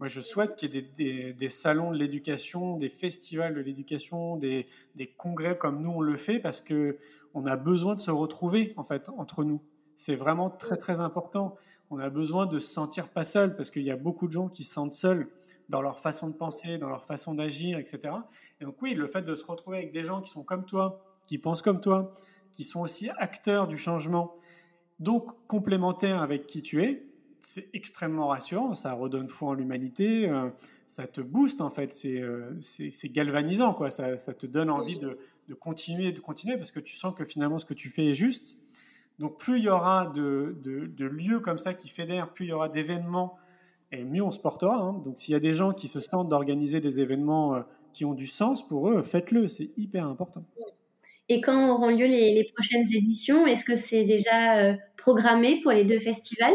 Moi, 0.00 0.08
je 0.08 0.20
souhaite 0.20 0.56
qu'il 0.56 0.74
y 0.74 0.76
ait 0.76 1.32
des, 1.32 1.48
salons 1.48 1.92
de 1.92 1.96
l'éducation, 1.96 2.76
des 2.76 2.90
festivals 2.90 3.54
de 3.54 3.60
l'éducation, 3.62 4.36
des, 4.36 4.66
des, 4.96 5.06
congrès 5.06 5.56
comme 5.56 5.80
nous 5.80 5.92
on 5.92 6.02
le 6.02 6.18
fait, 6.18 6.40
parce 6.40 6.60
que 6.60 6.98
on 7.32 7.46
a 7.46 7.56
besoin 7.56 7.94
de 7.94 8.00
se 8.00 8.10
retrouver 8.10 8.74
en 8.76 8.84
fait 8.84 9.08
entre 9.16 9.44
nous. 9.44 9.62
C'est 9.94 10.16
vraiment 10.16 10.50
très 10.50 10.76
très 10.76 11.00
important 11.00 11.56
on 11.90 11.98
a 11.98 12.10
besoin 12.10 12.46
de 12.46 12.58
se 12.58 12.72
sentir 12.72 13.08
pas 13.08 13.24
seul 13.24 13.56
parce 13.56 13.70
qu'il 13.70 13.82
y 13.82 13.90
a 13.90 13.96
beaucoup 13.96 14.26
de 14.26 14.32
gens 14.32 14.48
qui 14.48 14.64
se 14.64 14.74
sentent 14.74 14.92
seuls 14.92 15.28
dans 15.68 15.82
leur 15.82 16.00
façon 16.00 16.28
de 16.28 16.34
penser, 16.34 16.78
dans 16.78 16.88
leur 16.88 17.04
façon 17.04 17.34
d'agir, 17.34 17.78
etc. 17.78 18.14
Et 18.60 18.64
donc 18.64 18.80
oui, 18.82 18.94
le 18.94 19.06
fait 19.06 19.22
de 19.22 19.34
se 19.34 19.44
retrouver 19.44 19.78
avec 19.78 19.92
des 19.92 20.04
gens 20.04 20.20
qui 20.20 20.30
sont 20.30 20.42
comme 20.42 20.64
toi, 20.64 21.00
qui 21.26 21.38
pensent 21.38 21.62
comme 21.62 21.80
toi, 21.80 22.12
qui 22.54 22.64
sont 22.64 22.80
aussi 22.80 23.10
acteurs 23.10 23.66
du 23.68 23.76
changement, 23.76 24.36
donc 24.98 25.46
complémentaires 25.46 26.22
avec 26.22 26.46
qui 26.46 26.62
tu 26.62 26.82
es, 26.82 27.06
c'est 27.40 27.68
extrêmement 27.74 28.28
rassurant, 28.28 28.74
ça 28.74 28.92
redonne 28.94 29.28
foi 29.28 29.50
en 29.50 29.54
l'humanité, 29.54 30.28
euh, 30.28 30.48
ça 30.86 31.06
te 31.06 31.20
booste 31.20 31.60
en 31.60 31.70
fait, 31.70 31.92
c'est 31.92 32.20
euh, 32.20 32.58
galvanisant, 33.04 33.74
quoi. 33.74 33.90
Ça, 33.90 34.16
te 34.16 34.46
donne 34.46 34.70
envie 34.70 34.96
de, 34.96 35.18
de 35.48 35.54
continuer, 35.54 36.12
de 36.12 36.20
continuer, 36.20 36.56
parce 36.56 36.70
que 36.70 36.80
tu 36.80 36.96
sens 36.96 37.14
que 37.14 37.24
finalement 37.24 37.58
ce 37.58 37.66
que 37.66 37.74
tu 37.74 37.90
fais 37.90 38.06
est 38.06 38.14
juste, 38.14 38.56
donc 39.18 39.38
plus 39.38 39.58
il 39.58 39.64
y 39.64 39.68
aura 39.68 40.12
de, 40.14 40.56
lieux 40.98 41.40
comme 41.40 41.58
ça 41.58 41.74
qui 41.74 41.88
fédèrent, 41.88 42.32
plus 42.32 42.46
il 42.46 42.48
y 42.48 42.52
aura 42.52 42.68
d'événements, 42.68 43.36
et 43.92 44.04
mieux 44.04 44.22
on 44.22 44.30
se 44.30 44.38
portera. 44.38 44.76
Hein. 44.76 45.00
Donc 45.04 45.18
s'il 45.18 45.32
y 45.32 45.36
a 45.36 45.40
des 45.40 45.54
gens 45.54 45.72
qui 45.72 45.88
se 45.88 46.00
sentent 46.00 46.28
d'organiser 46.28 46.80
des 46.80 46.98
événements 46.98 47.54
euh, 47.54 47.60
qui 47.92 48.04
ont 48.04 48.14
du 48.14 48.26
sens 48.26 48.66
pour 48.66 48.90
eux, 48.90 49.02
faites-le, 49.02 49.48
c'est 49.48 49.70
hyper 49.76 50.06
important. 50.06 50.44
Et 51.28 51.40
quand 51.40 51.70
auront 51.70 51.88
lieu 51.88 52.06
les, 52.06 52.48
prochaines 52.54 52.86
éditions 52.94 53.46
Est-ce 53.46 53.64
que 53.64 53.74
c'est 53.74 54.04
déjà 54.04 54.58
euh, 54.58 54.74
programmé 54.96 55.60
pour 55.60 55.72
les 55.72 55.84
deux 55.84 55.98
festivals 55.98 56.54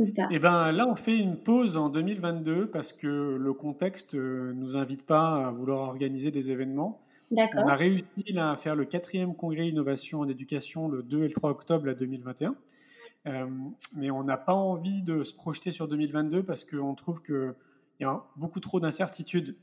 Eh 0.00 0.38
bien 0.38 0.72
là, 0.72 0.88
on 0.88 0.96
fait 0.96 1.16
une 1.16 1.42
pause 1.42 1.76
en 1.76 1.88
2022 1.88 2.70
parce 2.70 2.92
que 2.92 3.36
le 3.38 3.52
contexte 3.52 4.14
ne 4.14 4.20
euh, 4.20 4.52
nous 4.54 4.76
invite 4.76 5.04
pas 5.06 5.46
à 5.46 5.50
vouloir 5.50 5.80
organiser 5.80 6.30
des 6.30 6.50
événements. 6.50 7.02
On 7.30 7.68
a 7.68 7.76
réussi 7.76 8.36
à 8.36 8.56
faire 8.56 8.74
le 8.74 8.84
quatrième 8.84 9.34
congrès 9.34 9.68
innovation 9.68 10.20
en 10.20 10.28
éducation 10.28 10.88
le 10.88 11.02
2 11.02 11.24
et 11.24 11.28
le 11.28 11.34
3 11.34 11.50
octobre 11.50 11.92
2021. 11.92 12.54
Euh, 13.26 13.46
mais 13.96 14.10
on 14.10 14.22
n'a 14.24 14.36
pas 14.36 14.54
envie 14.54 15.02
de 15.02 15.22
se 15.24 15.34
projeter 15.34 15.72
sur 15.72 15.88
2022 15.88 16.42
parce 16.42 16.64
qu'on 16.64 16.94
trouve 16.94 17.22
qu'il 17.22 17.54
y 18.00 18.04
a 18.04 18.24
beaucoup 18.36 18.60
trop 18.60 18.80
d'incertitudes. 18.80 19.56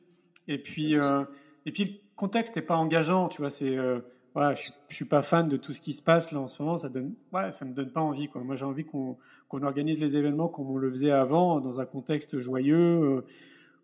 Et 0.47 0.59
puis, 0.59 0.95
euh, 0.95 1.23
et 1.65 1.71
puis 1.71 1.83
le 1.85 1.91
contexte 2.15 2.55
n'est 2.55 2.61
pas 2.61 2.77
engageant, 2.77 3.29
tu 3.29 3.41
vois. 3.41 3.51
Euh, 3.63 4.01
voilà, 4.35 4.53
je, 4.53 4.69
ne 4.69 4.93
suis 4.93 5.05
pas 5.05 5.23
fan 5.23 5.47
de 5.47 5.57
tout 5.57 5.71
ce 5.71 5.81
qui 5.81 5.93
se 5.93 6.01
passe 6.01 6.31
là 6.31 6.41
en 6.41 6.47
ce 6.47 6.61
moment. 6.61 6.77
Ça 6.77 6.89
donne, 6.89 7.15
ouais, 7.33 7.49
me 7.61 7.73
donne 7.73 7.91
pas 7.91 8.01
envie. 8.01 8.27
Quoi. 8.27 8.43
Moi, 8.43 8.55
j'ai 8.55 8.65
envie 8.65 8.85
qu'on, 8.85 9.17
qu'on 9.47 9.63
organise 9.63 9.99
les 9.99 10.17
événements 10.17 10.49
comme 10.49 10.69
on 10.69 10.77
le 10.77 10.91
faisait 10.91 11.11
avant, 11.11 11.59
dans 11.61 11.79
un 11.79 11.85
contexte 11.85 12.39
joyeux 12.39 13.23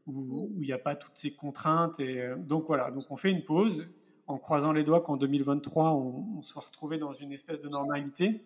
où 0.08 0.52
il 0.58 0.66
n'y 0.66 0.74
a 0.74 0.78
pas 0.78 0.96
toutes 0.96 1.16
ces 1.18 1.32
contraintes. 1.32 2.00
Et, 2.00 2.22
euh, 2.22 2.36
donc 2.38 2.66
voilà, 2.68 2.92
donc 2.92 3.06
on 3.10 3.18
fait 3.18 3.32
une 3.32 3.44
pause 3.44 3.88
en 4.28 4.38
croisant 4.38 4.72
les 4.72 4.84
doigts 4.84 5.02
qu'en 5.02 5.18
2023, 5.18 5.92
on, 5.92 6.38
on 6.38 6.42
soit 6.42 6.62
retrouvé 6.62 6.98
dans 6.98 7.14
une 7.14 7.32
espèce 7.32 7.62
de 7.62 7.70
normalité. 7.70 8.44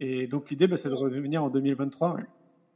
Et 0.00 0.26
donc 0.26 0.50
l'idée, 0.50 0.68
bah, 0.68 0.76
c'est 0.76 0.90
de 0.90 0.94
revenir 0.94 1.42
en 1.42 1.50
2023. 1.50 2.18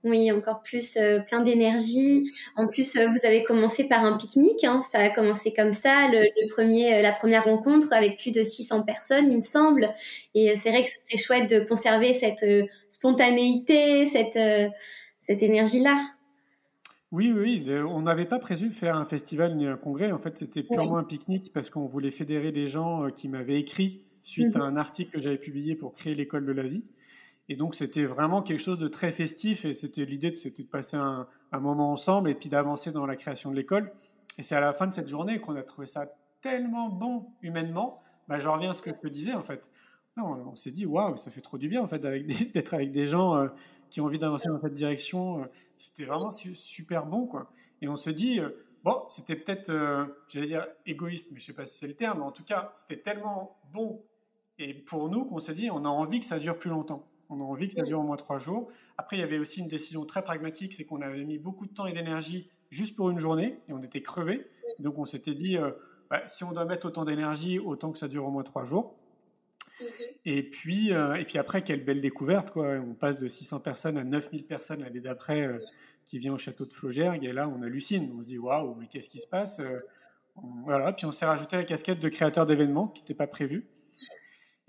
Oui, 0.05 0.33
encore 0.33 0.63
plus 0.63 0.97
euh, 0.97 1.21
plein 1.21 1.43
d'énergie. 1.43 2.29
En 2.57 2.67
plus, 2.67 2.97
euh, 2.97 3.07
vous 3.07 3.25
avez 3.25 3.45
commencé 3.45 3.85
par 3.85 4.05
un 4.05 4.17
pique-nique. 4.17 4.65
Hein. 4.65 4.83
Ça 4.83 4.99
a 4.99 5.11
commencé 5.11 5.53
comme 5.53 5.71
ça, 5.71 6.09
le, 6.09 6.49
premier, 6.49 7.01
la 7.03 7.13
première 7.13 7.45
rencontre 7.45 7.93
avec 7.93 8.19
plus 8.19 8.33
de 8.33 8.43
600 8.43 8.83
personnes, 8.83 9.31
il 9.31 9.37
me 9.37 9.41
semble. 9.41 9.93
Et 10.35 10.57
c'est 10.57 10.71
vrai 10.71 10.83
que 10.83 10.91
ce 10.91 10.97
serait 10.99 11.19
chouette 11.19 11.51
de 11.51 11.61
conserver 11.65 12.15
cette 12.15 12.45
spontanéité, 12.89 14.07
cette, 14.07 14.39
cette 15.21 15.43
énergie-là. 15.43 16.03
Oui, 17.13 17.31
oui, 17.31 17.63
on 17.87 18.01
n'avait 18.01 18.25
pas 18.25 18.39
prévu 18.39 18.71
de 18.71 18.75
faire 18.75 18.97
un 18.97 19.05
festival 19.05 19.55
ni 19.55 19.67
un 19.67 19.77
congrès. 19.77 20.13
En 20.13 20.19
fait, 20.19 20.39
c'était 20.39 20.63
purement 20.63 20.97
un 20.97 21.05
pique-nique 21.05 21.53
parce 21.53 21.69
qu'on 21.69 21.87
voulait 21.87 22.11
fédérer 22.11 22.53
des 22.53 22.69
gens 22.69 23.05
euh, 23.05 23.11
qui 23.11 23.29
m'avaient 23.29 23.61
écrit 23.61 24.03
suite 24.23 24.57
à 24.57 24.61
mhm. 24.61 24.65
un 24.65 24.77
article 24.77 25.11
que 25.11 25.21
j'avais 25.21 25.37
publié 25.37 25.77
pour 25.77 25.93
créer 25.93 26.15
l'école 26.15 26.47
de 26.47 26.53
la 26.53 26.67
vie. 26.67 26.87
Et 27.51 27.57
donc, 27.57 27.75
c'était 27.75 28.07
vraiment 28.07 28.41
quelque 28.41 28.63
chose 28.63 28.79
de 28.79 28.89
très 28.89 29.13
festif 29.13 29.67
et 29.67 29.75
c'était 29.75 30.07
l'idée, 30.07 30.35
c'était 30.37 30.63
de 30.63 30.69
passer 30.69 30.97
un, 30.97 31.29
moment 31.53 31.93
ensemble 31.93 32.31
et 32.31 32.35
puis 32.35 32.49
d'avancer 32.49 32.93
dans 32.93 33.05
la 33.05 33.17
création 33.17 33.51
de 33.51 33.57
l'école. 33.57 33.93
Et 34.39 34.43
c'est 34.43 34.55
à 34.55 34.61
la 34.61 34.73
fin 34.73 34.87
de 34.87 34.95
cette 34.95 35.09
journée 35.09 35.39
qu'on 35.39 35.55
a 35.57 35.63
trouvé 35.63 35.87
ça 35.87 36.11
tellement 36.41 36.89
bon 36.89 37.27
humainement. 37.43 38.01
Bah, 38.27 38.39
je 38.39 38.49
reviens 38.49 38.71
à 38.71 38.75
ce 38.75 38.81
que 38.81 38.91
je 39.05 39.09
disais 39.11 39.35
en 39.35 39.43
fait. 39.43 39.69
Non, 40.17 40.47
on 40.51 40.55
s'est 40.55 40.71
dit, 40.71 40.87
waouh, 40.87 41.19
ça 41.19 41.31
fait 41.31 41.43
trop 41.43 41.59
du 41.59 41.69
bien 41.69 41.83
en 41.83 41.89
fait 41.89 41.99
d'être 42.55 42.73
avec 42.73 42.91
des 42.91 43.07
gens 43.07 43.37
euh, 43.37 43.49
qui 43.93 44.01
ont 44.01 44.07
envie 44.07 44.19
d'avancer 44.19 44.49
dans 44.49 44.61
cette 44.61 44.73
direction. 44.73 45.43
Euh, 45.43 45.45
c'était 45.77 46.05
vraiment 46.05 46.31
super 46.31 47.05
bon, 47.07 47.27
quoi. 47.27 47.53
Et 47.83 47.89
on 47.89 47.97
se 47.97 48.09
dit, 48.09 48.41
euh, 48.41 48.49
bon, 48.85 49.03
c'était 49.07 49.37
peut-être, 49.37 49.69
euh, 49.69 50.07
j'allais 50.29 50.47
dire 50.47 50.67
égoïste, 50.87 51.29
mais 51.31 51.39
je 51.39 51.45
sais 51.45 51.53
pas 51.53 51.67
si 51.67 51.79
c'est 51.79 51.87
le 51.87 51.93
terme, 51.93 52.21
mais 52.21 52.25
en 52.25 52.33
tout 52.33 52.43
cas, 52.43 52.71
c'était 52.73 53.01
tellement 53.01 53.59
bon 53.73 54.03
et 54.59 54.75
pour 54.75 55.11
nous 55.11 55.27
qu'on 55.27 55.41
se 55.41 55.53
dit, 55.53 55.71
on 55.71 55.85
a 55.85 55.89
envie 55.89 56.21
que 56.21 56.27
ça 56.27 56.39
dure 56.39 56.59
plus 56.59 56.71
longtemps. 56.71 57.07
On 57.29 57.41
a 57.41 57.45
envie 57.45 57.69
que 57.69 57.75
ça 57.75 57.83
dure 57.83 58.01
au 58.01 58.03
moins 58.03 58.17
trois 58.17 58.39
jours. 58.39 58.71
Après, 58.97 59.17
il 59.17 59.21
y 59.21 59.25
avait 59.25 59.39
aussi 59.39 59.61
une 59.61 59.69
décision 59.69 60.07
très 60.07 60.23
pragmatique, 60.23 60.75
c'est 60.75 60.85
qu'on 60.85 61.03
avait 61.03 61.25
mis 61.25 61.39
beaucoup 61.39 61.67
de 61.67 61.73
temps 61.73 61.87
et 61.87 61.93
d'énergie 61.93 62.49
juste 62.71 62.97
pour 62.97 63.11
une 63.11 63.19
journée 63.19 63.59
et 63.69 63.73
on 63.73 63.83
était 63.83 64.03
crevés. 64.03 64.47
Donc 64.79 64.99
on 64.99 65.05
s'était 65.05 65.35
dit, 65.35 65.59
bah, 66.11 66.23
si 66.29 66.45
on 66.45 66.53
doit 66.53 66.65
mettre 66.65 66.87
autant 66.87 67.05
d'énergie, 67.05 67.59
autant 67.59 67.93
que 67.93 67.99
ça 67.99 68.09
dure 68.09 68.25
au 68.25 68.31
moins 68.31 68.43
trois 68.43 68.65
jours. 68.65 68.95
Et 70.25 70.43
puis, 70.49 70.91
et 70.91 71.25
puis 71.25 71.39
après, 71.39 71.63
quelle 71.63 71.85
belle 71.85 72.01
découverte, 72.01 72.53
quoi. 72.53 72.79
On 72.79 72.95
passe 72.95 73.19
de 73.19 73.27
600 73.27 73.61
personnes 73.61 73.99
à 73.99 74.05
9000 74.05 74.45
personnes 74.45 74.81
l'année 74.83 75.01
d'après 75.01 75.49
qui 76.07 76.19
vient 76.19 76.35
au 76.35 76.39
château 76.39 76.65
de 76.65 76.73
Flaugergue. 76.73 77.25
Et 77.25 77.33
là, 77.33 77.49
on 77.49 77.61
hallucine. 77.63 78.13
On 78.17 78.23
se 78.23 78.29
dit, 78.29 78.39
waouh, 78.39 78.77
mais 78.77 78.87
qu'est-ce 78.87 79.11
qui 79.11 79.19
se 79.19 79.27
passe 79.27 79.61
Voilà. 80.65 80.93
Puis 80.93 81.07
on 81.07 81.13
s'est 81.13 81.27
rajouté 81.27 81.57
la 81.57 81.65
casquette 81.65 81.99
de 81.99 82.09
créateur 82.09 82.47
d'événements 82.47 82.87
qui 82.87 83.03
n'était 83.03 83.15
pas 83.15 83.27
prévu. 83.27 83.67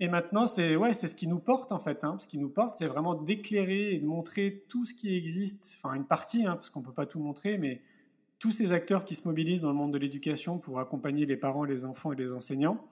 Et 0.00 0.08
maintenant, 0.08 0.46
c'est 0.46 0.74
ouais, 0.76 0.92
c'est 0.92 1.06
ce 1.06 1.14
qui 1.14 1.28
nous 1.28 1.38
porte 1.38 1.70
en 1.70 1.78
fait. 1.78 2.02
Hein. 2.04 2.18
Ce 2.20 2.26
qui 2.26 2.38
nous 2.38 2.50
porte, 2.50 2.74
c'est 2.74 2.86
vraiment 2.86 3.14
d'éclairer 3.14 3.94
et 3.94 3.98
de 3.98 4.06
montrer 4.06 4.64
tout 4.68 4.84
ce 4.84 4.94
qui 4.94 5.16
existe, 5.16 5.78
enfin 5.82 5.94
une 5.94 6.06
partie, 6.06 6.46
hein, 6.46 6.56
parce 6.56 6.70
qu'on 6.70 6.82
peut 6.82 6.92
pas 6.92 7.06
tout 7.06 7.20
montrer, 7.20 7.58
mais 7.58 7.80
tous 8.40 8.50
ces 8.50 8.72
acteurs 8.72 9.04
qui 9.04 9.14
se 9.14 9.26
mobilisent 9.26 9.62
dans 9.62 9.70
le 9.70 9.76
monde 9.76 9.92
de 9.92 9.98
l'éducation 9.98 10.58
pour 10.58 10.80
accompagner 10.80 11.26
les 11.26 11.36
parents, 11.36 11.64
les 11.64 11.84
enfants 11.84 12.12
et 12.12 12.16
les 12.16 12.32
enseignants. 12.32 12.84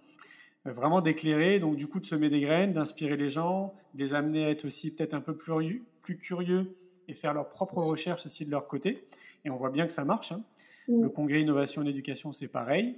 Euh, 0.67 0.73
vraiment 0.73 1.01
d'éclairer, 1.01 1.59
donc 1.61 1.77
du 1.77 1.89
coup 1.89 2.01
de 2.01 2.07
semer 2.07 2.31
des 2.31 2.41
graines, 2.41 2.73
d'inspirer 2.73 3.17
les 3.17 3.31
gens, 3.31 3.75
de 3.95 4.03
les 4.03 4.15
amener 4.15 4.45
à 4.45 4.51
être 4.51 4.65
aussi 4.65 4.95
peut-être 4.95 5.15
un 5.15 5.21
peu 5.21 5.37
plus, 5.37 5.83
plus 6.03 6.19
curieux 6.19 6.77
et 7.09 7.15
faire 7.15 7.35
leurs 7.35 7.49
propres 7.49 7.83
recherches 7.83 8.27
aussi 8.27 8.45
de 8.45 8.51
leur 8.51 8.69
côté. 8.69 9.07
Et 9.45 9.51
on 9.51 9.57
voit 9.57 9.71
bien 9.71 9.87
que 9.87 9.93
ça 9.93 10.05
marche. 10.05 10.33
Hein. 10.33 10.43
Le 10.89 11.09
congrès 11.09 11.41
Innovation 11.41 11.85
et 11.85 11.89
Éducation, 11.89 12.33
c'est 12.33 12.49
pareil. 12.49 12.97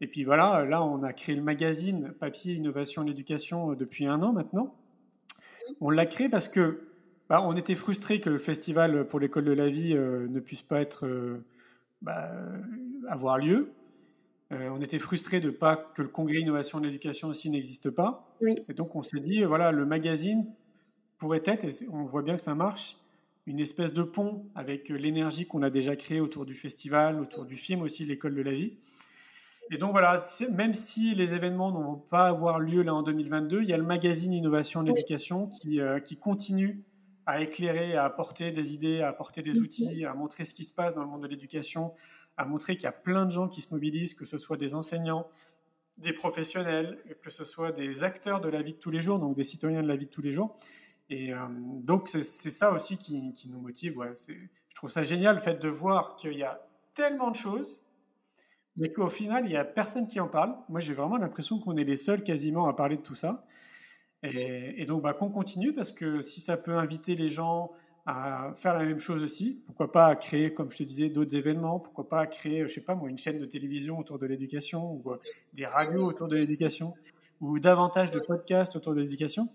Et 0.00 0.06
puis 0.06 0.24
voilà, 0.24 0.64
là, 0.64 0.82
on 0.84 1.02
a 1.02 1.12
créé 1.12 1.36
le 1.36 1.42
magazine 1.42 2.12
Papier 2.18 2.54
Innovation 2.54 3.06
et 3.06 3.10
Éducation 3.10 3.70
euh, 3.70 3.76
depuis 3.76 4.06
un 4.06 4.20
an 4.22 4.32
maintenant. 4.32 4.74
On 5.80 5.90
l'a 5.90 6.06
créé 6.06 6.28
parce 6.28 6.48
que 6.48 6.88
bah, 7.28 7.40
on 7.46 7.56
était 7.56 7.76
frustré 7.76 8.20
que 8.20 8.28
le 8.28 8.38
festival 8.38 9.06
pour 9.06 9.20
l'école 9.20 9.44
de 9.44 9.52
la 9.52 9.68
vie 9.68 9.94
euh, 9.96 10.26
ne 10.28 10.40
puisse 10.40 10.62
pas 10.62 10.80
être 10.80 11.06
euh, 11.06 11.44
bah, 12.02 12.30
avoir 13.08 13.38
lieu. 13.38 13.72
On 14.52 14.80
était 14.82 14.98
frustré 14.98 15.40
de 15.40 15.50
pas 15.50 15.76
que 15.76 16.02
le 16.02 16.08
congrès 16.08 16.40
innovation 16.40 16.82
et 16.84 16.86
éducation 16.86 17.28
aussi 17.28 17.48
n'existe 17.48 17.90
pas. 17.90 18.36
Et 18.68 18.74
donc 18.74 18.94
on 18.94 19.02
s'est 19.02 19.20
dit 19.20 19.42
voilà 19.44 19.72
le 19.72 19.86
magazine 19.86 20.52
pourrait 21.18 21.42
être 21.44 21.64
et 21.64 21.88
on 21.90 22.04
voit 22.04 22.22
bien 22.22 22.36
que 22.36 22.42
ça 22.42 22.54
marche 22.54 22.98
une 23.46 23.58
espèce 23.58 23.92
de 23.92 24.02
pont 24.02 24.46
avec 24.54 24.88
l'énergie 24.88 25.46
qu'on 25.46 25.62
a 25.62 25.70
déjà 25.70 25.96
créée 25.96 26.20
autour 26.20 26.46
du 26.46 26.54
festival, 26.54 27.20
autour 27.20 27.44
du 27.44 27.56
film 27.56 27.82
aussi 27.82 28.04
l'école 28.04 28.34
de 28.34 28.42
la 28.42 28.52
vie. 28.52 28.76
Et 29.70 29.78
donc 29.78 29.92
voilà, 29.92 30.22
même 30.50 30.74
si 30.74 31.14
les 31.14 31.32
événements 31.34 31.70
ne 31.70 31.84
vont 31.84 31.96
pas 31.96 32.28
avoir 32.28 32.60
lieu 32.60 32.82
là 32.82 32.94
en 32.94 33.02
2022, 33.02 33.62
il 33.62 33.68
y 33.68 33.72
a 33.72 33.76
le 33.76 33.84
magazine 33.84 34.32
Innovation 34.32 34.84
et 34.84 34.90
Éducation 34.90 35.48
qui, 35.48 35.80
euh, 35.80 35.98
qui 35.98 36.16
continue 36.16 36.84
à 37.26 37.40
éclairer, 37.40 37.94
à 37.94 38.04
apporter 38.04 38.50
des 38.50 38.74
idées, 38.74 39.00
à 39.00 39.08
apporter 39.08 39.42
des 39.42 39.58
outils, 39.58 40.04
à 40.04 40.14
montrer 40.14 40.44
ce 40.44 40.54
qui 40.54 40.64
se 40.64 40.72
passe 40.72 40.94
dans 40.94 41.02
le 41.02 41.08
monde 41.08 41.22
de 41.22 41.28
l'éducation, 41.28 41.92
à 42.36 42.44
montrer 42.44 42.76
qu'il 42.76 42.84
y 42.84 42.88
a 42.88 42.92
plein 42.92 43.26
de 43.26 43.30
gens 43.30 43.48
qui 43.48 43.60
se 43.60 43.72
mobilisent, 43.72 44.14
que 44.14 44.24
ce 44.24 44.38
soit 44.38 44.56
des 44.56 44.74
enseignants, 44.74 45.28
des 45.98 46.12
professionnels, 46.12 46.98
que 47.22 47.30
ce 47.30 47.44
soit 47.44 47.72
des 47.72 48.02
acteurs 48.02 48.40
de 48.40 48.48
la 48.48 48.62
vie 48.62 48.72
de 48.72 48.78
tous 48.78 48.90
les 48.90 49.02
jours, 49.02 49.18
donc 49.18 49.36
des 49.36 49.44
citoyens 49.44 49.82
de 49.82 49.88
la 49.88 49.96
vie 49.96 50.06
de 50.06 50.10
tous 50.10 50.22
les 50.22 50.32
jours. 50.32 50.56
Et 51.10 51.34
euh, 51.34 51.38
donc 51.86 52.08
c'est 52.08 52.22
ça 52.22 52.72
aussi 52.72 52.96
qui, 52.96 53.34
nous 53.46 53.60
motive. 53.60 53.94
Je 54.26 54.74
trouve 54.74 54.90
ça 54.90 55.04
génial 55.04 55.36
le 55.36 55.40
fait 55.40 55.60
de 55.60 55.68
voir 55.68 56.16
qu'il 56.16 56.32
y 56.34 56.42
a 56.42 56.66
tellement 56.94 57.30
de 57.30 57.36
choses 57.36 57.82
mais 58.76 58.90
qu'au 58.90 59.08
final, 59.08 59.44
il 59.44 59.50
n'y 59.50 59.56
a 59.56 59.64
personne 59.64 60.08
qui 60.08 60.20
en 60.20 60.28
parle. 60.28 60.56
Moi, 60.68 60.80
j'ai 60.80 60.94
vraiment 60.94 61.18
l'impression 61.18 61.58
qu'on 61.58 61.76
est 61.76 61.84
les 61.84 61.96
seuls 61.96 62.22
quasiment 62.22 62.68
à 62.68 62.74
parler 62.74 62.96
de 62.96 63.02
tout 63.02 63.14
ça. 63.14 63.44
Et, 64.22 64.86
donc, 64.86 65.02
bah, 65.02 65.14
qu'on 65.14 65.30
continue, 65.30 65.74
parce 65.74 65.92
que 65.92 66.22
si 66.22 66.40
ça 66.40 66.56
peut 66.56 66.76
inviter 66.76 67.16
les 67.16 67.28
gens 67.28 67.72
à 68.04 68.52
faire 68.54 68.74
la 68.74 68.84
même 68.84 68.98
chose 68.98 69.22
aussi, 69.22 69.62
pourquoi 69.66 69.92
pas 69.92 70.14
créer, 70.16 70.52
comme 70.52 70.70
je 70.70 70.78
te 70.78 70.82
disais, 70.82 71.08
d'autres 71.08 71.36
événements, 71.36 71.78
pourquoi 71.78 72.08
pas 72.08 72.26
créer, 72.26 72.66
je 72.66 72.72
sais 72.72 72.80
pas 72.80 72.94
moi, 72.94 73.08
une 73.08 73.18
chaîne 73.18 73.38
de 73.38 73.46
télévision 73.46 73.98
autour 73.98 74.18
de 74.18 74.26
l'éducation, 74.26 74.92
ou 74.92 75.12
euh, 75.12 75.18
des 75.52 75.66
radios 75.66 76.04
autour 76.04 76.28
de 76.28 76.36
l'éducation, 76.36 76.94
ou 77.40 77.60
davantage 77.60 78.10
de 78.10 78.18
podcasts 78.18 78.74
autour 78.74 78.94
de 78.94 79.00
l'éducation, 79.00 79.48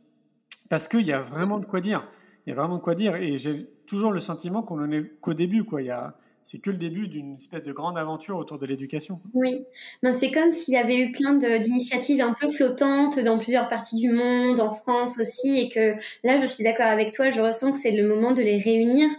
parce 0.69 0.87
qu'il 0.87 1.05
y 1.05 1.11
a 1.11 1.21
vraiment 1.21 1.59
de 1.59 1.65
quoi 1.65 1.81
dire. 1.81 2.07
Il 2.45 2.51
y 2.51 2.53
a 2.53 2.55
vraiment 2.55 2.77
de 2.77 2.81
quoi 2.81 2.95
dire, 2.95 3.15
et 3.15 3.37
j'ai 3.37 3.67
toujours 3.85 4.13
le 4.13 4.21
sentiment 4.21 4.63
qu'on 4.63 4.81
en 4.81 4.91
est 4.91 5.19
qu'au 5.19 5.33
début, 5.33 5.65
quoi. 5.65 5.81
Il 5.81 5.87
y 5.87 5.91
a, 5.91 6.17
c'est 6.49 6.59
que 6.59 6.69
le 6.69 6.77
début 6.77 7.09
d'une 7.09 7.33
espèce 7.33 7.63
de 7.63 7.73
grande 7.73 7.97
aventure 7.97 8.37
autour 8.37 8.57
de 8.57 8.65
l'éducation. 8.65 9.19
Oui, 9.33 9.65
ben, 10.01 10.13
c'est 10.13 10.31
comme 10.31 10.53
s'il 10.53 10.75
y 10.75 10.77
avait 10.77 10.97
eu 10.97 11.11
plein 11.11 11.33
d'initiatives 11.33 12.21
un 12.21 12.33
peu 12.39 12.49
flottantes 12.49 13.19
dans 13.19 13.37
plusieurs 13.37 13.67
parties 13.67 13.97
du 13.97 14.09
monde, 14.09 14.61
en 14.61 14.69
France 14.69 15.19
aussi, 15.19 15.59
et 15.59 15.67
que 15.67 15.95
là, 16.23 16.39
je 16.39 16.45
suis 16.45 16.63
d'accord 16.63 16.85
avec 16.85 17.11
toi, 17.11 17.31
je 17.31 17.41
ressens 17.41 17.71
que 17.71 17.77
c'est 17.77 17.91
le 17.91 18.07
moment 18.07 18.31
de 18.31 18.41
les 18.41 18.59
réunir. 18.59 19.09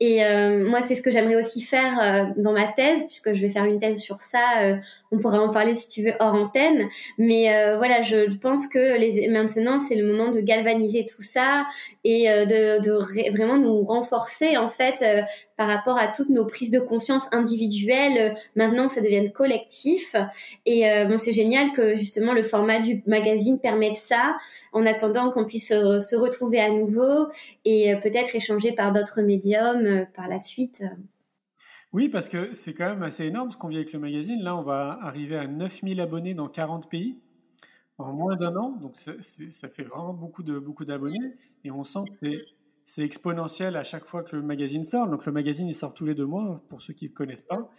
Et 0.00 0.22
euh, 0.22 0.68
moi, 0.68 0.82
c'est 0.82 0.94
ce 0.94 1.00
que 1.00 1.10
j'aimerais 1.10 1.36
aussi 1.36 1.62
faire 1.62 1.98
euh, 1.98 2.24
dans 2.36 2.52
ma 2.52 2.66
thèse, 2.66 3.04
puisque 3.06 3.32
je 3.32 3.40
vais 3.40 3.48
faire 3.48 3.64
une 3.64 3.78
thèse 3.78 4.00
sur 4.00 4.18
ça. 4.18 4.60
Euh, 4.60 4.76
on 5.12 5.18
pourra 5.18 5.40
en 5.40 5.48
parler 5.48 5.74
si 5.74 5.88
tu 5.88 6.02
veux 6.02 6.12
hors 6.20 6.34
antenne. 6.34 6.88
Mais 7.16 7.44
voilà, 7.76 8.02
je 8.02 8.36
pense 8.36 8.66
que 8.66 9.30
maintenant, 9.30 9.78
c'est 9.78 9.94
le 9.94 10.04
moment 10.04 10.30
de 10.30 10.40
galvaniser 10.40 11.06
tout 11.06 11.22
ça 11.22 11.66
et 12.02 12.24
de 12.24 13.30
vraiment 13.30 13.56
nous 13.56 13.84
renforcer 13.84 14.56
en 14.56 14.68
fait 14.68 15.04
par 15.56 15.68
rapport 15.68 15.96
à 15.96 16.08
toutes 16.08 16.30
nos 16.30 16.44
prises 16.44 16.70
de 16.70 16.80
conscience 16.80 17.26
individuelles, 17.32 18.32
euh, 18.32 18.40
maintenant 18.56 18.88
que 18.88 18.94
ça 18.94 19.00
devienne 19.00 19.32
collectif. 19.32 20.14
Et 20.66 20.88
euh, 20.90 21.04
bon, 21.04 21.18
c'est 21.18 21.32
génial 21.32 21.72
que 21.72 21.94
justement 21.94 22.32
le 22.32 22.42
format 22.42 22.80
du 22.80 23.02
magazine 23.06 23.60
permette 23.60 23.94
ça, 23.94 24.36
en 24.72 24.84
attendant 24.86 25.30
qu'on 25.30 25.44
puisse 25.44 25.68
se, 25.68 26.16
retrouver 26.16 26.60
à 26.60 26.70
nouveau 26.70 27.28
et 27.64 27.92
euh, 27.92 27.98
peut-être 27.98 28.34
échanger 28.34 28.72
par 28.72 28.92
d'autres 28.92 29.22
médiums 29.22 30.06
par 30.14 30.28
la 30.28 30.38
suite. 30.38 30.82
Oui, 31.92 32.08
parce 32.08 32.28
que 32.28 32.52
c'est 32.52 32.72
quand 32.74 32.88
même 32.88 33.02
assez 33.02 33.24
énorme 33.24 33.50
ce 33.50 33.56
qu'on 33.56 33.68
vit 33.68 33.76
avec 33.76 33.92
le 33.92 34.00
magazine. 34.00 34.42
Là, 34.42 34.56
on 34.56 34.62
va 34.62 34.98
arriver 35.00 35.36
à 35.36 35.46
9000 35.46 36.00
abonnés 36.00 36.34
dans 36.34 36.48
40 36.48 36.88
pays 36.88 37.18
en 37.98 38.12
moins 38.12 38.36
d'un 38.36 38.56
an. 38.56 38.70
Donc, 38.70 38.96
ça, 38.96 39.12
fait 39.68 39.82
vraiment 39.84 40.12
beaucoup 40.12 40.42
de 40.42 40.58
beaucoup 40.58 40.84
d'abonnés. 40.84 41.36
Et 41.64 41.70
on 41.70 41.84
sent 41.84 42.00
que 42.10 42.26
c'est 42.26 42.44
c'est 42.84 43.02
exponentiel 43.02 43.76
à 43.76 43.84
chaque 43.84 44.04
fois 44.04 44.22
que 44.22 44.36
le 44.36 44.42
magazine 44.42 44.84
sort. 44.84 45.08
Donc 45.08 45.26
le 45.26 45.32
magazine 45.32 45.68
il 45.68 45.74
sort 45.74 45.94
tous 45.94 46.04
les 46.04 46.14
deux 46.14 46.26
mois 46.26 46.62
pour 46.68 46.80
ceux 46.80 46.92
qui 46.94 47.08
ne 47.08 47.14
connaissent 47.14 47.40
pas. 47.40 47.70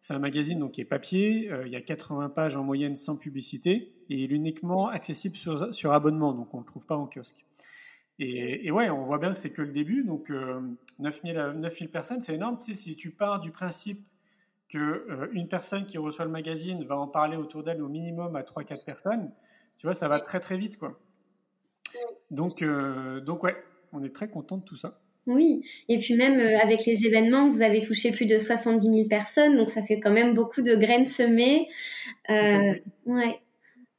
C'est 0.00 0.14
un 0.14 0.18
magazine 0.18 0.58
donc 0.58 0.72
qui 0.72 0.80
est 0.80 0.86
papier, 0.86 1.52
euh, 1.52 1.66
il 1.66 1.72
y 1.72 1.76
a 1.76 1.80
80 1.82 2.30
pages 2.30 2.56
en 2.56 2.64
moyenne 2.64 2.96
sans 2.96 3.16
publicité 3.16 3.92
et 4.08 4.16
il 4.16 4.32
est 4.32 4.36
uniquement 4.36 4.88
accessible 4.88 5.36
sur, 5.36 5.74
sur 5.74 5.92
abonnement, 5.92 6.32
donc 6.32 6.54
on 6.54 6.58
ne 6.58 6.62
le 6.62 6.66
trouve 6.66 6.86
pas 6.86 6.96
en 6.96 7.06
kiosque. 7.06 7.44
Et, 8.22 8.70
ouais, 8.70 8.90
on 8.90 9.06
voit 9.06 9.18
bien 9.18 9.32
que 9.32 9.38
c'est 9.38 9.48
que 9.50 9.62
le 9.62 9.72
début, 9.72 10.04
donc 10.04 10.30
euh, 10.30 10.60
9000, 10.98 11.52
9000 11.56 11.90
personnes, 11.90 12.20
c'est 12.20 12.34
énorme. 12.34 12.58
Tu 12.58 12.64
sais, 12.64 12.74
si 12.74 12.94
tu 12.94 13.10
pars 13.10 13.40
du 13.40 13.50
principe 13.50 14.06
que 14.68 14.78
euh, 14.78 15.44
personne 15.50 15.86
qui 15.86 15.96
reçoit 15.96 16.26
le 16.26 16.30
magazine 16.30 16.84
va 16.84 16.98
en 16.98 17.08
parler 17.08 17.38
autour 17.38 17.64
d'elle 17.64 17.82
au 17.82 17.88
minimum 17.88 18.36
à 18.36 18.42
3-4 18.42 18.84
personnes, 18.84 19.32
tu 19.78 19.86
vois, 19.86 19.94
ça 19.94 20.06
va 20.06 20.20
très 20.20 20.38
très 20.38 20.58
vite, 20.58 20.76
quoi. 20.76 21.00
Donc, 22.30 22.60
euh, 22.60 23.20
donc 23.20 23.42
ouais, 23.42 23.56
on 23.92 24.02
est 24.02 24.14
très 24.14 24.28
content 24.28 24.58
de 24.58 24.64
tout 24.64 24.76
ça. 24.76 25.00
Oui, 25.26 25.62
et 25.88 25.98
puis 25.98 26.14
même 26.14 26.40
euh, 26.40 26.58
avec 26.58 26.86
les 26.86 27.04
événements, 27.04 27.48
vous 27.48 27.62
avez 27.62 27.80
touché 27.80 28.10
plus 28.10 28.26
de 28.26 28.38
70 28.38 28.84
000 28.84 29.08
personnes, 29.08 29.56
donc 29.56 29.70
ça 29.70 29.82
fait 29.82 30.00
quand 30.00 30.10
même 30.10 30.34
beaucoup 30.34 30.62
de 30.62 30.74
graines 30.74 31.04
semées. 31.04 31.68
Euh, 32.30 32.74
ouais, 33.06 33.40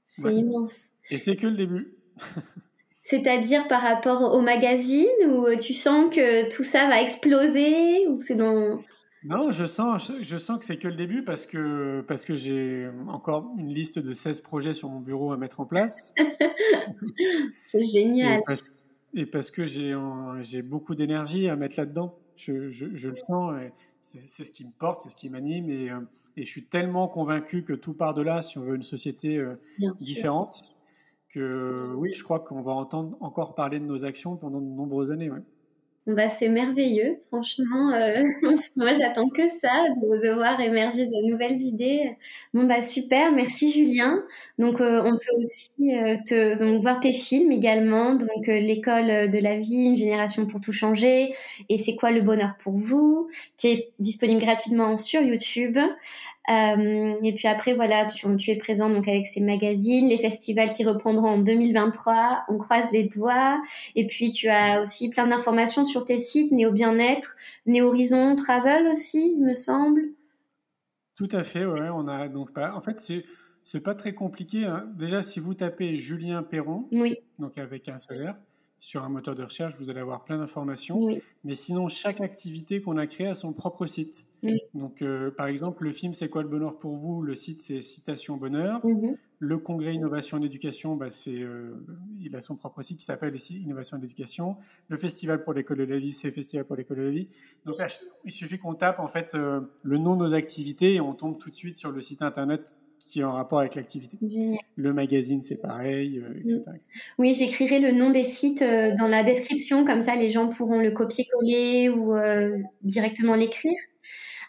c'est 0.08 0.34
immense. 0.34 0.90
Et 1.10 1.18
c'est 1.18 1.36
que 1.36 1.48
le 1.48 1.56
début. 1.56 1.94
C'est-à-dire 3.04 3.68
par 3.68 3.82
rapport 3.82 4.34
au 4.34 4.42
magazine, 4.42 5.08
où 5.28 5.46
tu 5.56 5.74
sens 5.74 6.14
que 6.14 6.50
tout 6.56 6.64
ça 6.64 6.88
va 6.88 7.02
exploser, 7.02 8.08
ou 8.08 8.20
c'est 8.20 8.36
dans... 8.36 8.80
Non, 9.24 9.52
je 9.52 9.66
sens, 9.66 10.12
je 10.22 10.38
sens 10.38 10.58
que 10.58 10.66
c'est 10.66 10.78
que 10.78 10.88
le 10.88 10.96
début 10.96 11.24
parce 11.24 11.46
que, 11.46 12.02
parce 12.08 12.26
que 12.26 12.36
j'ai 12.36 12.88
encore 13.08 13.52
une 13.58 13.72
liste 13.72 14.00
de 14.00 14.14
16 14.14 14.40
projets 14.40 14.74
sur 14.74 14.90
mon 14.90 15.00
bureau 15.00 15.32
à 15.32 15.38
mettre 15.38 15.60
en 15.60 15.66
place. 15.66 16.14
c'est 17.66 17.84
génial 17.84 18.42
et 19.14 19.26
parce 19.26 19.52
que 19.52 19.66
j'ai 19.66 20.62
beaucoup 20.62 20.96
d'énergie 20.96 21.50
à 21.50 21.56
mettre 21.56 21.78
là-dedans. 21.78 22.18
Je, 22.36 22.72
je, 22.72 23.08
le 23.08 23.16
sens, 23.16 23.54
c'est 24.02 24.44
ce 24.44 24.52
qui 24.52 24.66
me 24.66 24.72
porte, 24.72 25.02
c'est 25.04 25.10
ce 25.10 25.16
qui 25.16 25.30
m'anime, 25.30 25.70
et, 25.70 25.92
euh, 25.92 26.00
et, 26.38 26.44
je 26.44 26.50
suis 26.50 26.66
tellement 26.66 27.08
convaincu 27.08 27.64
que 27.64 27.74
tout 27.74 27.94
part 27.94 28.14
de 28.16 28.24
là 28.24 28.42
si 28.42 28.58
on 28.58 28.62
veut 28.62 28.76
une 28.76 28.82
société 28.82 29.38
euh, 29.38 29.56
différente, 30.00 30.76
que 31.30 31.94
oui, 31.96 32.14
je 32.14 32.24
crois 32.24 32.40
qu'on 32.40 32.62
va 32.62 32.72
entendre 32.72 33.16
encore 33.22 33.54
parler 33.54 33.80
de 33.80 33.86
nos 33.86 34.04
actions 34.06 34.38
pendant 34.38 34.60
de 34.60 34.66
nombreuses 34.66 35.12
années. 35.12 35.30
Ouais. 35.30 35.44
Bah, 36.08 36.30
c'est 36.30 36.50
merveilleux, 36.50 37.20
franchement. 37.28 37.92
Euh, 37.94 38.24
moi, 38.76 38.94
j'attends 38.96 39.30
que 39.30 39.48
ça, 39.48 39.70
de, 40.02 40.34
voir 40.34 40.60
émerger 40.60 41.06
de 41.06 41.30
nouvelles 41.30 41.62
idées. 41.62 42.18
Bon, 42.56 42.64
bah, 42.64 42.82
super, 42.82 43.32
merci 43.32 43.72
Julien. 43.72 44.24
Donc, 44.58 44.82
euh, 44.82 45.04
on 45.06 45.12
peut 45.12 45.44
aussi 45.44 45.70
euh, 45.96 46.16
te, 46.26 46.58
donc, 46.58 46.82
voir 46.82 47.00
tes 47.00 47.14
films 47.14 47.52
également. 47.52 48.16
Donc, 48.16 48.48
L'école 48.48 49.30
de 49.30 49.38
la 49.38 49.58
vie, 49.58 49.86
une 49.86 49.96
génération 49.96 50.48
pour 50.48 50.60
tout 50.60 50.74
changer. 50.74 51.36
Et 51.70 51.78
c'est 51.78 51.96
quoi 51.96 52.10
le 52.10 52.22
bonheur 52.22 52.56
pour 52.58 52.74
vous, 52.74 53.30
qui 53.56 53.68
est 53.68 53.92
disponible 54.00 54.42
gratuitement 54.42 54.98
sur 54.98 55.22
YouTube. 55.22 55.78
Euh, 56.50 57.14
et 57.24 57.34
puis 57.34 57.48
après, 57.48 57.74
voilà, 57.74 58.06
tu, 58.06 58.36
tu, 58.38 58.52
es 58.52 58.56
présent 58.56 58.90
donc 58.90 59.08
avec 59.08 59.26
ces 59.26 59.42
magazines, 59.42 60.08
les 60.08 60.18
festivals 60.18 60.74
qui 60.74 60.84
reprendront 60.84 61.30
en 61.30 61.38
2023. 61.38 62.44
On 62.50 62.58
croise 62.58 62.92
les 62.92 63.04
doigts. 63.04 63.62
Et 63.96 64.08
puis 64.08 64.32
tu 64.32 64.50
as 64.50 64.82
aussi 64.82 65.10
plein 65.10 65.28
d'informations 65.28 65.84
sur 65.84 66.04
tes 66.04 66.20
sites, 66.20 66.52
Néo 66.52 66.72
Bien-être, 66.72 67.36
Néo 67.66 67.88
Horizon 67.90 68.36
Travel 68.36 68.88
aussi, 68.88 69.34
il 69.38 69.44
me 69.44 69.54
semble. 69.54 70.02
Tout 71.16 71.30
à 71.32 71.44
fait, 71.44 71.66
ouais. 71.66 71.90
On 71.94 72.08
a 72.08 72.28
donc 72.28 72.52
pas. 72.54 72.74
En 72.74 72.82
fait, 72.82 73.00
c'est 73.00 73.24
c'est 73.64 73.82
pas 73.82 73.96
très 73.96 74.14
compliqué. 74.14 74.66
Hein. 74.66 74.90
Déjà, 74.98 75.22
si 75.22 75.40
vous 75.40 75.54
tapez 75.54 75.96
Julien 75.96 76.44
Perron, 76.44 76.88
oui. 76.92 77.18
donc 77.40 77.58
avec 77.58 77.88
un 77.90 77.98
solaire, 77.98 78.36
sur 78.82 79.04
un 79.04 79.10
moteur 79.10 79.36
de 79.36 79.44
recherche, 79.44 79.76
vous 79.78 79.92
allez 79.92 80.00
avoir 80.00 80.24
plein 80.24 80.40
d'informations. 80.40 81.08
Mais 81.44 81.54
sinon, 81.54 81.88
chaque 81.88 82.20
activité 82.20 82.82
qu'on 82.82 82.98
a 82.98 83.06
créée 83.06 83.28
a 83.28 83.36
son 83.36 83.54
propre 83.54 83.86
site. 83.86 84.26
Donc, 84.74 85.04
euh, 85.04 85.30
par 85.30 85.46
exemple, 85.46 85.84
le 85.84 85.92
film 85.92 86.16
C'est 86.16 86.30
quoi 86.30 86.42
le 86.42 86.50
bonheur 86.50 86.80
pour 86.80 86.96
vous? 86.96 87.22
Le 87.22 87.36
site, 87.36 87.62
c'est 87.62 87.80
Citation 87.84 88.38
Bonheur. 88.38 88.84
Mhm. 88.84 89.18
Le 89.38 89.58
congrès 89.60 89.94
Innovation 89.94 90.38
en 90.38 90.42
éducation, 90.42 90.96
bah, 90.96 91.10
euh, 91.28 91.76
il 92.20 92.36
a 92.36 92.42
son 92.42 92.56
propre 92.56 92.82
site 92.82 92.98
qui 92.98 93.06
s'appelle 93.06 93.36
Innovation 93.52 93.98
en 93.98 94.02
éducation. 94.02 94.58
Le 94.88 94.98
festival 94.98 95.44
pour 95.44 95.54
l'école 95.54 95.78
de 95.78 95.84
la 95.84 96.00
vie, 96.00 96.12
c'est 96.12 96.32
Festival 96.32 96.66
pour 96.66 96.76
l'école 96.76 96.98
de 96.98 97.04
la 97.04 97.12
vie. 97.12 97.28
Donc 97.66 97.78
là, 97.78 97.88
il 98.26 98.32
suffit 98.32 98.58
qu'on 98.58 98.74
tape 98.74 98.98
en 98.98 99.08
fait 99.08 99.36
euh, 99.36 99.62
le 99.84 100.00
nom 100.00 100.16
de 100.16 100.24
nos 100.24 100.34
activités 100.34 100.96
et 100.96 101.02
on 101.02 101.14
tombe 101.14 101.38
tout 101.38 101.52
de 101.52 101.56
suite 101.56 101.76
sur 101.76 101.92
le 101.92 102.02
site 102.02 102.24
internet 102.24 102.74
qui 103.12 103.20
est 103.20 103.26
en 103.26 103.34
rapport 103.34 103.60
avec 103.60 103.76
l'activité. 103.76 104.18
Le 104.78 104.94
magazine, 104.94 105.44
c'est 105.44 105.62
pareil, 105.62 106.20
euh, 106.20 106.40
etc., 106.40 106.62
Oui, 107.18 107.34
j'écrirai 107.34 107.80
le 107.80 107.92
nom 107.92 108.10
des 108.10 108.24
sites 108.24 108.62
euh, 108.62 108.96
dans 108.98 109.08
la 109.08 109.26
description, 109.26 109.84
comme 109.84 110.02
ça 110.02 110.16
les 110.16 110.30
gens 110.30 110.48
pourront 110.48 110.80
le 110.80 110.92
copier-coller 110.92 111.90
ou 111.90 112.16
euh, 112.16 112.58
directement 112.84 113.36
l'écrire. 113.36 113.78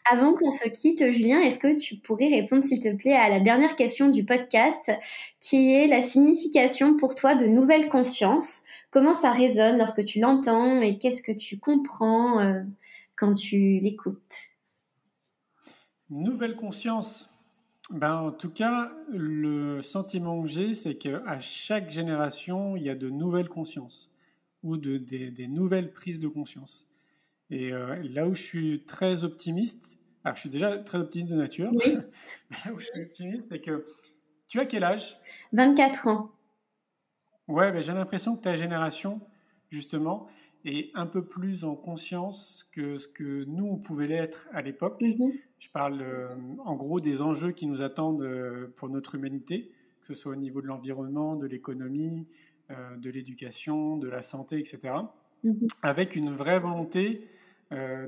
Avant 0.09 0.35
qu'on 0.35 0.53
se 0.53 0.69
quitte, 0.69 1.11
Julien, 1.11 1.41
est-ce 1.41 1.59
que 1.59 1.77
tu 1.77 1.97
pourrais 1.97 2.29
répondre, 2.29 2.63
s'il 2.63 2.79
te 2.79 2.95
plaît, 2.95 3.17
à 3.17 3.29
la 3.29 3.41
dernière 3.41 3.75
question 3.75 4.11
du 4.11 4.25
podcast, 4.25 4.93
qui 5.41 5.73
est 5.73 5.89
la 5.89 6.01
signification 6.01 6.97
pour 6.97 7.17
toi 7.17 7.35
de 7.35 7.47
nouvelle 7.47 7.89
conscience 7.89 8.63
Comment 8.93 9.15
ça 9.15 9.33
résonne 9.33 9.79
lorsque 9.79 10.05
tu 10.05 10.21
l'entends 10.21 10.81
et 10.83 10.99
qu'est-ce 10.99 11.23
que 11.23 11.33
tu 11.33 11.59
comprends 11.59 12.63
quand 13.17 13.33
tu 13.33 13.79
l'écoutes? 13.79 14.35
Nouvelle 16.11 16.57
conscience 16.57 17.32
ben, 17.93 18.17
en 18.17 18.33
tout 18.33 18.51
cas, 18.51 18.91
le 19.11 19.83
sentiment 19.83 20.43
que 20.43 20.49
j'ai, 20.49 20.73
c'est 20.73 20.97
qu'à 20.97 21.41
chaque 21.41 21.91
génération, 21.91 22.77
il 22.77 22.85
y 22.85 22.89
a 22.89 22.95
de 22.95 23.11
nouvelles 23.11 23.51
consciences 23.51 24.11
ou 24.63 24.79
de, 24.79 24.97
des, 24.97 25.49
nouvelles 25.49 25.93
prises 25.93 26.19
de 26.19 26.29
conscience. 26.29 26.89
Et 27.51 27.73
euh, 27.73 28.03
là 28.03 28.27
où 28.27 28.35
je 28.35 28.43
suis 28.43 28.85
très 28.85 29.25
optimiste, 29.25 29.99
alors 30.25 30.37
je 30.37 30.41
suis 30.41 30.51
déjà 30.51 30.79
très 30.79 30.99
optimiste 30.99 31.33
de 31.33 31.37
nature, 31.37 31.71
oui. 31.73 31.99
mais 32.51 32.57
là 32.65 32.73
où 32.73 32.79
je 32.79 32.87
suis 32.87 33.03
optimiste, 33.03 33.45
c'est 33.51 33.61
que 33.61 33.85
tu 34.49 34.59
as 34.59 34.65
quel 34.65 34.85
âge? 34.85 35.19
24 35.53 36.09
ans. 36.09 36.31
Ouais, 37.49 37.73
ben 37.73 37.83
j'ai 37.83 37.93
l'impression 37.93 38.37
que 38.37 38.43
ta 38.43 38.57
génération, 38.57 39.21
justement, 39.71 40.29
est 40.65 40.91
un 40.95 41.07
peu 41.07 41.27
plus 41.27 41.65
en 41.65 41.75
conscience 41.75 42.67
que 42.73 42.99
ce 42.99 43.09
que 43.09 43.45
nous, 43.45 43.67
on 43.67 43.79
pouvait 43.79 44.07
l'être 44.07 44.47
à 44.53 44.63
l'époque. 44.63 45.01
Mhm. 45.03 45.33
Je 45.63 45.69
parle 45.69 46.03
euh, 46.03 46.35
en 46.65 46.75
gros 46.75 46.99
des 46.99 47.23
enjeux 47.23 47.53
qui 47.53 47.67
nous 47.67 47.83
attendent 47.83 48.23
euh, 48.23 48.73
pour 48.75 48.89
notre 48.89 49.15
humanité, 49.15 49.71
que 50.01 50.09
ce 50.09 50.15
soit 50.15 50.33
au 50.33 50.37
niveau 50.37 50.61
de 50.61 50.67
l'environnement, 50.67 51.37
de 51.37 51.47
l'économie, 51.47 52.27
euh, 52.73 52.97
de 52.97 53.09
l'éducation, 53.11 53.97
de 53.97 54.09
la 54.09 54.23
santé, 54.23 54.59
etc. 54.59 54.93
Mhm. 55.45 55.69
Avec 55.83 56.17
une 56.17 56.35
vraie 56.35 56.59
volonté 56.59 57.29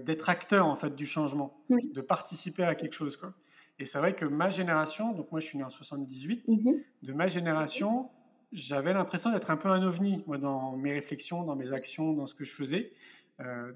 d'être 0.05 0.29
acteur 0.29 0.67
en 0.67 0.77
fait 0.77 0.95
du 0.95 1.07
changement, 1.07 1.57
de 1.71 2.03
participer 2.03 2.65
à 2.65 2.75
quelque 2.75 2.93
chose. 2.93 3.17
Quoi. 3.17 3.33
Et 3.79 3.87
c'est 3.87 3.97
vrai 3.97 4.15
que 4.15 4.27
ma 4.27 4.51
génération, 4.51 5.13
donc 5.13 5.33
moi 5.33 5.41
je 5.41 5.47
suis 5.47 5.57
né 5.57 5.65
en 5.65 5.71
78, 5.71 6.47
mhm. 6.47 6.83
de 7.03 7.13
ma 7.15 7.29
génération, 7.29 8.11
j'avais 8.53 8.93
l'impression 8.93 9.33
d'être 9.33 9.51
un 9.51 9.57
peu 9.57 9.71
un 9.71 9.83
ovni 9.83 10.23
moi, 10.27 10.37
dans 10.37 10.77
mes 10.77 10.93
réflexions, 10.93 11.45
dans 11.45 11.57
mes 11.57 11.73
actions, 11.73 12.13
dans 12.13 12.27
ce 12.27 12.35
que 12.35 12.45
je 12.45 12.51
faisais. 12.51 12.93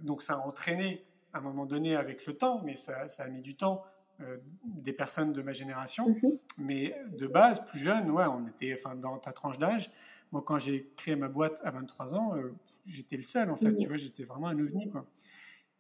donc 0.03 0.21
ça 0.21 0.35
a 0.35 0.47
entraîné 0.47 1.07
à 1.33 1.39
un 1.39 1.41
moment 1.41 1.67
donné 1.67 1.97
avec 1.97 2.27
le 2.27 2.33
temps, 2.35 2.63
mais 2.65 2.75
ça, 2.75 3.09
ça 3.09 3.25
a 3.25 3.29
mis 3.29 3.43
du 3.43 3.57
temps, 3.57 3.85
euh, 4.21 4.39
des 4.65 4.93
personnes 4.93 5.33
de 5.33 5.43
ma 5.43 5.53
génération. 5.53 6.09
Mhm. 6.09 6.39
Mais 6.59 6.97
de 7.17 7.27
base, 7.29 7.65
plus 7.67 7.79
jeune, 7.79 8.11
ouais, 8.11 8.25
on 8.27 8.47
était 8.49 8.77
enfin, 8.77 8.97
dans 8.97 9.17
ta 9.19 9.33
tranche 9.33 9.59
d'âge. 9.59 9.91
Moi, 10.33 10.43
quand 10.45 10.59
j'ai 10.59 10.91
créé 10.97 11.15
ma 11.15 11.29
boîte 11.29 11.61
à 11.63 11.71
23 11.71 12.15
ans, 12.17 12.37
euh, 12.37 12.53
j'étais 12.85 13.17
le 13.17 13.23
seul, 13.23 13.51
en 13.51 13.57
fait. 13.57 13.77
Tu 13.77 13.87
vois, 13.87 13.97
j'étais 13.97 14.25
vraiment 14.25 14.49
un 14.49 14.59
ovni, 14.59 14.91
quoi. 14.91 15.07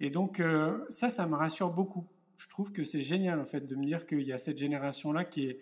Et 0.00 0.10
donc, 0.10 0.38
euh, 0.38 0.84
ça, 0.88 1.08
ça 1.08 1.26
me 1.26 1.34
rassure 1.34 1.70
beaucoup. 1.70 2.06
Je 2.36 2.48
trouve 2.48 2.70
que 2.70 2.84
c'est 2.84 3.02
génial, 3.02 3.40
en 3.40 3.44
fait, 3.44 3.66
de 3.66 3.74
me 3.74 3.84
dire 3.84 4.06
qu'il 4.06 4.22
y 4.22 4.32
a 4.32 4.38
cette 4.38 4.58
génération-là 4.58 5.24
qui, 5.24 5.56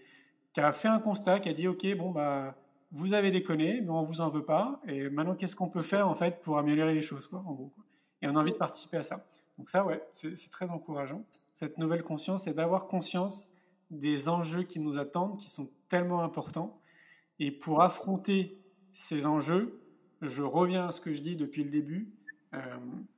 qui 0.52 0.60
a 0.60 0.72
fait 0.72 0.88
un 0.88 1.00
constat, 1.00 1.40
qui 1.40 1.48
a 1.48 1.54
dit, 1.54 1.68
OK, 1.68 1.86
bon, 1.96 2.10
bah, 2.10 2.58
vous 2.92 3.14
avez 3.14 3.30
déconné, 3.30 3.80
mais 3.80 3.90
on 3.90 4.02
vous 4.02 4.20
en 4.20 4.28
veut 4.28 4.44
pas. 4.44 4.82
Et 4.86 5.08
maintenant, 5.08 5.34
qu'est-ce 5.34 5.56
qu'on 5.56 5.70
peut 5.70 5.82
faire, 5.82 6.08
en 6.08 6.14
fait, 6.14 6.42
pour 6.42 6.58
améliorer 6.58 6.92
les 6.92 7.02
choses, 7.02 7.26
quoi, 7.26 7.42
en 7.46 7.54
gros. 7.54 7.72
Et 8.20 8.28
on 8.28 8.36
a 8.36 8.40
envie 8.40 8.52
de 8.52 8.58
participer 8.58 8.98
à 8.98 9.02
ça. 9.02 9.24
Donc 9.58 9.68
ça, 9.68 9.86
ouais, 9.86 10.02
c'est 10.12 10.50
très 10.50 10.68
encourageant. 10.68 11.24
Cette 11.54 11.78
nouvelle 11.78 12.02
conscience, 12.02 12.46
et 12.46 12.54
d'avoir 12.54 12.86
conscience 12.86 13.50
des 13.90 14.28
enjeux 14.28 14.62
qui 14.62 14.80
nous 14.80 14.98
attendent, 14.98 15.38
qui 15.38 15.48
sont 15.48 15.70
tellement 15.88 16.22
importants. 16.22 16.80
Et 17.38 17.50
pour 17.50 17.82
affronter 17.82 18.58
ces 18.92 19.26
enjeux, 19.26 19.80
je 20.22 20.42
reviens 20.42 20.86
à 20.88 20.92
ce 20.92 21.00
que 21.00 21.12
je 21.12 21.22
dis 21.22 21.36
depuis 21.36 21.64
le 21.64 21.70
début. 21.70 22.12
Euh, 22.54 22.60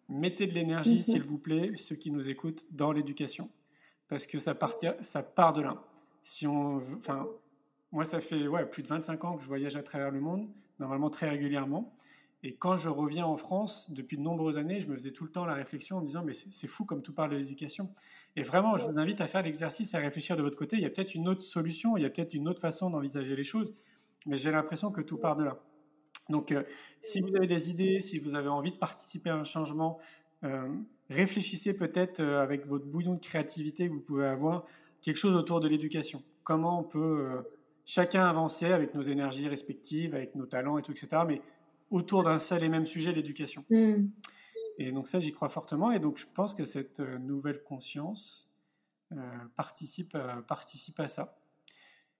mettez 0.09 0.47
de 0.47 0.55
l'énergie, 0.55 0.95
mhm. 0.95 1.01
s'il 1.01 1.23
vous 1.23 1.39
plaît, 1.39 1.73
ceux 1.77 1.97
qui 1.97 2.11
nous 2.11 2.29
écoutent, 2.29 2.67
dans 2.71 2.93
l'éducation. 2.93 3.51
Parce 4.09 4.27
que 4.27 4.39
ça, 4.39 4.55
part, 4.55 4.75
ça 5.03 5.23
part 5.23 5.53
de 5.53 5.63
là. 5.63 5.83
Si 6.23 6.47
on, 6.47 6.83
enfin, 6.97 7.27
moi, 7.93 8.05
ça 8.05 8.21
fait 8.21 8.47
ouais, 8.47 8.67
plus 8.67 8.83
de 8.83 8.89
25 8.89 9.25
ans 9.25 9.37
que 9.37 9.43
je 9.43 9.49
voyage 9.49 9.77
à 9.77 9.83
travers 9.83 10.11
le 10.11 10.21
monde, 10.21 10.49
normalement 10.79 11.11
très 11.11 11.29
régulièrement. 11.29 11.93
Et 12.45 12.55
quand 12.55 12.77
je 12.77 12.89
reviens 12.89 13.27
en 13.27 13.37
France, 13.37 13.91
depuis 13.91 14.17
de 14.17 14.23
nombreuses 14.23 14.59
années, 14.59 14.81
je 14.81 14.87
me 14.89 14.95
faisais 14.95 15.11
tout 15.11 15.25
le 15.25 15.31
temps 15.31 15.45
la 15.45 15.55
réflexion 15.55 15.97
en 15.97 16.01
me 16.01 16.07
disant, 16.07 16.23
mais 16.25 16.35
c'est 16.35 16.69
fou 16.69 16.85
comme 16.85 17.03
tout 17.03 17.13
parle 17.13 17.31
de 17.31 17.37
l'éducation. 17.37 17.91
Et 18.37 18.43
vraiment, 18.43 18.77
je 18.77 18.85
vous 18.85 18.99
invite 18.99 19.21
à 19.21 19.27
faire 19.27 19.43
l'exercice, 19.43 19.95
à 19.95 19.99
réfléchir 19.99 20.37
de 20.37 20.43
votre 20.43 20.57
côté. 20.57 20.77
Il 20.77 20.83
y 20.83 20.87
a 20.87 20.91
peut-être 20.91 21.15
une 21.15 21.27
autre 21.27 21.43
solution, 21.43 21.97
il 21.97 22.05
y 22.05 22.07
a 22.07 22.11
peut-être 22.11 22.35
une 22.35 22.47
autre 22.47 22.61
façon 22.61 22.91
d'envisager 22.91 23.35
les 23.35 23.43
choses, 23.43 23.75
mais 24.27 24.37
j'ai 24.37 24.53
l'impression 24.53 24.93
que 24.93 25.01
tout 25.01 25.19
part 25.19 25.35
de 25.35 25.45
là. 25.45 25.59
Donc, 26.29 26.53
euh, 26.53 26.63
si 27.01 27.21
vous 27.21 27.35
avez 27.35 27.49
des 27.49 27.71
idées, 27.71 27.99
si 27.99 28.21
vous 28.21 28.37
avez 28.37 28.49
envie 28.49 28.71
de 28.71 28.77
participer 28.77 29.31
à 29.31 29.37
un 29.37 29.45
changement, 29.45 29.99
euh, 30.45 30.69
réfléchissez 31.11 31.75
peut-être 31.75 32.21
euh, 32.21 32.41
avec 32.41 32.67
votre 32.67 32.87
bouillon 32.87 33.15
de 33.15 33.21
créativité 33.21 33.89
que 33.89 33.95
vous 33.95 34.01
pouvez 34.01 34.27
avoir, 34.27 34.65
quelque 35.03 35.17
chose 35.17 35.35
autour 35.35 35.59
de 35.59 35.69
l'éducation. 35.69 36.23
Comment 36.45 36.81
on 36.81 36.85
peut 36.85 37.43
chacun 37.85 38.27
avancer 38.27 38.67
avec 38.67 38.95
nos 38.95 39.03
énergies 39.03 39.49
respectives, 39.49 40.15
avec 40.15 40.35
nos 40.35 40.47
talents 40.47 40.79
et 40.79 40.83
tout, 40.83 40.93
etc. 40.93 41.23
Mais 41.27 41.41
autour 41.91 42.23
d'un 42.25 42.39
seul 42.39 42.63
et 42.63 42.69
même 42.69 42.87
sujet, 42.87 43.13
l'éducation. 43.13 43.65
Hmm. 43.71 44.09
Et 44.79 44.93
donc 44.93 45.09
ça, 45.09 45.21
j'y 45.21 45.33
crois 45.33 45.49
fortement. 45.49 45.91
Et 45.91 45.99
donc 45.99 46.19
je 46.19 46.27
pense 46.33 46.55
que 46.55 46.65
cette 46.65 47.01
euh, 47.01 47.19
nouvelle 47.19 47.63
conscience 47.63 48.49
euh, 49.13 49.17
participe, 49.57 50.15
à, 50.15 50.43
participe 50.47 51.01
à 51.01 51.07
ça. 51.07 51.39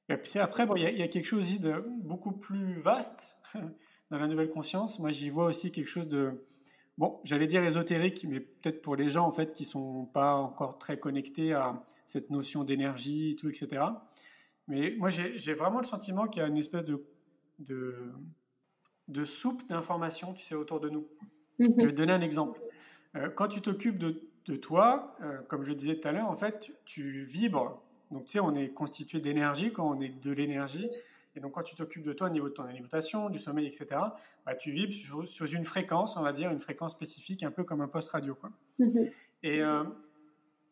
Et 0.09 0.17
puis 0.17 0.39
après, 0.39 0.67
il 0.77 0.99
y, 0.99 1.03
a 1.03 1.09
quelque 1.09 1.27
chose 1.27 1.61
de 1.61 1.85
beaucoup 2.01 2.33
plus 2.33 2.81
vaste 2.81 3.37
dans 4.11 4.19
la 4.19 4.27
nouvelle 4.27 4.51
conscience. 4.51 4.99
Moi, 4.99 5.11
j'y 5.11 5.29
vois 5.29 5.45
aussi 5.45 5.71
quelque 5.71 5.89
chose 5.89 6.09
de, 6.09 6.47
bon, 6.97 7.21
j'allais 7.25 7.47
dire 7.47 7.63
ésotérique, 7.63 8.25
mais 8.27 8.41
peut-être 8.41 8.81
pour 8.81 8.97
les 8.97 9.11
gens 9.11 9.27
en 9.27 9.33
fait 9.33 9.53
qui 9.53 9.65
sont 9.65 10.07
pas 10.07 10.35
encore 10.35 10.79
très 10.79 10.99
connectés 10.99 11.53
à 11.53 11.85
cette 12.07 12.31
notion 12.31 12.65
d'énergie, 12.65 13.37
tout, 13.39 13.51
etc. 13.51 13.83
Mais 14.67 14.95
moi, 14.99 15.11
j'ai 15.11 15.53
vraiment 15.53 15.81
le 15.81 15.87
sentiment 15.87 16.27
qu'il 16.27 16.41
y 16.41 16.45
a 16.45 16.49
une 16.49 16.57
espèce 16.57 16.87
de, 16.87 17.05
de 17.59 18.11
de 19.09 19.25
soupe 19.25 19.67
d'informations, 19.69 20.35
tu 20.35 20.43
sais, 20.43 20.55
autour 20.55 20.81
de 20.81 20.89
nous. 20.89 21.09
Mhm. 21.59 21.75
Je 21.79 21.87
vais 21.87 21.93
te 21.93 21.97
donner 21.97 22.13
un 22.13 22.21
exemple. 22.21 22.61
Euh, 23.17 23.29
quand 23.29 23.49
tu 23.49 23.61
t'occupes 23.61 23.99
de, 23.99 24.57
toi, 24.57 25.15
euh, 25.23 25.43
comme 25.49 25.63
je 25.63 25.69
le 25.69 25.75
disais 25.75 25.99
tout 25.99 26.09
à 26.09 26.13
l'heure, 26.13 26.31
en 26.31 26.37
fait, 26.37 26.71
tu 26.85 27.23
vibres. 27.23 27.83
Donc, 28.11 28.25
tu 28.25 28.33
sais, 28.33 28.41
on 28.41 28.55
est 28.55 28.69
constitué 28.69 29.21
d'énergie 29.21 29.73
quand 29.73 29.91
on 29.91 30.01
est 30.01 30.09
de 30.09 30.33
l'énergie. 30.33 30.89
Et 31.37 31.41
donc, 31.41 31.53
quand 31.53 31.63
tu 31.63 31.75
t'occupes 31.75 32.03
de 32.03 32.13
toi 32.13 32.29
au 32.29 32.31
niveau 32.31 32.49
de 32.49 32.55
ton 32.55 32.65
alimentation, 32.65 33.29
du 33.29 33.39
sommeil, 33.39 33.67
etc., 33.67 33.87
bah, 34.47 34.55
tu 34.55 34.71
vibres 34.71 34.95
sur, 35.27 35.53
une 35.53 35.65
fréquence, 35.65 36.17
on 36.17 36.23
va 36.23 36.33
dire, 36.33 36.51
une 36.51 36.61
fréquence 36.61 36.93
spécifique, 36.93 37.43
un 37.43 37.51
peu 37.51 37.65
comme 37.65 37.81
un 37.81 37.89
post 37.89 38.09
radio. 38.09 38.35
Quoi. 38.35 38.51
Mhm. 38.79 39.11
Et 39.43 39.61
euh, 39.61 39.85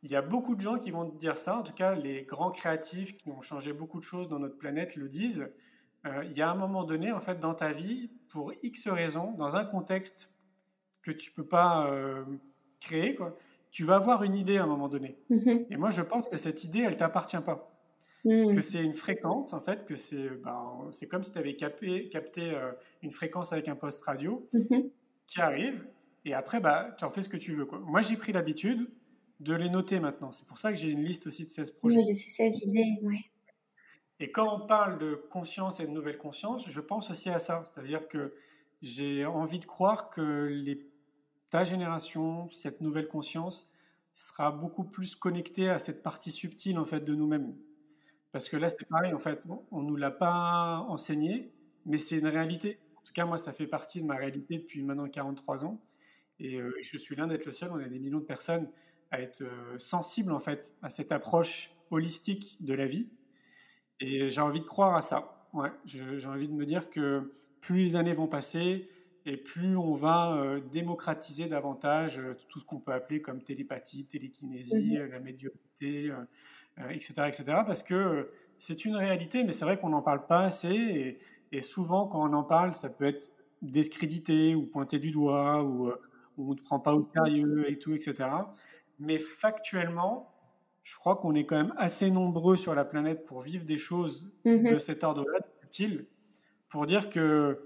il 0.02 0.10
y 0.10 0.16
a 0.16 0.22
beaucoup 0.22 0.56
de 0.56 0.60
gens 0.60 0.78
qui 0.78 0.90
vont 0.90 1.10
te 1.10 1.18
dire 1.18 1.36
ça. 1.36 1.58
En 1.58 1.62
tout 1.62 1.74
cas, 1.74 1.94
les 1.94 2.22
grands 2.22 2.50
créatifs 2.50 3.16
qui 3.16 3.28
ont 3.28 3.42
changé 3.42 3.72
beaucoup 3.72 3.98
de 3.98 4.04
choses 4.04 4.28
dans 4.28 4.38
notre 4.38 4.56
planète 4.56 4.96
le 4.96 5.08
disent. 5.08 5.48
Il 6.24 6.36
y 6.36 6.42
a 6.42 6.50
un 6.50 6.54
moment 6.54 6.84
donné, 6.84 7.12
en 7.12 7.20
fait, 7.20 7.38
dans 7.38 7.54
ta 7.54 7.72
vie, 7.72 8.10
pour 8.28 8.52
X 8.62 8.88
raisons, 8.88 9.32
dans 9.32 9.56
un 9.56 9.64
contexte 9.64 10.30
que 11.02 11.10
tu 11.10 11.30
peux 11.30 11.46
pas 11.46 11.90
euh, 11.90 12.24
créer, 12.80 13.14
quoi, 13.14 13.36
tu 13.70 13.84
vas 13.84 13.96
avoir 13.96 14.22
une 14.22 14.34
idée 14.34 14.58
à 14.58 14.64
un 14.64 14.66
moment 14.66 14.88
donné. 14.88 15.18
Mm-hmm. 15.30 15.66
Et 15.70 15.76
moi, 15.76 15.90
je 15.90 16.02
pense 16.02 16.26
que 16.26 16.36
cette 16.36 16.64
idée, 16.64 16.80
elle 16.80 16.96
t'appartient 16.96 17.40
pas. 17.44 17.72
Mm. 18.24 18.54
Que 18.54 18.60
c'est 18.60 18.82
une 18.82 18.94
fréquence, 18.94 19.52
en 19.52 19.60
fait, 19.60 19.84
que 19.84 19.96
c'est 19.96 20.30
ben, 20.42 20.88
c'est 20.90 21.06
comme 21.06 21.22
si 21.22 21.32
tu 21.32 21.38
avais 21.38 21.54
capté, 21.54 22.08
capté 22.08 22.54
euh, 22.54 22.72
une 23.02 23.10
fréquence 23.10 23.52
avec 23.52 23.68
un 23.68 23.76
poste 23.76 24.02
radio 24.02 24.48
mm-hmm. 24.52 24.90
qui 25.26 25.40
arrive, 25.40 25.86
et 26.24 26.34
après, 26.34 26.60
bah, 26.60 26.94
tu 26.98 27.04
en 27.04 27.10
fais 27.10 27.22
ce 27.22 27.28
que 27.28 27.36
tu 27.36 27.52
veux. 27.52 27.66
Quoi. 27.66 27.78
Moi, 27.78 28.00
j'ai 28.00 28.16
pris 28.16 28.32
l'habitude 28.32 28.90
de 29.38 29.54
les 29.54 29.70
noter 29.70 30.00
maintenant. 30.00 30.32
C'est 30.32 30.46
pour 30.46 30.58
ça 30.58 30.72
que 30.72 30.78
j'ai 30.78 30.88
une 30.88 31.04
liste 31.04 31.26
aussi 31.28 31.44
de 31.44 31.50
16 31.50 31.70
projets. 31.72 31.96
Oui, 31.96 32.04
de 32.04 32.12
ces 32.12 32.30
16 32.30 32.62
idées, 32.64 32.98
oui. 33.02 33.30
Et 34.18 34.32
quand 34.32 34.54
on 34.54 34.66
parle 34.66 34.98
de 34.98 35.14
conscience 35.14 35.80
et 35.80 35.86
de 35.86 35.90
nouvelle 35.90 36.18
conscience, 36.18 36.68
je 36.68 36.80
pense 36.80 37.10
aussi 37.10 37.28
à 37.28 37.38
ça. 37.38 37.62
C'est-à-dire 37.64 38.08
que 38.08 38.34
j'ai 38.82 39.26
envie 39.26 39.58
de 39.58 39.66
croire 39.66 40.10
que 40.10 40.50
ta 41.50 41.64
génération, 41.64 42.48
cette 42.50 42.80
nouvelle 42.80 43.08
conscience, 43.08 43.70
sera 44.14 44.50
beaucoup 44.50 44.84
plus 44.84 45.14
connectée 45.14 45.68
à 45.68 45.78
cette 45.78 46.02
partie 46.02 46.30
subtile 46.30 46.78
en 46.78 46.86
fait 46.86 47.00
de 47.00 47.14
nous-mêmes. 47.14 47.54
Parce 48.32 48.48
que 48.48 48.56
là, 48.56 48.68
c'est 48.68 48.88
pareil, 48.88 49.12
en 49.12 49.18
fait, 49.18 49.46
on 49.70 49.82
ne 49.82 49.88
nous 49.88 49.96
l'a 49.96 50.10
pas 50.10 50.84
enseigné, 50.88 51.52
mais 51.84 51.98
c'est 51.98 52.18
une 52.18 52.26
réalité. 52.26 52.78
En 52.96 53.02
tout 53.02 53.12
cas, 53.12 53.26
moi, 53.26 53.38
ça 53.38 53.52
fait 53.52 53.66
partie 53.66 54.00
de 54.00 54.06
ma 54.06 54.16
réalité 54.16 54.58
depuis 54.58 54.82
maintenant 54.82 55.08
43 55.08 55.64
ans. 55.64 55.80
Et 56.38 56.56
euh, 56.56 56.74
je 56.82 56.98
suis 56.98 57.16
l'un 57.16 57.26
d'être 57.26 57.46
le 57.46 57.52
seul. 57.52 57.70
On 57.72 57.76
a 57.76 57.88
des 57.88 57.98
millions 57.98 58.20
de 58.20 58.24
personnes 58.24 58.68
à 59.10 59.20
être 59.20 59.42
euh, 59.42 59.78
sensibles, 59.78 60.32
en 60.32 60.40
fait, 60.40 60.74
à 60.82 60.90
cette 60.90 61.12
approche 61.12 61.70
holistique 61.90 62.56
de 62.60 62.74
la 62.74 62.86
vie. 62.86 63.08
Et 64.00 64.30
j'ai 64.30 64.40
envie 64.40 64.60
de 64.60 64.66
croire 64.66 64.94
à 64.94 65.02
ça. 65.02 65.48
Ouais, 65.52 65.70
j'ai 65.86 66.26
envie 66.26 66.48
de 66.48 66.54
me 66.54 66.66
dire 66.66 66.90
que 66.90 67.32
plus 67.60 67.76
les 67.76 67.96
années 67.96 68.12
vont 68.12 68.26
passer 68.26 68.86
et 69.24 69.36
plus 69.36 69.76
on 69.76 69.94
va 69.94 70.36
euh, 70.36 70.60
démocratiser 70.60 71.46
davantage 71.46 72.18
euh, 72.18 72.34
tout 72.48 72.60
ce 72.60 72.64
qu'on 72.64 72.78
peut 72.78 72.92
appeler 72.92 73.20
comme 73.20 73.42
télépathie, 73.42 74.04
télékinésie, 74.04 74.98
mmh 74.98 75.10
la 75.10 75.20
médiumnité, 75.20 76.12
etc., 76.90 77.12
etc. 77.26 77.44
Parce 77.66 77.82
que 77.82 78.30
c'est 78.58 78.84
une 78.84 78.96
réalité, 78.96 79.44
mais 79.44 79.52
c'est 79.52 79.64
vrai 79.64 79.78
qu'on 79.78 79.88
n'en 79.88 80.02
parle 80.02 80.26
pas 80.26 80.40
assez. 80.40 80.68
Et, 80.68 81.18
et, 81.52 81.60
souvent, 81.60 82.06
quand 82.06 82.28
on 82.28 82.32
en 82.34 82.44
parle, 82.44 82.74
ça 82.74 82.90
peut 82.90 83.04
être 83.04 83.32
discrédité 83.62 84.54
ou 84.54 84.66
pointé 84.66 84.98
du 84.98 85.10
doigt 85.10 85.62
ou 85.64 85.90
on 86.38 86.52
ne 86.52 86.60
prend 86.60 86.80
pas 86.80 86.94
au 86.94 87.08
sérieux 87.14 87.64
et 87.68 87.78
tout, 87.78 87.94
etc. 87.94 88.28
Mais 88.98 89.18
factuellement, 89.18 90.35
je 90.86 90.94
crois 90.94 91.16
qu'on 91.16 91.34
est 91.34 91.42
quand 91.42 91.56
même 91.56 91.74
assez 91.76 92.12
nombreux 92.12 92.56
sur 92.56 92.72
la 92.76 92.84
planète 92.84 93.24
pour 93.24 93.42
vivre 93.42 93.64
des 93.64 93.76
choses 93.76 94.30
mhm. 94.44 94.72
de 94.72 94.78
cet 94.78 95.02
ordre-là, 95.02 95.40
utile, 95.64 96.06
pour 96.68 96.86
dire 96.86 97.10
que 97.10 97.58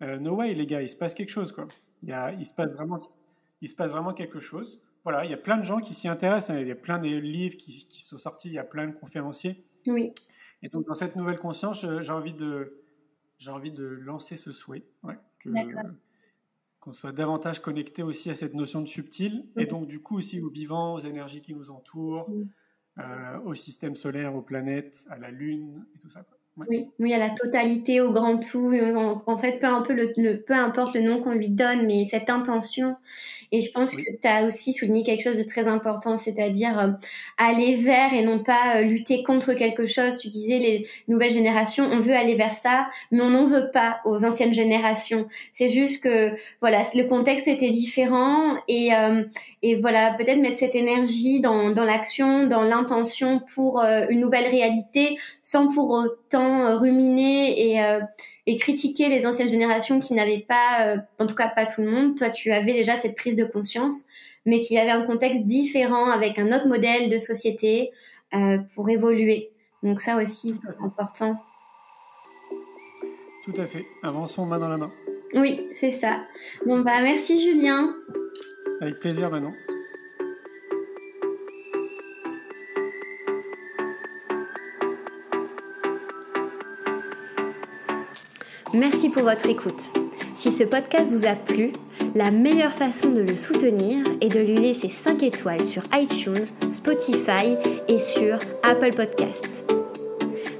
euh, 0.00 0.18
no 0.18 0.36
way, 0.36 0.54
les 0.54 0.66
gars, 0.66 0.80
il 0.80 0.88
se 0.88 0.96
passe 0.96 1.12
quelque 1.12 1.28
chose, 1.28 1.52
quoi. 1.52 1.68
Il, 2.02 2.08
y 2.08 2.12
a, 2.12 2.32
il, 2.32 2.46
se 2.46 2.54
passe 2.54 2.70
vraiment, 2.70 2.98
il 3.60 3.68
se 3.68 3.74
passe 3.74 3.90
vraiment 3.90 4.14
quelque 4.14 4.40
chose. 4.40 4.80
Voilà, 5.04 5.26
il 5.26 5.30
y 5.30 5.34
a 5.34 5.36
plein 5.38 5.58
de 5.58 5.64
gens 5.64 5.80
qui 5.80 5.92
s'y 5.92 6.08
intéressent. 6.08 6.56
Hein. 6.56 6.60
Il 6.60 6.66
y 6.66 6.70
a 6.70 6.76
plein 6.76 6.98
de 6.98 7.08
livres 7.08 7.58
qui, 7.58 7.86
qui, 7.86 8.02
sont 8.02 8.16
sortis. 8.16 8.48
Il 8.48 8.54
y 8.54 8.58
a 8.58 8.64
plein 8.64 8.86
de 8.86 8.94
conférenciers. 8.94 9.62
Oui. 9.86 10.14
Et 10.62 10.70
donc, 10.70 10.86
dans 10.86 10.94
cette 10.94 11.14
nouvelle 11.14 11.38
conscience, 11.38 11.84
j'ai 12.00 12.10
envie 12.10 12.34
de, 12.34 12.82
j'ai 13.38 13.50
envie 13.50 13.72
de 13.72 13.84
lancer 13.84 14.38
ce 14.38 14.50
souhait, 14.50 14.86
ouais, 15.02 15.18
qu'on 16.80 16.92
soit 16.92 17.12
davantage 17.12 17.60
connecté 17.60 18.02
aussi 18.02 18.30
à 18.30 18.34
cette 18.34 18.54
notion 18.54 18.80
de 18.80 18.88
subtil, 18.88 19.46
et 19.56 19.66
donc 19.66 19.86
du 19.86 20.02
coup 20.02 20.16
aussi 20.16 20.40
aux 20.40 20.50
vivants, 20.50 20.94
aux 20.94 20.98
énergies 20.98 21.40
qui 21.40 21.54
nous 21.54 21.70
entourent, 21.70 22.28
au 23.44 23.54
système 23.54 23.94
solaire, 23.94 24.34
aux 24.34 24.42
planètes, 24.42 25.04
à 25.08 25.18
la 25.18 25.30
Lune 25.30 25.86
et 25.94 25.98
tout 25.98 26.10
ça. 26.10 26.24
Oui, 26.58 26.86
oui, 26.98 27.14
à 27.14 27.18
la 27.18 27.30
totalité, 27.30 28.02
au 28.02 28.12
grand 28.12 28.36
tout. 28.36 28.74
En, 29.26 29.38
fait, 29.38 29.52
peu, 29.58 29.66
un 29.66 29.80
peu 29.80 29.94
le, 29.94 30.42
peu 30.42 30.52
importe 30.52 30.94
le 30.94 31.00
nom 31.00 31.18
qu'on 31.22 31.32
lui 31.32 31.48
donne, 31.48 31.86
mais 31.86 32.04
cette 32.04 32.28
intention. 32.28 32.94
Et 33.52 33.62
je 33.62 33.70
pense 33.70 33.96
que 33.96 34.02
tu 34.02 34.28
as 34.28 34.44
aussi 34.44 34.74
souligné 34.74 35.02
quelque 35.02 35.22
chose 35.22 35.38
de 35.38 35.44
très 35.44 35.66
important, 35.66 36.18
c'est-à-dire 36.18 36.78
euh, 36.78 36.88
aller 37.38 37.76
vers 37.76 38.12
et 38.12 38.22
non 38.22 38.42
pas 38.42 38.76
euh, 38.76 38.82
lutter 38.82 39.22
contre 39.22 39.54
quelque 39.54 39.86
chose. 39.86 40.18
Tu 40.18 40.28
disais 40.28 40.58
les 40.58 40.86
nouvelles 41.08 41.30
générations, 41.30 41.86
on 41.90 42.00
veut 42.00 42.14
aller 42.14 42.34
vers 42.34 42.52
ça, 42.52 42.86
mais 43.10 43.22
on 43.22 43.30
n'en 43.30 43.46
veut 43.46 43.70
pas 43.72 44.00
aux 44.04 44.22
anciennes 44.26 44.52
générations. 44.52 45.26
C'est 45.52 45.70
juste 45.70 46.02
que 46.02 46.34
voilà, 46.60 46.82
le 46.94 47.04
contexte 47.08 47.48
était 47.48 47.70
différent 47.70 48.56
et, 48.68 48.94
euh, 48.94 49.24
et 49.62 49.76
voilà, 49.76 50.14
peut-être 50.18 50.38
mettre 50.38 50.58
cette 50.58 50.74
énergie 50.74 51.40
dans, 51.40 51.70
dans 51.70 51.84
l'action, 51.84 52.46
dans 52.46 52.62
l'intention 52.62 53.40
pour 53.54 53.82
une 53.82 54.20
nouvelle 54.20 54.48
réalité, 54.50 55.16
sans 55.40 55.68
pour 55.68 55.90
autant 55.90 56.12
euh, 56.40 56.76
ruminer 56.76 57.72
et, 57.72 57.82
euh, 57.82 58.00
et, 58.46 58.56
critiquer 58.56 59.08
les 59.08 59.26
anciennes 59.26 59.48
générations 59.48 60.00
qui 60.00 60.14
n'avaient 60.14 60.44
pas, 60.46 60.86
euh, 60.86 60.96
en 61.18 61.26
tout 61.26 61.34
cas 61.34 61.48
pas 61.48 61.66
tout 61.66 61.82
le 61.82 61.90
monde. 61.90 62.16
Toi, 62.16 62.30
tu 62.30 62.52
avais 62.52 62.72
déjà 62.72 62.96
cette 62.96 63.16
prise 63.16 63.36
de 63.36 63.44
conscience, 63.44 64.04
mais 64.46 64.60
qui 64.60 64.78
avait 64.78 64.90
un 64.90 65.02
contexte 65.02 65.42
différent 65.44 66.10
avec 66.10 66.38
un 66.38 66.52
autre 66.54 66.68
modèle 66.68 67.10
de 67.10 67.18
société 67.18 67.90
pour 68.74 68.88
évoluer. 68.88 69.50
Donc 69.82 70.00
ça 70.00 70.16
aussi, 70.16 70.54
c'est 70.62 70.82
important. 70.82 71.36
Tout 73.44 73.54
à 73.58 73.66
fait. 73.66 73.84
Avançons 74.02 74.46
main 74.46 74.58
dans 74.58 74.68
la 74.68 74.78
main. 74.78 74.90
Oui, 75.34 75.60
c'est 75.78 75.90
ça. 75.90 76.20
Bon, 76.64 76.80
bah 76.80 77.02
merci 77.02 77.40
Julien. 77.40 77.94
Avec 78.80 79.00
plaisir, 79.00 79.30
Manon. 79.30 79.52
Merci 88.74 89.10
pour 89.10 89.24
votre 89.24 89.50
écoute. 89.50 89.92
Si 90.34 90.50
ce 90.50 90.64
podcast 90.64 91.12
vous 91.12 91.26
a 91.26 91.34
plu, 91.34 91.72
la 92.14 92.30
meilleure 92.30 92.72
façon 92.72 93.10
de 93.10 93.20
le 93.20 93.36
soutenir 93.36 94.02
est 94.22 94.34
de 94.34 94.40
lui 94.40 94.54
laisser 94.54 94.88
5 94.88 95.22
étoiles 95.22 95.66
sur 95.66 95.82
iTunes, 95.92 96.46
Spotify 96.72 97.56
et 97.88 97.98
sur 97.98 98.38
Apple 98.62 98.94
Podcasts. 98.94 99.70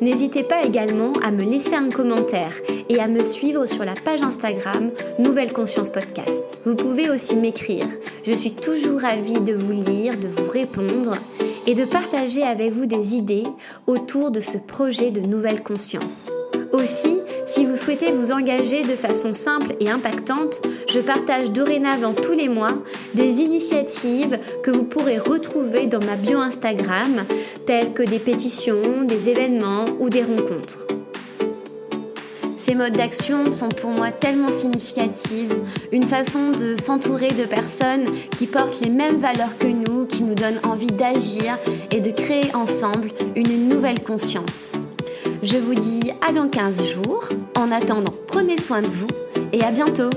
N'hésitez 0.02 0.42
pas 0.42 0.62
également 0.62 1.12
à 1.24 1.30
me 1.30 1.42
laisser 1.42 1.74
un 1.74 1.88
commentaire 1.88 2.52
et 2.90 2.98
à 2.98 3.08
me 3.08 3.24
suivre 3.24 3.64
sur 3.64 3.84
la 3.84 3.94
page 3.94 4.20
Instagram 4.20 4.90
Nouvelle 5.18 5.54
Conscience 5.54 5.90
Podcast. 5.90 6.60
Vous 6.66 6.74
pouvez 6.74 7.08
aussi 7.08 7.36
m'écrire. 7.36 7.86
Je 8.26 8.32
suis 8.32 8.52
toujours 8.52 9.00
ravie 9.00 9.40
de 9.40 9.54
vous 9.54 9.72
lire, 9.72 10.18
de 10.18 10.28
vous 10.28 10.50
répondre 10.50 11.14
et 11.66 11.74
de 11.74 11.84
partager 11.86 12.42
avec 12.42 12.72
vous 12.72 12.86
des 12.86 13.14
idées 13.14 13.46
autour 13.86 14.32
de 14.32 14.40
ce 14.40 14.58
projet 14.58 15.12
de 15.12 15.20
Nouvelle 15.20 15.62
Conscience. 15.62 16.30
Aussi, 16.72 17.20
si 17.46 17.64
vous 17.64 17.76
souhaitez 17.76 18.12
vous 18.12 18.32
engager 18.32 18.82
de 18.82 18.96
façon 18.96 19.32
simple 19.32 19.74
et 19.80 19.90
impactante, 19.90 20.62
je 20.88 21.00
partage 21.00 21.50
dorénavant 21.50 22.12
tous 22.12 22.32
les 22.32 22.48
mois 22.48 22.82
des 23.14 23.40
initiatives 23.40 24.38
que 24.62 24.70
vous 24.70 24.84
pourrez 24.84 25.18
retrouver 25.18 25.86
dans 25.86 26.04
ma 26.04 26.16
bio 26.16 26.38
Instagram, 26.38 27.24
telles 27.66 27.92
que 27.92 28.02
des 28.02 28.18
pétitions, 28.18 29.02
des 29.02 29.28
événements 29.28 29.84
ou 29.98 30.08
des 30.08 30.22
rencontres. 30.22 30.86
Ces 32.56 32.76
modes 32.76 32.92
d'action 32.92 33.50
sont 33.50 33.68
pour 33.68 33.90
moi 33.90 34.12
tellement 34.12 34.52
significatifs, 34.52 35.50
une 35.90 36.04
façon 36.04 36.50
de 36.50 36.76
s'entourer 36.76 37.28
de 37.28 37.44
personnes 37.44 38.04
qui 38.38 38.46
portent 38.46 38.80
les 38.80 38.90
mêmes 38.90 39.18
valeurs 39.18 39.58
que 39.58 39.66
nous, 39.66 40.06
qui 40.06 40.22
nous 40.22 40.36
donnent 40.36 40.60
envie 40.62 40.86
d'agir 40.86 41.58
et 41.90 42.00
de 42.00 42.10
créer 42.12 42.54
ensemble 42.54 43.10
une 43.34 43.68
nouvelle 43.68 44.00
conscience. 44.00 44.70
Je 45.42 45.58
vous 45.58 45.74
dis 45.74 46.12
à 46.24 46.32
dans 46.32 46.48
15 46.48 46.86
jours. 46.86 47.24
En 47.56 47.72
attendant, 47.72 48.14
prenez 48.28 48.58
soin 48.58 48.80
de 48.80 48.86
vous 48.86 49.08
et 49.52 49.64
à 49.64 49.72
bientôt 49.72 50.08